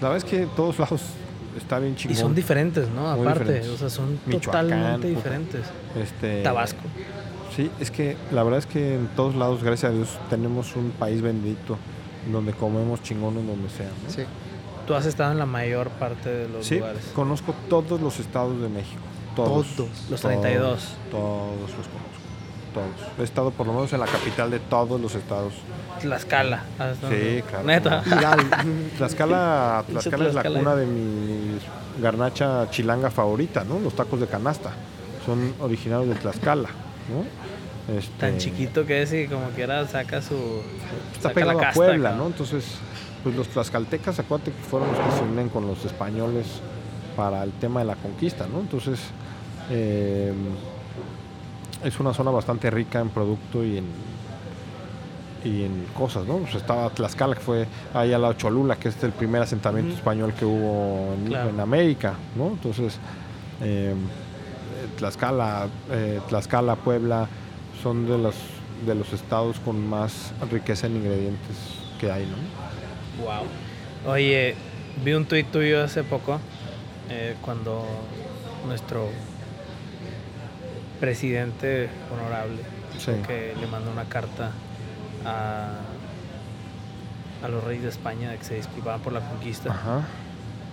la 0.00 0.08
verdad 0.08 0.16
es 0.18 0.24
que 0.24 0.42
en 0.42 0.48
todos 0.50 0.78
lados 0.78 1.02
está 1.56 1.78
bien 1.80 1.94
Y 1.94 1.96
chingón. 1.96 2.16
son 2.16 2.34
diferentes, 2.34 2.88
¿no? 2.90 3.02
Muy 3.16 3.26
Aparte, 3.26 3.44
diferentes. 3.44 3.68
o 3.70 3.76
sea, 3.76 3.90
son 3.90 4.20
Michoacán, 4.26 4.68
totalmente 4.68 5.08
diferentes. 5.08 5.62
Este, 6.00 6.42
Tabasco. 6.42 6.80
Sí, 7.56 7.70
es 7.80 7.90
que 7.90 8.16
la 8.30 8.42
verdad 8.44 8.58
es 8.60 8.66
que 8.66 8.94
en 8.94 9.08
todos 9.16 9.34
lados, 9.34 9.64
gracias 9.64 9.90
a 9.90 9.94
Dios, 9.94 10.18
tenemos 10.30 10.76
un 10.76 10.90
país 10.90 11.22
bendito 11.22 11.76
donde 12.32 12.52
comemos 12.52 13.02
chingón 13.02 13.36
en 13.38 13.46
donde 13.46 13.68
sea. 13.70 13.86
¿no? 14.04 14.10
Sí. 14.10 14.22
Tú 14.86 14.94
has 14.94 15.06
estado 15.06 15.32
en 15.32 15.38
la 15.38 15.46
mayor 15.46 15.88
parte 15.90 16.28
de 16.30 16.48
los 16.48 16.64
Sí, 16.66 16.76
lugares. 16.76 17.10
conozco 17.14 17.54
todos 17.68 18.00
los 18.00 18.18
estados 18.20 18.60
de 18.60 18.68
México. 18.68 19.00
Todos. 19.34 19.66
Todos. 19.76 19.90
Los 20.10 20.20
32. 20.20 20.94
Todos 21.10 21.60
los 21.60 21.70
conozco. 21.70 22.06
Todos. 22.72 23.18
He 23.18 23.22
estado 23.24 23.50
por 23.50 23.66
lo 23.66 23.72
menos 23.72 23.92
en 23.92 24.00
la 24.00 24.06
capital 24.06 24.50
de 24.50 24.58
todos 24.60 25.00
los 25.00 25.14
estados. 25.14 25.54
Tlaxcala. 26.00 26.62
Sí, 27.10 27.42
claro. 27.48 27.64
Neta. 27.64 28.02
Tlaxcala, 28.98 29.84
Tlaxcala 29.88 30.28
es 30.28 30.34
la 30.34 30.42
cuna 30.44 30.76
de 30.76 30.86
mi 30.86 31.58
garnacha 32.00 32.68
chilanga 32.70 33.10
favorita, 33.10 33.64
¿no? 33.64 33.78
Los 33.80 33.94
tacos 33.94 34.20
de 34.20 34.26
canasta. 34.26 34.70
Son 35.24 35.54
originarios 35.60 36.08
de 36.10 36.14
Tlaxcala, 36.16 36.68
¿no? 36.68 37.24
Este, 37.88 38.10
Tan 38.18 38.38
chiquito 38.38 38.84
que 38.84 39.02
es 39.02 39.12
y 39.12 39.26
como 39.28 39.46
quiera 39.50 39.86
saca 39.86 40.20
su. 40.20 40.34
está 41.14 41.28
saca 41.28 41.28
la 41.28 41.34
pegado 41.34 41.58
a 41.58 41.62
casta, 41.62 41.74
Puebla. 41.80 42.12
¿no? 42.16 42.26
Entonces, 42.26 42.64
pues 43.22 43.36
los 43.36 43.48
tlaxcaltecas, 43.48 44.18
acuérdate 44.18 44.50
que 44.52 44.62
fueron 44.62 44.88
los 44.92 44.98
que 44.98 45.12
se 45.18 45.22
unen 45.22 45.48
con 45.48 45.66
los 45.66 45.84
españoles 45.84 46.46
para 47.16 47.42
el 47.44 47.52
tema 47.52 47.80
de 47.80 47.86
la 47.86 47.94
conquista, 47.96 48.46
¿no? 48.52 48.60
Entonces, 48.60 48.98
eh, 49.70 50.32
es 51.84 52.00
una 52.00 52.12
zona 52.12 52.30
bastante 52.30 52.70
rica 52.70 53.00
en 53.00 53.08
producto 53.10 53.64
y 53.64 53.78
en 53.78 53.84
y 55.44 55.62
en 55.62 55.84
cosas, 55.96 56.26
¿no? 56.26 56.38
Pues 56.38 56.56
estaba 56.56 56.90
Tlaxcala, 56.90 57.36
que 57.36 57.40
fue 57.40 57.66
ahí 57.94 58.12
al 58.12 58.20
lado 58.22 58.32
de 58.32 58.38
Cholula, 58.40 58.74
que 58.76 58.88
es 58.88 59.00
el 59.04 59.12
primer 59.12 59.42
asentamiento 59.42 59.94
español 59.94 60.32
que 60.36 60.44
hubo 60.44 61.14
en, 61.14 61.26
Claro. 61.26 61.50
en 61.50 61.60
América, 61.60 62.14
¿no? 62.34 62.48
Entonces, 62.48 62.98
eh, 63.60 63.94
Tlaxcala, 64.98 65.68
eh, 65.90 66.20
Tlaxcala, 66.28 66.74
Puebla, 66.74 67.28
son 67.82 68.06
de 68.06 68.18
los, 68.18 68.34
de 68.86 68.94
los 68.94 69.12
estados 69.12 69.58
con 69.60 69.86
más 69.88 70.32
riqueza 70.50 70.86
en 70.86 70.96
ingredientes 70.96 71.56
que 72.00 72.10
hay, 72.10 72.26
¿no? 72.26 73.24
Wow. 73.24 74.12
Oye, 74.12 74.54
vi 75.04 75.12
un 75.14 75.24
tuit 75.26 75.50
tuyo 75.50 75.82
hace 75.82 76.02
poco 76.04 76.38
eh, 77.10 77.34
cuando 77.42 77.86
nuestro 78.66 79.08
presidente 81.00 81.88
honorable 82.12 82.58
Sí. 82.98 83.12
que 83.26 83.54
le 83.60 83.66
mandó 83.66 83.90
una 83.90 84.04
carta 84.04 84.52
a, 85.26 85.68
a 87.44 87.48
los 87.48 87.62
reyes 87.62 87.82
de 87.82 87.90
España 87.90 88.30
de 88.30 88.38
que 88.38 88.44
se 88.44 88.54
disculpaban 88.54 89.00
por 89.02 89.12
la 89.12 89.20
conquista, 89.20 89.70
Ajá. 89.70 90.00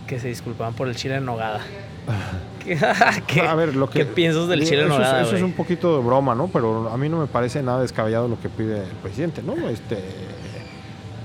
que 0.08 0.20
se 0.22 0.30
disculpaban 0.30 0.74
por 0.74 0.88
el 0.88 0.96
chile 0.96 1.16
en 1.16 1.26
nogada. 1.26 1.60
¿Qué, 3.28 3.42
a 3.42 3.56
ver, 3.56 3.76
lo 3.76 3.90
que, 3.90 4.00
qué 4.00 4.06
piensas 4.06 4.48
del 4.48 4.64
chile 4.64 4.84
en 4.84 4.92
eso, 4.92 5.02
eso 5.02 5.36
es 5.36 5.42
un 5.42 5.52
poquito 5.52 5.98
de 5.98 6.04
broma, 6.04 6.34
¿no? 6.34 6.48
Pero 6.48 6.90
a 6.90 6.98
mí 6.98 7.10
no 7.10 7.20
me 7.20 7.28
parece 7.28 7.62
nada 7.62 7.82
descabellado 7.82 8.28
lo 8.28 8.40
que 8.40 8.48
pide 8.48 8.84
el 8.84 8.96
presidente, 9.02 9.44
¿no? 9.44 9.54
Este, 9.68 9.98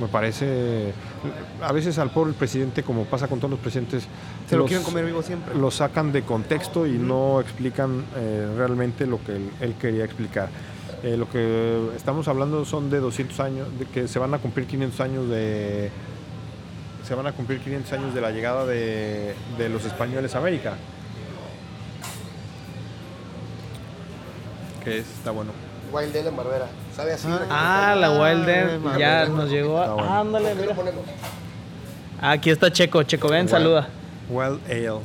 me 0.01 0.09
parece, 0.09 0.93
a 1.63 1.73
veces 1.73 1.99
al 1.99 2.11
pobre 2.11 2.33
presidente, 2.33 2.83
como 2.83 3.05
pasa 3.05 3.29
con 3.29 3.39
todos 3.39 3.53
los 3.53 3.61
presidentes, 3.61 4.07
Se 4.49 4.57
lo 4.57 4.67
quieren 4.67 4.85
comer 4.85 5.05
vivo 5.05 5.23
siempre. 5.23 5.55
lo 5.55 5.71
sacan 5.71 6.13
de 6.13 6.23
contexto 6.23 6.87
y 6.87 6.93
no 6.93 7.41
explican 7.41 8.05
eh, 8.17 8.49
realmente 8.57 9.07
lo 9.07 9.23
que 9.23 9.37
él, 9.37 9.51
él 9.61 9.75
quería 9.81 10.05
explicar. 10.05 10.49
Eh, 11.03 11.17
lo 11.17 11.29
que 11.31 11.91
estamos 11.97 12.27
hablando 12.27 12.65
son 12.65 12.91
de 12.91 12.99
200 12.99 13.41
años, 13.41 13.69
de 13.79 13.87
que 13.87 14.09
se 14.09 14.19
van 14.19 14.35
a 14.35 14.39
cumplir 14.39 14.67
500 14.67 15.01
años 15.01 15.29
de 15.29 15.91
se 17.07 17.15
van 17.15 17.27
a 17.27 17.33
cumplir 17.33 17.61
500 17.61 17.93
años 17.93 18.15
de 18.15 18.21
la 18.21 18.31
llegada 18.31 18.67
de, 18.67 19.35
de 19.57 19.69
los 19.69 19.85
españoles 19.85 20.35
a 20.35 20.39
América. 20.39 20.75
Que 24.85 24.99
es, 24.99 25.07
está 25.09 25.31
bueno. 25.31 25.53
Wild 25.93 26.17
Ale 26.17 26.29
en 26.29 26.37
Barbera. 26.37 26.67
¿Sabe 26.95 27.13
así? 27.15 27.29
Ah, 27.51 27.97
la 27.99 28.11
Wild 28.11 28.43
Ale, 28.43 28.81
Ah, 28.87 28.99
ya 28.99 29.27
nos 29.27 29.49
llegó. 29.51 29.75
Bueno. 29.95 30.21
Ándale. 30.21 30.55
Aquí 32.21 32.51
está 32.51 32.71
Checo. 32.71 33.03
Checo, 33.05 33.29
ven, 33.29 33.41
Wild. 33.43 33.51
saluda. 33.51 33.89
Wild 34.29 34.61
Ale. 34.71 35.01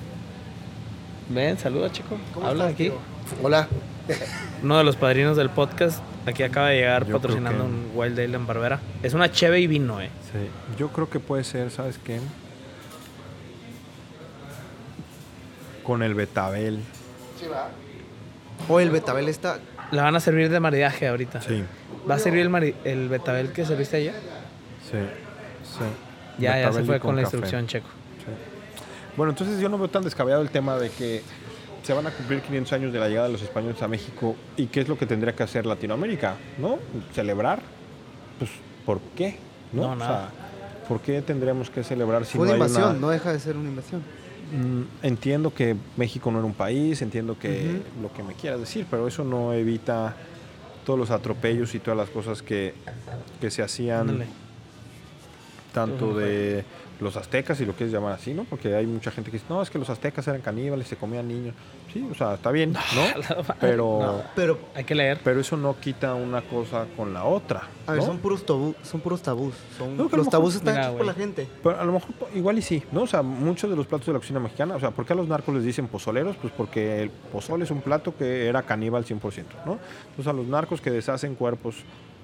Ven, 1.29 1.57
saluda, 1.57 1.91
chico. 1.91 2.17
¿Cómo 2.33 2.47
Habla 2.47 2.69
estás, 2.69 2.73
aquí. 2.75 2.83
tío? 2.89 2.97
Hola. 3.41 3.67
Uno 4.61 4.77
de 4.77 4.83
los 4.83 4.95
padrinos 4.97 5.37
del 5.37 5.49
podcast. 5.49 6.01
Aquí 6.26 6.43
acaba 6.43 6.69
de 6.69 6.78
llegar 6.78 7.05
Yo 7.05 7.13
patrocinando 7.13 7.63
que- 7.65 7.69
un 7.69 7.91
Wild 7.95 8.19
Ale 8.19 8.36
en 8.36 8.47
Barbera. 8.47 8.80
Es 9.01 9.13
una 9.13 9.32
cheve 9.32 9.59
y 9.59 9.67
vino, 9.67 9.99
eh. 10.01 10.09
Sí, 10.32 10.39
yo 10.78 10.88
creo 10.89 11.09
que 11.09 11.19
puede 11.19 11.43
ser, 11.43 11.69
¿sabes 11.69 11.97
qué? 11.97 12.19
Con 15.84 16.01
el 16.01 16.13
betabel. 16.13 16.80
Sí, 17.39 17.47
va. 17.47 17.69
O 18.69 18.80
el 18.80 18.89
betabel 18.89 19.28
está. 19.28 19.59
La 19.91 20.03
van 20.03 20.15
a 20.15 20.19
servir 20.19 20.49
de 20.49 20.59
maridaje 20.59 21.07
ahorita. 21.07 21.41
Sí, 21.41 21.63
¿Va 22.09 22.15
a 22.15 22.19
servir 22.19 22.41
el, 22.41 22.49
mari- 22.49 22.76
el 22.86 23.09
betabel 23.09 23.51
que 23.51 23.65
serviste 23.65 23.97
ayer? 23.97 24.13
sí, 24.89 24.97
sí. 25.63 25.84
Ya, 26.39 26.59
ya 26.59 26.71
se 26.74 26.84
fue 26.84 26.99
con, 26.99 27.15
la 27.15 27.24
café. 27.24 27.36
instrucción, 27.38 27.67
Checo. 27.67 27.88
Bueno, 29.15 29.32
entonces 29.34 29.59
yo 29.59 29.69
no 29.69 29.78
veo 29.78 29.88
tan 29.89 30.03
descabellado 30.03 30.41
el 30.41 30.49
tema 30.49 30.78
de 30.78 30.89
que 30.89 31.21
se 31.84 31.93
van 31.93 32.07
a 32.07 32.11
cumplir 32.11 32.41
500 32.41 32.73
años 32.73 32.93
de 32.93 32.99
la 32.99 33.09
llegada 33.09 33.27
de 33.27 33.34
los 33.34 33.41
españoles 33.41 33.81
a 33.81 33.88
México 33.88 34.36
y 34.57 34.67
qué 34.67 34.81
es 34.81 34.88
lo 34.88 34.97
que 34.97 35.05
tendría 35.05 35.36
que 35.36 35.43
hacer 35.43 35.65
Latinoamérica, 35.65 36.36
¿no? 36.57 36.79
Celebrar. 37.13 37.61
Pues, 38.39 38.51
¿por 38.86 38.99
qué? 39.15 39.38
No, 39.71 39.95
No, 39.95 40.03
O 40.03 40.07
sea, 40.07 40.29
¿por 40.88 41.01
qué 41.01 41.21
tendríamos 41.21 41.69
que 41.69 41.84
celebrar 41.84 42.25
si 42.25 42.38
Fue 42.38 42.47
no 42.47 42.53
una 42.53 42.63
hay 42.63 42.69
invasión, 42.69 42.91
una... 42.91 42.99
no 42.99 43.09
deja 43.09 43.34
de 43.34 43.39
ser 43.39 43.57
una 43.57 43.69
invasión. 43.69 44.01
Mm, 44.53 45.05
entiendo 45.05 45.53
que 45.53 45.75
México 45.97 46.31
no 46.31 46.39
era 46.39 46.45
un 46.45 46.53
país, 46.53 47.01
entiendo 47.01 47.38
que 47.38 47.81
lo 48.01 48.13
que 48.13 48.23
me 48.23 48.34
quieras 48.34 48.59
decir, 48.59 48.86
pero 48.89 49.07
eso 49.07 49.23
no 49.23 49.53
evita 49.53 50.15
todos 50.86 50.97
los 50.99 51.11
atropellos 51.11 51.75
y 51.75 51.79
todas 51.79 51.97
las 51.97 52.09
cosas 52.09 52.41
que, 52.41 52.73
que 53.41 53.49
se 53.51 53.61
hacían 53.63 54.25
tanto 55.73 56.13
de 56.13 56.63
los 57.03 57.15
aztecas, 57.17 57.57
si 57.57 57.65
lo 57.65 57.73
quieres 57.73 57.93
llamar 57.93 58.13
así, 58.13 58.33
¿no? 58.33 58.45
Porque 58.45 58.73
hay 58.75 58.87
mucha 58.87 59.11
gente 59.11 59.29
que 59.29 59.37
dice, 59.37 59.45
no, 59.49 59.61
es 59.61 59.69
que 59.69 59.77
los 59.77 59.89
aztecas 59.89 60.27
eran 60.27 60.41
caníbales, 60.41 60.87
se 60.87 60.95
comían 60.95 61.27
niños. 61.27 61.53
Sí, 61.93 62.03
o 62.09 62.15
sea, 62.15 62.33
está 62.35 62.49
bien, 62.51 62.73
¿no? 62.95 63.53
Pero, 63.59 63.99
No. 64.01 64.23
Pero, 64.35 64.57
Hay 64.73 64.83
que 64.83 64.95
leer. 64.95 65.19
pero 65.23 65.39
eso 65.41 65.55
no 65.57 65.79
quita 65.79 66.15
una 66.15 66.41
cosa 66.41 66.85
con 66.97 67.13
la 67.13 67.25
otra. 67.25 67.67
a 67.85 67.91
ver, 67.91 68.01
¿no? 68.01 68.07
son 68.07 68.17
puros 68.17 68.45
tabú, 68.45 68.73
son 68.81 69.01
puros 69.01 69.21
tabús. 69.21 69.53
Son, 69.77 69.95
No, 69.95 70.07
que 70.07 70.15
a 70.15 70.17
lo 70.17 70.23
los 70.23 70.25
mejor- 70.27 70.31
tabús 70.31 70.55
están 70.55 70.73
Mira, 70.73 70.85
hechos 70.85 70.97
por 70.97 71.05
la 71.05 71.13
gente. 71.13 71.47
Pero 71.61 71.79
a 71.79 71.83
lo 71.85 71.91
mejor 71.93 72.09
igual 72.33 72.57
y 72.57 72.61
sí, 72.61 72.81
¿no? 72.91 73.03
O 73.03 73.07
sea, 73.07 73.21
muchos 73.21 73.69
de 73.69 73.75
los 73.75 73.85
platos 73.85 74.07
de 74.07 74.13
la 74.13 74.19
cocina 74.19 74.39
mexicana, 74.39 74.75
o 74.75 74.79
sea, 74.79 74.91
¿por 74.91 75.05
qué 75.05 75.13
a 75.13 75.15
los 75.15 75.27
narcos 75.27 75.53
les 75.53 75.63
dicen 75.63 75.87
pozoleros? 75.87 76.35
Pues 76.37 76.51
porque 76.55 77.01
el 77.03 77.09
pozole 77.09 77.65
es 77.65 77.71
un 77.71 77.81
plato 77.81 78.15
que 78.17 78.47
era 78.47 78.63
caníbal 78.63 79.05
100%, 79.05 79.43
¿no? 79.65 79.77
Entonces 80.09 80.27
a 80.27 80.33
los 80.33 80.47
narcos 80.47 80.81
que 80.81 80.89
deshacen 80.89 81.35
cuerpos 81.35 81.75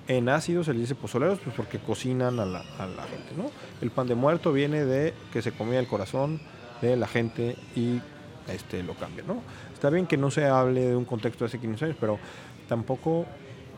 en 0.10 0.28
ácido 0.28 0.64
se 0.64 0.74
les 0.74 0.82
dice 0.82 0.96
pozoleros, 0.96 1.40
pues 1.40 1.56
porque 1.56 1.80
cocinan 1.80 2.40
a 2.40 2.46
la, 2.46 2.60
a 2.78 2.88
la 2.88 3.04
gente, 3.04 3.34
¿no? 3.38 3.50
El 3.80 3.92
pan 3.92 4.08
de 4.08 4.16
muerto 4.16 4.52
viene 4.52 4.84
de 4.84 5.14
que 5.32 5.42
se 5.42 5.52
comía 5.54 5.80
el 5.80 5.88
corazón 5.88 6.42
de 6.82 6.98
la 6.98 7.08
gente 7.08 7.56
y 7.76 8.02
este 8.48 8.84
lo 8.84 8.96
cambia, 8.96 9.24
¿no? 9.26 9.42
Está 9.74 9.90
bien 9.90 10.08
que 10.08 10.18
no 10.18 10.32
se 10.32 10.46
hable 10.46 10.88
de 10.88 10.96
un 10.96 11.06
contexto 11.06 11.46
de 11.46 11.50
hace 11.50 11.60
500 11.60 11.84
años, 11.84 11.98
pero 12.00 12.20
tampoco 12.68 13.26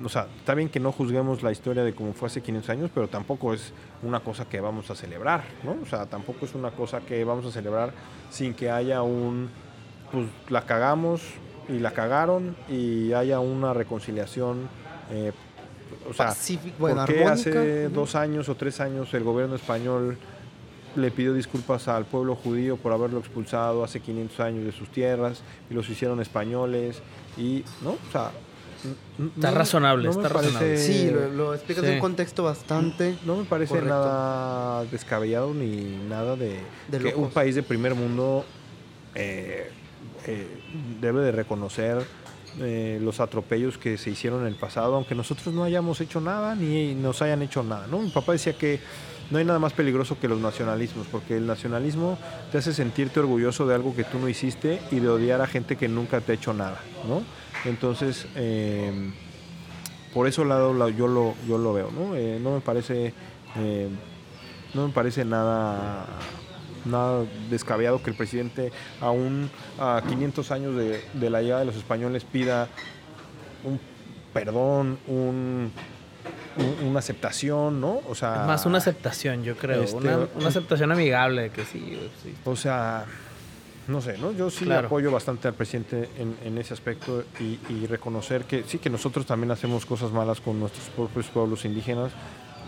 o 0.04 0.10
sea, 0.10 0.28
está 0.38 0.56
bien 0.56 0.70
que 0.70 0.80
no 0.80 0.92
juzguemos 0.92 1.44
la 1.44 1.52
historia 1.52 1.84
de 1.84 1.94
cómo 1.94 2.14
fue 2.14 2.28
hace 2.28 2.42
500 2.42 2.70
años, 2.70 2.92
pero 2.94 3.08
tampoco 3.08 3.54
es 3.54 3.74
una 4.02 4.22
cosa 4.22 4.46
que 4.46 4.60
vamos 4.60 4.90
a 4.90 4.96
celebrar, 4.96 5.44
¿no? 5.64 5.78
O 5.82 5.86
sea, 5.86 6.06
tampoco 6.06 6.46
es 6.46 6.56
una 6.56 6.72
cosa 6.72 7.02
que 7.02 7.24
vamos 7.24 7.46
a 7.46 7.52
celebrar 7.52 7.94
sin 8.30 8.54
que 8.54 8.72
haya 8.72 9.02
un, 9.04 9.50
pues 10.12 10.28
la 10.50 10.66
cagamos 10.66 11.22
y 11.70 11.80
la 11.80 11.92
cagaron 11.92 12.56
y 12.68 13.14
haya 13.14 13.40
una 13.40 13.74
reconciliación, 13.74 14.70
eh, 15.12 15.34
o 16.10 16.14
sea, 16.14 16.28
Pacífico, 16.28 16.76
bueno, 16.80 17.06
¿por 17.06 17.14
qué 17.14 17.24
armónica. 17.24 17.50
hace 17.50 17.90
dos 17.90 18.16
años 18.16 18.50
o 18.50 18.56
tres 18.56 18.80
años 18.80 19.14
el 19.14 19.24
gobierno 19.24 19.56
español 19.56 20.18
le 20.96 21.10
pidió 21.12 21.34
disculpas 21.34 21.88
al 21.88 22.06
pueblo 22.06 22.36
judío 22.36 22.76
por 22.78 22.92
haberlo 22.92 23.20
expulsado 23.20 23.84
hace 23.84 24.02
500 24.02 24.40
años 24.42 24.66
de 24.66 24.72
sus 24.74 24.90
tierras 24.90 25.42
y 25.70 25.74
los 25.74 25.90
hicieron 25.90 26.20
españoles 26.20 27.02
y, 27.38 27.64
¿no? 27.82 27.92
O 27.92 28.12
sea, 28.12 28.32
Está 29.38 29.52
no- 29.52 29.58
razonable, 29.58 30.10
no 30.10 30.16
me 30.16 30.22
está 30.24 30.34
parece- 30.34 30.54
razonable. 30.54 30.78
Sí, 30.80 31.12
lo, 31.12 31.30
lo 31.30 31.54
explicas 31.54 31.84
en 31.84 31.90
Sí. 31.92 31.96
un 31.96 32.02
contexto 32.02 32.44
bastante. 32.44 33.16
no 33.26 33.38
me 33.38 33.44
parece 33.46 33.70
Correcto. 33.76 33.90
nada 33.94 34.84
descabellado 34.86 35.54
ni 35.54 35.98
nada 36.10 36.36
de, 36.36 36.60
De 36.90 37.00
que 37.00 37.16
un 37.16 37.30
país 37.30 37.54
de 37.56 37.64
primer 37.64 37.94
mundo 37.96 38.44
eh, 39.16 39.70
eh, 40.26 40.48
debe 41.00 41.22
de 41.22 41.32
reconocer 41.32 42.02
eh, 42.60 43.00
los 43.02 43.20
atropellos 43.20 43.78
que 43.78 43.98
se 43.98 44.10
hicieron 44.10 44.42
en 44.42 44.48
el 44.48 44.56
pasado, 44.56 44.96
aunque 44.96 45.16
nosotros 45.16 45.54
no 45.54 45.64
hayamos 45.64 46.02
hecho 46.02 46.20
nada 46.22 46.56
ni 46.56 46.94
nos 46.96 47.22
hayan 47.22 47.42
hecho 47.42 47.64
nada. 47.64 47.88
¿no? 47.88 48.00
Mi 48.00 48.10
papá 48.10 48.34
decía 48.34 48.54
que 48.54 48.80
no 49.30 49.38
hay 49.38 49.46
nada 49.46 49.60
más 49.60 49.72
peligroso 49.74 50.20
que 50.20 50.28
los 50.28 50.40
nacionalismos, 50.42 51.08
porque 51.10 51.38
el 51.38 51.48
nacionalismo 51.48 52.18
te 52.52 52.58
hace 52.58 52.74
sentirte 52.74 53.20
orgulloso 53.22 53.66
de 53.66 53.76
algo 53.76 53.96
que 53.96 54.04
tú 54.04 54.20
no 54.20 54.28
hiciste 54.28 54.82
y 54.92 55.00
de 55.00 55.08
odiar 55.08 55.40
a 55.42 55.48
gente 55.48 55.78
que 55.78 55.88
nunca 55.88 56.20
te 56.20 56.34
ha 56.34 56.36
hecho 56.36 56.54
nada. 56.54 56.80
¿no? 57.08 57.22
Entonces, 57.70 58.28
eh, 58.36 58.92
por 60.14 60.28
eso 60.28 60.44
lado 60.44 60.74
la- 60.74 60.90
yo 60.90 61.08
lo 61.08 61.36
yo 61.48 61.58
lo 61.58 61.72
veo 61.72 61.90
no 61.90 62.16
Eh, 62.18 62.38
no 62.44 62.52
me 62.52 62.60
parece 62.60 63.14
eh, 63.56 63.88
no 64.74 64.88
me 64.88 64.94
parece 64.94 65.24
nada 65.24 66.06
nada 66.86 67.24
descabellado 67.50 68.02
que 68.02 68.10
el 68.10 68.16
presidente 68.16 68.72
aún 69.00 69.50
a 69.80 70.02
500 70.08 70.52
años 70.52 70.76
de, 70.76 71.04
de 71.14 71.30
la 71.30 71.42
llegada 71.42 71.60
de 71.62 71.66
los 71.68 71.76
españoles 71.76 72.24
pida 72.24 72.68
un 73.64 73.80
perdón 74.34 74.98
un, 75.08 75.72
un- 76.58 76.88
una 76.88 77.00
aceptación 77.00 77.80
no 77.82 78.02
o 78.08 78.16
sea 78.16 78.44
Más 78.48 78.66
una 78.66 78.78
aceptación, 78.80 79.44
yo 79.44 79.56
creo. 79.56 79.84
Este, 79.84 79.96
una, 79.98 80.28
una 80.36 80.48
aceptación 80.48 80.92
amigable 80.92 81.44
de 81.44 81.50
que 81.52 81.66
sí. 81.66 81.98
O 82.46 82.56
sea, 82.56 83.06
no 83.88 84.00
sé, 84.02 84.18
¿no? 84.18 84.32
Yo 84.32 84.50
sí 84.50 84.66
Claro. 84.66 84.88
apoyo 84.88 85.12
bastante 85.12 85.48
al 85.48 85.54
presidente 85.54 86.10
en, 86.18 86.36
en 86.44 86.58
ese 86.58 86.74
aspecto 86.74 87.24
y, 87.40 87.60
y 87.74 87.88
reconocer 87.88 88.44
que 88.46 88.64
sí 88.64 88.78
que 88.80 88.90
nosotros 88.90 89.26
también 89.26 89.52
hacemos 89.52 89.86
cosas 89.86 90.12
malas 90.12 90.40
con 90.40 90.60
nuestros 90.60 90.86
propios 90.90 91.26
pueblos 91.28 91.66
indígenas. 91.66 92.12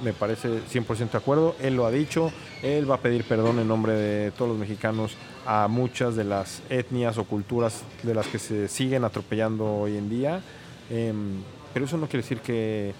Me 0.03 0.13
parece 0.13 0.61
100% 0.71 1.11
de 1.11 1.17
acuerdo. 1.17 1.55
Él 1.61 1.75
lo 1.75 1.85
ha 1.85 1.91
dicho. 1.91 2.31
Él 2.61 2.89
va 2.89 2.95
a 2.95 2.99
pedir 2.99 3.23
perdón 3.25 3.59
en 3.59 3.67
nombre 3.67 3.93
de 3.93 4.31
todos 4.31 4.49
los 4.49 4.57
mexicanos 4.57 5.15
a 5.45 5.67
muchas 5.67 6.15
de 6.15 6.23
las 6.23 6.61
etnias 6.69 7.17
o 7.17 7.25
culturas 7.25 7.83
de 8.03 8.15
las 8.15 8.27
que 8.27 8.39
se 8.39 8.67
siguen 8.67 9.03
atropellando 9.03 9.65
hoy 9.65 9.97
en 9.97 10.09
día. 10.09 10.41
Em, 10.89 11.41
pero 11.73 11.85
eso 11.85 11.97
no 11.97 12.07
quiere 12.07 12.23
decir 12.23 12.39
que, 12.39 12.93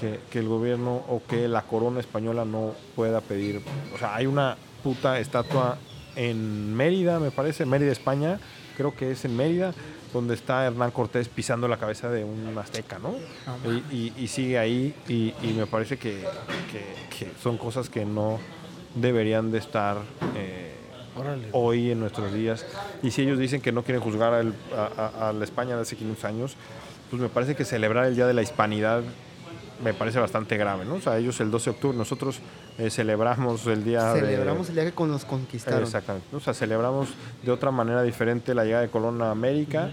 que- 0.00 0.20
que 0.30 0.38
el 0.38 0.48
gobierno 0.48 0.96
o 1.08 1.22
que 1.28 1.46
la 1.48 1.62
corona 1.62 2.00
española 2.00 2.44
no 2.44 2.74
pueda 2.96 3.20
pedir. 3.20 3.60
O 3.94 3.98
sea, 3.98 4.14
hay 4.16 4.26
una 4.26 4.56
puta 4.82 5.18
estatua 5.18 5.76
en 6.16 6.74
Mérida, 6.74 7.20
me 7.20 7.30
parece, 7.30 7.66
Mérida, 7.66 7.92
España, 7.92 8.40
creo 8.76 8.94
que 8.94 9.10
es 9.12 9.24
en 9.24 9.36
Mérida, 9.36 9.72
donde 10.12 10.34
está 10.34 10.66
Hernán 10.66 10.90
Cortés 10.90 11.28
pisando 11.28 11.68
la 11.68 11.76
cabeza 11.78 12.10
de 12.10 12.24
un 12.24 12.56
azteca, 12.58 12.98
¿no? 12.98 13.14
Y, 13.90 13.94
y- 13.94 14.12
y 14.16 14.26
sigue 14.28 14.58
ahí 14.58 14.94
y, 15.08 15.32
y 15.42 15.52
me 15.56 15.66
parece 15.66 15.96
que, 15.98 16.24
que- 16.72 17.16
que 17.18 17.32
son 17.42 17.56
cosas 17.58 17.88
que 17.88 18.04
no 18.04 18.38
deberían 18.94 19.52
de 19.52 19.58
estar 19.58 19.98
eh, 20.36 20.74
hoy 21.52 21.90
en 21.92 22.00
nuestros 22.00 22.32
días. 22.32 22.66
Y 23.02 23.10
si 23.12 23.22
ellos 23.22 23.38
dicen 23.38 23.60
que 23.60 23.72
no 23.72 23.82
quieren 23.84 24.02
juzgar 24.02 24.32
a- 24.76 25.28
a 25.28 25.32
la 25.32 25.44
España 25.44 25.76
de 25.76 25.82
hace 25.82 25.96
500 25.96 26.24
años, 26.24 26.56
pues 27.10 27.20
me 27.22 27.28
parece 27.28 27.54
que 27.56 27.64
celebrar 27.64 28.06
el 28.06 28.14
Día 28.16 28.26
de 28.26 28.34
la 28.34 28.42
Hispanidad 28.42 29.02
me 29.82 29.94
parece 29.94 30.18
bastante 30.18 30.56
grave, 30.56 30.84
¿no? 30.84 30.94
O 30.96 31.00
sea, 31.00 31.16
ellos 31.18 31.40
el 31.40 31.50
12 31.50 31.70
de 31.70 31.76
octubre, 31.76 31.96
nosotros 31.96 32.40
eh, 32.78 32.90
celebramos 32.90 33.66
el 33.66 33.82
día 33.84 34.12
de- 34.14 34.20
Celebramos 34.20 34.68
el 34.68 34.74
día 34.74 34.84
que 34.84 34.92
con- 34.92 35.10
nos 35.10 35.24
conquistaron. 35.24 35.82
Exactamente. 35.82 36.34
O 36.36 36.40
sea, 36.40 36.54
celebramos 36.54 37.08
de 37.42 37.50
otra 37.50 37.70
manera 37.70 38.02
diferente 38.02 38.54
la 38.54 38.64
llegada 38.64 38.82
de 38.82 38.88
Colón 38.90 39.20
a 39.22 39.30
América, 39.30 39.90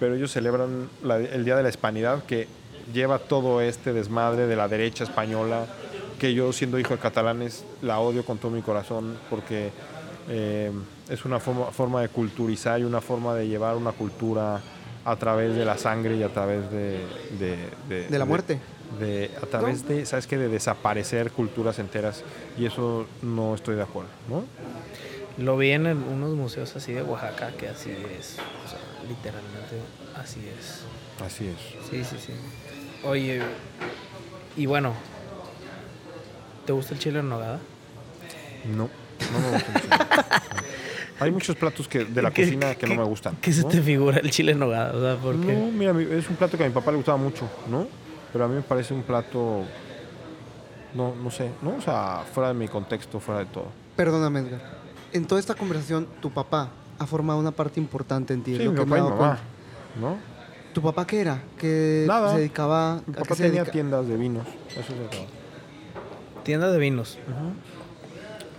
pero 0.00 0.14
ellos 0.14 0.30
celebran 0.32 0.88
la- 1.02 1.18
el 1.18 1.44
Día 1.44 1.56
de 1.56 1.62
la 1.62 1.68
Hispanidad 1.68 2.24
que 2.24 2.48
lleva 2.92 3.18
todo 3.18 3.60
este 3.60 3.92
desmadre 3.92 4.46
de 4.46 4.56
la 4.56 4.66
derecha 4.68 5.04
española, 5.04 5.66
que 6.18 6.32
yo 6.34 6.52
siendo 6.52 6.78
hijo 6.78 6.94
de 6.94 7.00
catalanes 7.00 7.64
la 7.82 8.00
odio 8.00 8.24
con 8.24 8.38
todo 8.38 8.50
mi 8.50 8.62
corazón 8.62 9.16
porque 9.30 9.70
eh, 10.30 10.70
es 11.08 11.24
una 11.24 11.38
forma, 11.40 11.66
forma 11.66 12.00
de 12.02 12.08
culturizar 12.08 12.80
y 12.80 12.84
una 12.84 13.00
forma 13.00 13.34
de 13.34 13.46
llevar 13.48 13.76
una 13.76 13.92
cultura 13.92 14.60
a 15.04 15.16
través 15.16 15.54
de 15.54 15.64
la 15.64 15.78
sangre 15.78 16.16
y 16.16 16.22
a 16.22 16.28
través 16.28 16.70
de... 16.70 17.00
De, 17.38 18.08
De 18.08 18.18
la 18.18 18.24
muerte. 18.26 18.58
De- 18.98 19.30
a 19.42 19.46
través 19.46 19.86
de, 19.86 20.06
¿sabes 20.06 20.26
qué? 20.26 20.38
De 20.38 20.48
desaparecer 20.48 21.30
culturas 21.30 21.78
enteras 21.78 22.22
y 22.58 22.66
eso 22.66 23.06
no 23.22 23.54
estoy 23.54 23.76
de 23.76 23.82
acuerdo, 23.82 24.10
¿no? 24.28 24.44
Lo 25.42 25.56
vi 25.56 25.70
en 25.70 25.86
el- 25.86 25.96
unos 25.98 26.34
museos 26.34 26.74
así 26.74 26.92
de 26.92 27.02
Oaxaca, 27.02 27.52
que 27.56 27.68
así 27.68 27.90
es. 27.90 28.36
O 28.64 28.68
sea, 28.68 28.78
literalmente 29.08 29.76
así 30.16 30.40
es. 30.58 30.82
Así 31.24 31.46
es. 31.48 31.88
Sí, 31.90 32.02
sí, 32.04 32.16
sí. 32.24 32.32
Oye, 33.04 33.40
y 34.56 34.66
bueno, 34.66 34.92
¿te 36.66 36.72
gusta 36.72 36.94
el 36.94 37.00
chile 37.00 37.20
en 37.20 37.28
nogada? 37.28 37.60
No, 38.64 38.88
no 39.32 39.38
me 39.38 39.50
gusta 39.52 39.72
mucho. 39.72 39.88
Hay 41.20 41.32
muchos 41.32 41.56
platos 41.56 41.88
que, 41.88 42.04
de 42.04 42.22
la 42.22 42.30
¿Qué- 42.30 42.44
cocina 42.44 42.74
que 42.74 42.86
qué- 42.86 42.94
no 42.94 43.02
me 43.02 43.08
gustan. 43.08 43.36
¿Qué 43.36 43.52
se 43.52 43.62
¿no? 43.62 43.68
te 43.68 43.82
figura 43.82 44.18
el 44.18 44.30
chile 44.30 44.52
en 44.52 44.58
nogada? 44.60 44.92
No, 44.92 45.66
mira, 45.72 45.92
mi- 45.92 46.04
es 46.16 46.28
un 46.30 46.36
plato 46.36 46.56
que 46.56 46.64
a 46.64 46.68
mi 46.68 46.72
papá 46.72 46.90
le 46.92 46.96
gustaba 46.96 47.18
mucho, 47.18 47.48
¿no? 47.68 47.88
Pero 48.32 48.44
a 48.44 48.48
mí 48.48 48.54
me 48.56 48.62
parece 48.62 48.92
un 48.94 49.02
plato, 49.02 49.62
no, 50.94 51.14
no 51.14 51.30
sé, 51.30 51.50
¿no? 51.62 51.76
O 51.76 51.80
sea, 51.80 52.22
fuera 52.32 52.48
de 52.48 52.54
mi 52.54 52.68
contexto, 52.68 53.20
fuera 53.20 53.40
de 53.40 53.46
todo. 53.46 53.66
Perdóname, 53.96 54.40
Edgar. 54.40 54.60
En 55.12 55.26
toda 55.26 55.40
esta 55.40 55.54
conversación, 55.54 56.06
tu 56.20 56.30
papá 56.30 56.68
ha 56.98 57.06
formado 57.06 57.38
una 57.38 57.52
parte 57.52 57.80
importante 57.80 58.34
en 58.34 58.42
ti. 58.42 58.56
Sí, 58.56 58.64
lo 58.64 58.72
mi 58.72 58.78
que 58.78 58.84
me 58.86 58.96
papá 58.96 58.96
he 58.96 59.00
y 59.00 59.10
mamá. 59.10 59.38
¿no? 60.00 60.16
¿Tu 60.74 60.82
papá 60.82 61.06
qué 61.06 61.20
era? 61.22 61.42
¿Qué 61.58 62.04
Nada. 62.06 62.32
se 62.32 62.38
dedicaba? 62.38 63.00
Mi 63.06 63.14
¿A 63.14 63.18
papá 63.20 63.34
tenía 63.34 63.50
dedica? 63.52 63.72
tiendas 63.72 64.06
de 64.06 64.16
vinos, 64.16 64.46
eso 64.72 64.80
es 64.80 65.10
todo. 65.10 65.38
Tienda 66.44 66.70
de 66.70 66.78
vinos. 66.78 67.18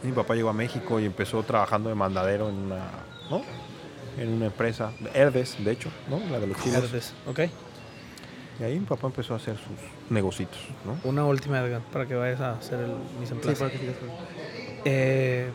Mi 0.03 0.11
papá 0.11 0.33
llegó 0.35 0.49
a 0.49 0.53
México 0.53 0.99
y 0.99 1.05
empezó 1.05 1.43
trabajando 1.43 1.89
de 1.89 1.95
mandadero 1.95 2.49
en 2.49 2.55
una, 2.55 2.85
¿no? 3.29 3.41
En 4.17 4.29
una 4.33 4.47
empresa, 4.47 4.91
Herdes, 5.13 5.57
de 5.63 5.71
hecho, 5.71 5.89
¿no? 6.09 6.19
La 6.31 6.39
de 6.39 6.47
los 6.47 6.57
chiles. 6.61 6.81
Verdes, 6.81 7.13
Ok. 7.27 7.39
Y 8.59 8.63
ahí 8.63 8.79
mi 8.79 8.85
papá 8.85 9.07
empezó 9.07 9.33
a 9.33 9.37
hacer 9.37 9.55
sus 9.55 10.11
negocitos, 10.11 10.59
¿no? 10.85 10.97
Una 11.09 11.25
última, 11.25 11.59
Edgar, 11.59 11.81
para 11.93 12.05
que 12.05 12.15
vayas 12.15 12.41
a 12.41 12.53
hacer 12.53 12.79
el 12.79 12.91
mise 13.19 13.33
en 13.33 13.41
Sí, 13.41 13.55
para 13.57 13.71
que 13.71 13.93
Eh, 14.85 15.49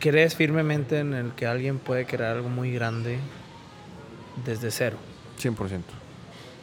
¿Crees 0.00 0.34
firmemente 0.34 0.98
en 0.98 1.14
el 1.14 1.32
que 1.32 1.46
alguien 1.46 1.78
puede 1.78 2.06
crear 2.06 2.36
algo 2.36 2.48
muy 2.48 2.72
grande 2.72 3.18
desde 4.44 4.72
cero? 4.72 4.96
100%. 5.40 5.82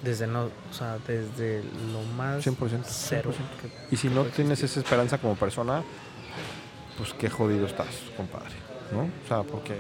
Desde 0.04 0.28
no, 0.28 0.46
o 0.46 0.74
sea, 0.74 0.98
desde 1.08 1.64
lo 1.94 2.02
más 2.18 2.46
100%, 2.46 2.84
cero. 2.84 3.32
100%. 3.32 3.36
que 3.90 3.96
Y 3.96 3.98
si 3.98 4.10
no 4.10 4.24
tienes 4.26 4.60
existir. 4.60 4.66
esa 4.66 4.80
esperanza 4.82 5.18
como 5.18 5.36
persona, 5.36 5.84
pues 6.98 7.14
qué 7.14 7.30
jodido 7.30 7.66
estás, 7.66 7.88
compadre, 8.18 8.56
¿no? 8.92 9.04
O 9.04 9.28
sea, 9.28 9.44
porque 9.44 9.78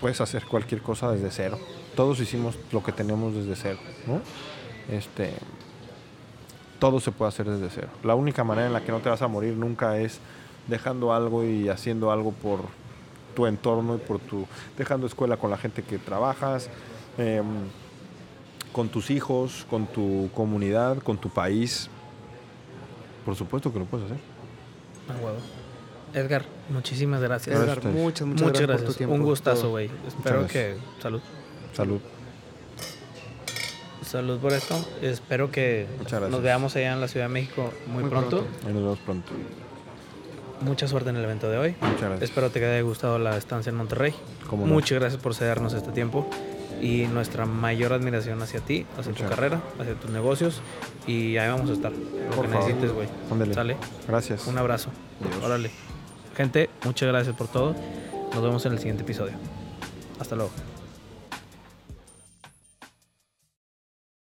puedes 0.00 0.20
hacer 0.20 0.44
cualquier 0.46 0.82
cosa 0.82 1.10
desde 1.10 1.30
cero. 1.30 1.58
Todos 1.94 2.20
hicimos 2.20 2.58
lo 2.72 2.82
que 2.82 2.92
tenemos 2.92 3.34
desde 3.34 3.56
cero, 3.56 3.78
¿no? 4.06 4.20
Este, 4.94 5.32
todo 6.78 7.00
se 7.00 7.12
puede 7.12 7.30
hacer 7.30 7.48
desde 7.48 7.70
cero. 7.70 7.88
La 8.04 8.14
única 8.14 8.44
manera 8.44 8.66
en 8.66 8.72
la 8.72 8.82
que 8.82 8.92
no 8.92 9.00
te 9.00 9.08
vas 9.08 9.22
a 9.22 9.28
morir 9.28 9.54
nunca 9.54 9.98
es 9.98 10.20
dejando 10.66 11.12
algo 11.12 11.44
y 11.44 11.68
haciendo 11.68 12.10
algo 12.10 12.32
por 12.32 12.60
tu 13.34 13.46
entorno 13.46 13.96
y 13.96 13.98
por 13.98 14.18
tu 14.18 14.46
dejando 14.76 15.06
escuela 15.06 15.36
con 15.36 15.50
la 15.50 15.58
gente 15.58 15.82
que 15.82 15.98
trabajas, 15.98 16.68
em, 17.18 17.44
con 18.72 18.88
tus 18.88 19.10
hijos, 19.10 19.66
con 19.70 19.86
tu 19.86 20.30
comunidad, 20.34 20.98
con 20.98 21.18
tu 21.18 21.28
país. 21.28 21.88
Por 23.24 23.34
supuesto 23.34 23.72
que 23.72 23.78
lo 23.78 23.84
puedes 23.84 24.06
hacer. 24.06 24.20
Ah. 25.08 25.55
Edgar, 26.16 26.44
muchísimas 26.70 27.20
gracias. 27.20 27.54
Edgar, 27.60 27.84
muchas, 27.84 28.26
muchas, 28.26 28.42
Muchas 28.46 28.62
gracias, 28.62 28.66
gracias. 28.68 28.82
por 28.86 28.92
tu 28.92 28.98
tiempo. 28.98 29.14
Un 29.14 29.22
gustazo, 29.22 29.68
güey. 29.70 29.90
Espero 30.08 30.46
que. 30.46 30.76
Salud. 31.00 31.20
Salud. 31.74 32.00
Salud 34.02 34.38
por 34.38 34.52
esto. 34.52 34.82
Espero 35.02 35.50
que 35.50 35.86
nos 36.30 36.40
veamos 36.42 36.74
allá 36.76 36.92
en 36.94 37.00
la 37.00 37.08
Ciudad 37.08 37.26
de 37.26 37.32
México 37.32 37.70
muy, 37.86 38.02
Muy 38.02 38.10
pronto. 38.10 38.44
pronto. 38.44 38.66
Ahí 38.66 38.72
nos 38.72 38.82
vemos 38.82 38.98
pronto. 39.00 39.32
Mucha 40.62 40.88
suerte 40.88 41.10
en 41.10 41.16
el 41.16 41.24
evento 41.24 41.50
de 41.50 41.58
hoy. 41.58 41.74
Muchas 41.82 42.00
gracias. 42.00 42.22
Espero 42.22 42.50
te 42.50 42.64
haya 42.64 42.80
gustado 42.80 43.18
la 43.18 43.36
estancia 43.36 43.68
en 43.68 43.76
Monterrey. 43.76 44.14
No. 44.50 44.56
Muchas 44.58 44.98
gracias 44.98 45.20
por 45.20 45.34
cedernos 45.34 45.74
este 45.74 45.92
tiempo 45.92 46.26
y 46.80 47.04
nuestra 47.08 47.44
mayor 47.46 47.92
admiración 47.92 48.40
hacia 48.40 48.60
ti, 48.60 48.86
hacia 48.98 49.12
tu 49.12 49.24
carrera, 49.24 49.60
hacia 49.78 49.94
tus 49.94 50.10
negocios 50.10 50.62
y 51.06 51.36
ahí 51.36 51.48
vamos 51.50 51.68
a 51.68 51.72
estar. 51.74 51.92
Lo 51.92 52.30
Por 52.36 52.46
que 52.46 52.52
favor. 52.52 52.68
necesites, 52.68 52.92
güey. 52.92 53.08
Sale. 53.54 53.76
Gracias. 54.08 54.46
Un 54.46 54.56
abrazo. 54.56 54.90
Adiós. 55.20 55.44
Órale. 55.44 55.70
Gente, 56.36 56.68
muchas 56.84 57.08
gracias 57.08 57.34
por 57.34 57.48
todo. 57.48 57.74
Nos 58.34 58.42
vemos 58.42 58.66
en 58.66 58.72
el 58.72 58.78
siguiente 58.78 59.02
episodio. 59.02 59.32
Hasta 60.20 60.36
luego. 60.36 60.50